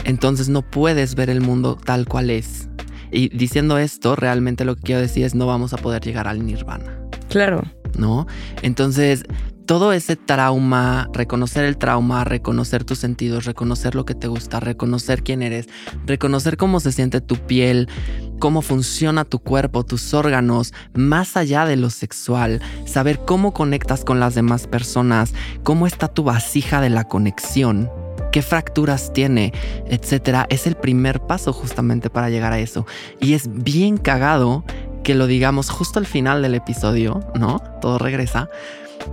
entonces 0.05 0.49
no 0.49 0.63
puedes 0.63 1.17
ver 1.17 1.29
el 1.29 1.41
mundo 1.41 1.77
tal 1.77 2.07
cual 2.07 2.31
es. 2.31 2.69
Y 3.13 3.29
diciendo 3.29 3.79
esto, 3.79 4.17
realmente 4.17 4.65
lo 4.65 4.75
que 4.75 4.83
quiero 4.83 5.01
decir 5.01 5.25
es 5.25 5.35
no 5.35 5.47
vamos 5.47 5.73
a 5.75 5.77
poder 5.77 6.03
llegar 6.03 6.27
al 6.27 6.45
nirvana, 6.45 6.99
claro. 7.29 7.63
¿no? 7.99 8.27
Entonces, 8.63 9.25
todo 9.67 9.93
ese 9.93 10.17
trauma, 10.17 11.09
reconocer 11.13 11.65
el 11.65 11.77
trauma, 11.77 12.25
reconocer 12.25 12.85
tus 12.85 12.99
sentidos, 12.99 13.45
reconocer 13.45 13.95
lo 13.95 14.05
que 14.05 14.15
te 14.15 14.29
gusta, 14.29 14.61
reconocer 14.61 15.23
quién 15.23 15.43
eres, 15.43 15.69
reconocer 16.07 16.57
cómo 16.57 16.81
se 16.81 16.93
siente 16.93 17.21
tu 17.21 17.37
piel, 17.37 17.89
cómo 18.39 18.61
funciona 18.61 19.25
tu 19.25 19.39
cuerpo, 19.39 19.85
tus 19.85 20.15
órganos, 20.15 20.73
más 20.95 21.37
allá 21.37 21.65
de 21.65 21.77
lo 21.77 21.91
sexual, 21.91 22.61
saber 22.87 23.21
cómo 23.25 23.53
conectas 23.53 24.05
con 24.05 24.21
las 24.21 24.35
demás 24.35 24.67
personas, 24.67 25.33
cómo 25.63 25.87
está 25.87 26.09
tu 26.09 26.25
vasija 26.25 26.81
de 26.81 26.91
la 26.91 27.05
conexión, 27.05 27.89
qué 28.33 28.43
fracturas 28.43 29.13
tiene, 29.13 29.53
etcétera, 29.87 30.47
es 30.49 30.67
el 30.67 30.75
primer 30.75 31.21
paso 31.21 31.53
justamente 31.53 32.11
para 32.11 32.31
llegar 32.31 32.53
a 32.53 32.59
eso. 32.59 32.87
Y 33.21 33.35
es 33.35 33.49
bien 33.53 33.99
cagado 33.99 34.65
que 35.05 35.15
lo 35.15 35.27
digamos 35.27 35.71
justo 35.71 35.99
al 35.99 36.07
final 36.07 36.43
del 36.43 36.55
episodio, 36.55 37.21
¿no? 37.39 37.61
Todo 37.81 37.99
regresa. 37.99 38.49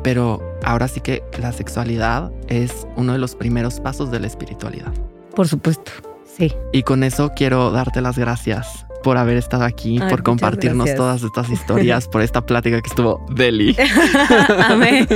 Pero 0.04 0.42
ahora 0.64 0.88
sí 0.88 1.02
que 1.02 1.24
la 1.40 1.52
sexualidad 1.52 2.32
es 2.48 2.88
uno 2.96 3.14
de 3.14 3.20
los 3.20 3.36
primeros 3.36 3.80
pasos 3.80 4.12
de 4.12 4.20
la 4.20 4.28
espiritualidad. 4.28 4.94
Por 5.36 5.48
supuesto. 5.48 5.92
Sí. 6.38 6.54
Y 6.72 6.84
con 6.84 7.04
eso 7.04 7.32
quiero 7.36 7.72
darte 7.72 8.02
las 8.02 8.18
gracias 8.18 8.86
por 9.04 9.18
haber 9.18 9.38
estado 9.38 9.64
aquí, 9.64 10.00
Ay, 10.02 10.10
por 10.10 10.24
compartirnos 10.24 10.94
todas 10.96 11.24
estas 11.24 11.50
historias, 11.50 12.08
por 12.08 12.22
esta 12.22 12.46
plática 12.46 12.82
que 12.82 12.90
estuvo 12.90 13.26
deli. 13.32 13.76
Amé. 14.68 15.08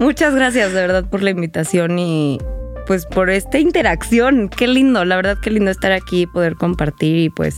Muchas 0.00 0.34
gracias 0.34 0.72
de 0.72 0.80
verdad 0.80 1.04
por 1.04 1.22
la 1.22 1.30
invitación 1.30 1.98
y 1.98 2.38
pues 2.86 3.06
por 3.06 3.30
esta 3.30 3.58
interacción. 3.58 4.48
Qué 4.48 4.66
lindo, 4.66 5.04
la 5.04 5.16
verdad 5.16 5.38
qué 5.40 5.50
lindo 5.50 5.70
estar 5.70 5.92
aquí 5.92 6.22
y 6.22 6.26
poder 6.26 6.56
compartir 6.56 7.18
y 7.18 7.30
pues 7.30 7.56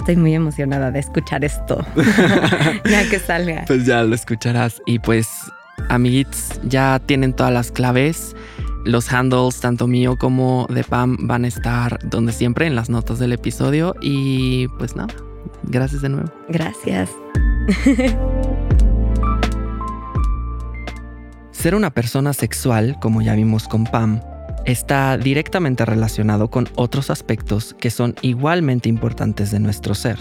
estoy 0.00 0.16
muy 0.16 0.34
emocionada 0.34 0.90
de 0.90 0.98
escuchar 0.98 1.44
esto. 1.44 1.84
ya 2.84 3.08
que 3.08 3.18
salga. 3.18 3.64
Pues 3.66 3.86
ya 3.86 4.02
lo 4.02 4.14
escucharás. 4.14 4.82
Y 4.86 4.98
pues, 4.98 5.28
amiguitos, 5.88 6.60
ya 6.64 7.00
tienen 7.06 7.32
todas 7.32 7.52
las 7.52 7.70
claves. 7.70 8.36
Los 8.84 9.10
handles, 9.10 9.60
tanto 9.60 9.86
mío 9.86 10.18
como 10.18 10.66
de 10.68 10.84
Pam, 10.84 11.16
van 11.22 11.44
a 11.46 11.48
estar 11.48 11.98
donde 12.04 12.32
siempre 12.32 12.66
en 12.66 12.74
las 12.74 12.90
notas 12.90 13.18
del 13.18 13.32
episodio. 13.32 13.94
Y 14.02 14.68
pues 14.78 14.94
nada, 14.94 15.14
gracias 15.62 16.02
de 16.02 16.10
nuevo. 16.10 16.30
Gracias. 16.48 17.08
Ser 21.50 21.74
una 21.74 21.88
persona 21.88 22.34
sexual, 22.34 22.98
como 23.00 23.22
ya 23.22 23.34
vimos 23.34 23.68
con 23.68 23.84
Pam, 23.84 24.20
está 24.64 25.16
directamente 25.18 25.84
relacionado 25.84 26.50
con 26.50 26.68
otros 26.76 27.10
aspectos 27.10 27.74
que 27.78 27.90
son 27.90 28.14
igualmente 28.22 28.88
importantes 28.88 29.50
de 29.50 29.60
nuestro 29.60 29.94
ser. 29.94 30.18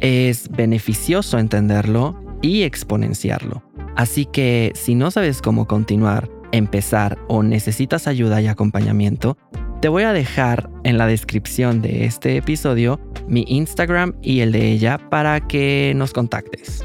Es 0.00 0.48
beneficioso 0.50 1.38
entenderlo 1.38 2.20
y 2.42 2.62
exponenciarlo. 2.62 3.62
Así 3.96 4.26
que 4.26 4.72
si 4.74 4.94
no 4.94 5.10
sabes 5.10 5.42
cómo 5.42 5.66
continuar, 5.66 6.30
empezar 6.52 7.18
o 7.28 7.42
necesitas 7.42 8.06
ayuda 8.06 8.40
y 8.40 8.46
acompañamiento, 8.46 9.36
te 9.80 9.88
voy 9.88 10.02
a 10.02 10.12
dejar 10.12 10.70
en 10.84 10.98
la 10.98 11.06
descripción 11.06 11.80
de 11.80 12.04
este 12.04 12.36
episodio 12.36 13.00
mi 13.28 13.44
Instagram 13.48 14.14
y 14.22 14.40
el 14.40 14.52
de 14.52 14.72
ella 14.72 14.98
para 15.10 15.46
que 15.46 15.92
nos 15.96 16.12
contactes. 16.12 16.84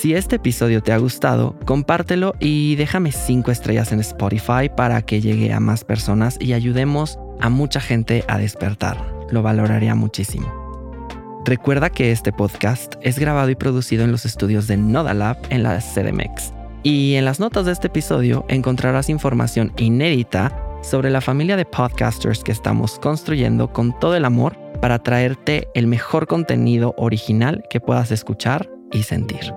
Si 0.00 0.12
este 0.12 0.36
episodio 0.36 0.82
te 0.82 0.92
ha 0.92 0.98
gustado, 0.98 1.56
compártelo 1.66 2.34
y 2.40 2.74
déjame 2.74 3.12
5 3.12 3.50
estrellas 3.52 3.92
en 3.92 4.00
Spotify 4.00 4.68
para 4.76 5.00
que 5.02 5.20
llegue 5.20 5.52
a 5.52 5.60
más 5.60 5.84
personas 5.84 6.36
y 6.40 6.52
ayudemos 6.52 7.18
a 7.40 7.48
mucha 7.48 7.80
gente 7.80 8.24
a 8.26 8.36
despertar. 8.36 8.98
Lo 9.30 9.42
valoraría 9.42 9.94
muchísimo. 9.94 10.52
Recuerda 11.46 11.90
que 11.90 12.10
este 12.10 12.32
podcast 12.32 12.96
es 13.02 13.20
grabado 13.20 13.50
y 13.50 13.54
producido 13.54 14.02
en 14.02 14.10
los 14.10 14.26
estudios 14.26 14.66
de 14.66 14.76
Nodalab 14.76 15.38
en 15.50 15.62
la 15.62 15.78
CDMX. 15.78 16.52
Y 16.82 17.14
en 17.14 17.24
las 17.24 17.38
notas 17.38 17.64
de 17.64 17.72
este 17.72 17.86
episodio 17.86 18.44
encontrarás 18.48 19.08
información 19.08 19.72
inédita 19.78 20.60
sobre 20.82 21.08
la 21.08 21.20
familia 21.20 21.56
de 21.56 21.66
podcasters 21.66 22.42
que 22.42 22.52
estamos 22.52 22.98
construyendo 22.98 23.72
con 23.72 23.98
todo 24.00 24.16
el 24.16 24.24
amor 24.24 24.58
para 24.80 24.98
traerte 24.98 25.68
el 25.74 25.86
mejor 25.86 26.26
contenido 26.26 26.94
original 26.98 27.62
que 27.70 27.80
puedas 27.80 28.10
escuchar 28.10 28.68
y 28.92 29.04
sentir. 29.04 29.54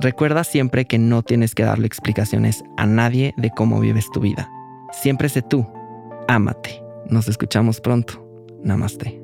Recuerda 0.00 0.44
siempre 0.44 0.86
que 0.86 0.98
no 0.98 1.22
tienes 1.22 1.54
que 1.54 1.62
darle 1.62 1.86
explicaciones 1.86 2.64
a 2.78 2.86
nadie 2.86 3.34
de 3.36 3.50
cómo 3.50 3.80
vives 3.80 4.10
tu 4.10 4.20
vida. 4.20 4.50
Siempre 4.92 5.28
sé 5.28 5.42
tú. 5.42 5.66
Ámate. 6.26 6.82
Nos 7.06 7.28
escuchamos 7.28 7.82
pronto. 7.82 8.26
Namaste. 8.64 9.20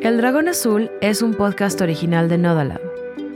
El 0.00 0.18
Dragón 0.18 0.48
Azul 0.48 0.92
es 1.00 1.22
un 1.22 1.34
podcast 1.34 1.80
original 1.80 2.28
de 2.28 2.38
Nodalab. 2.38 2.80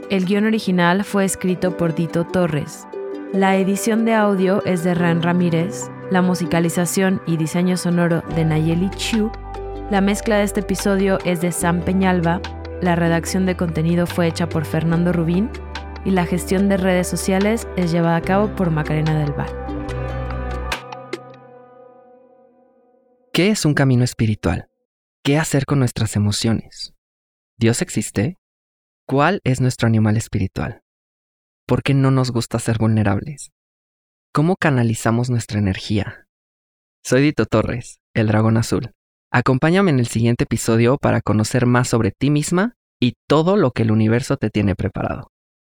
El 0.09 0.25
guion 0.25 0.45
original 0.45 1.03
fue 1.03 1.25
escrito 1.25 1.75
por 1.75 1.93
Dito 1.93 2.25
Torres. 2.25 2.87
La 3.33 3.57
edición 3.57 4.05
de 4.05 4.13
audio 4.13 4.63
es 4.65 4.83
de 4.83 4.93
Ran 4.93 5.21
Ramírez, 5.23 5.89
la 6.11 6.21
musicalización 6.21 7.21
y 7.27 7.37
diseño 7.37 7.77
sonoro 7.77 8.21
de 8.35 8.45
Nayeli 8.45 8.89
Chu. 8.91 9.31
La 9.91 10.01
mezcla 10.01 10.37
de 10.37 10.43
este 10.43 10.61
episodio 10.61 11.19
es 11.25 11.41
de 11.41 11.51
Sam 11.51 11.81
Peñalba, 11.81 12.41
la 12.81 12.95
redacción 12.95 13.45
de 13.45 13.57
contenido 13.57 14.07
fue 14.07 14.27
hecha 14.27 14.47
por 14.47 14.65
Fernando 14.65 15.11
Rubín 15.11 15.49
y 16.05 16.11
la 16.11 16.25
gestión 16.25 16.69
de 16.69 16.77
redes 16.77 17.07
sociales 17.07 17.67
es 17.75 17.91
llevada 17.91 18.15
a 18.15 18.21
cabo 18.21 18.55
por 18.55 18.71
Macarena 18.71 19.19
del 19.19 19.33
Val. 19.33 19.49
¿Qué 23.33 23.49
es 23.49 23.65
un 23.65 23.73
camino 23.73 24.03
espiritual? 24.03 24.69
¿Qué 25.23 25.37
hacer 25.37 25.65
con 25.65 25.79
nuestras 25.79 26.15
emociones? 26.15 26.93
¿Dios 27.57 27.81
existe? 27.81 28.37
¿Cuál 29.05 29.41
es 29.43 29.61
nuestro 29.61 29.87
animal 29.87 30.17
espiritual? 30.17 30.81
¿Por 31.65 31.83
qué 31.83 31.93
no 31.93 32.11
nos 32.11 32.31
gusta 32.31 32.59
ser 32.59 32.77
vulnerables? 32.77 33.51
¿Cómo 34.31 34.57
canalizamos 34.57 35.31
nuestra 35.31 35.57
energía? 35.57 36.27
Soy 37.03 37.23
Dito 37.23 37.47
Torres, 37.47 37.99
el 38.13 38.27
dragón 38.27 38.57
azul. 38.57 38.91
Acompáñame 39.31 39.89
en 39.89 39.99
el 39.99 40.05
siguiente 40.05 40.43
episodio 40.43 40.97
para 40.97 41.21
conocer 41.21 41.65
más 41.65 41.87
sobre 41.87 42.11
ti 42.11 42.29
misma 42.29 42.75
y 43.01 43.13
todo 43.27 43.57
lo 43.57 43.71
que 43.71 43.81
el 43.81 43.91
universo 43.91 44.37
te 44.37 44.51
tiene 44.51 44.75
preparado. 44.75 45.31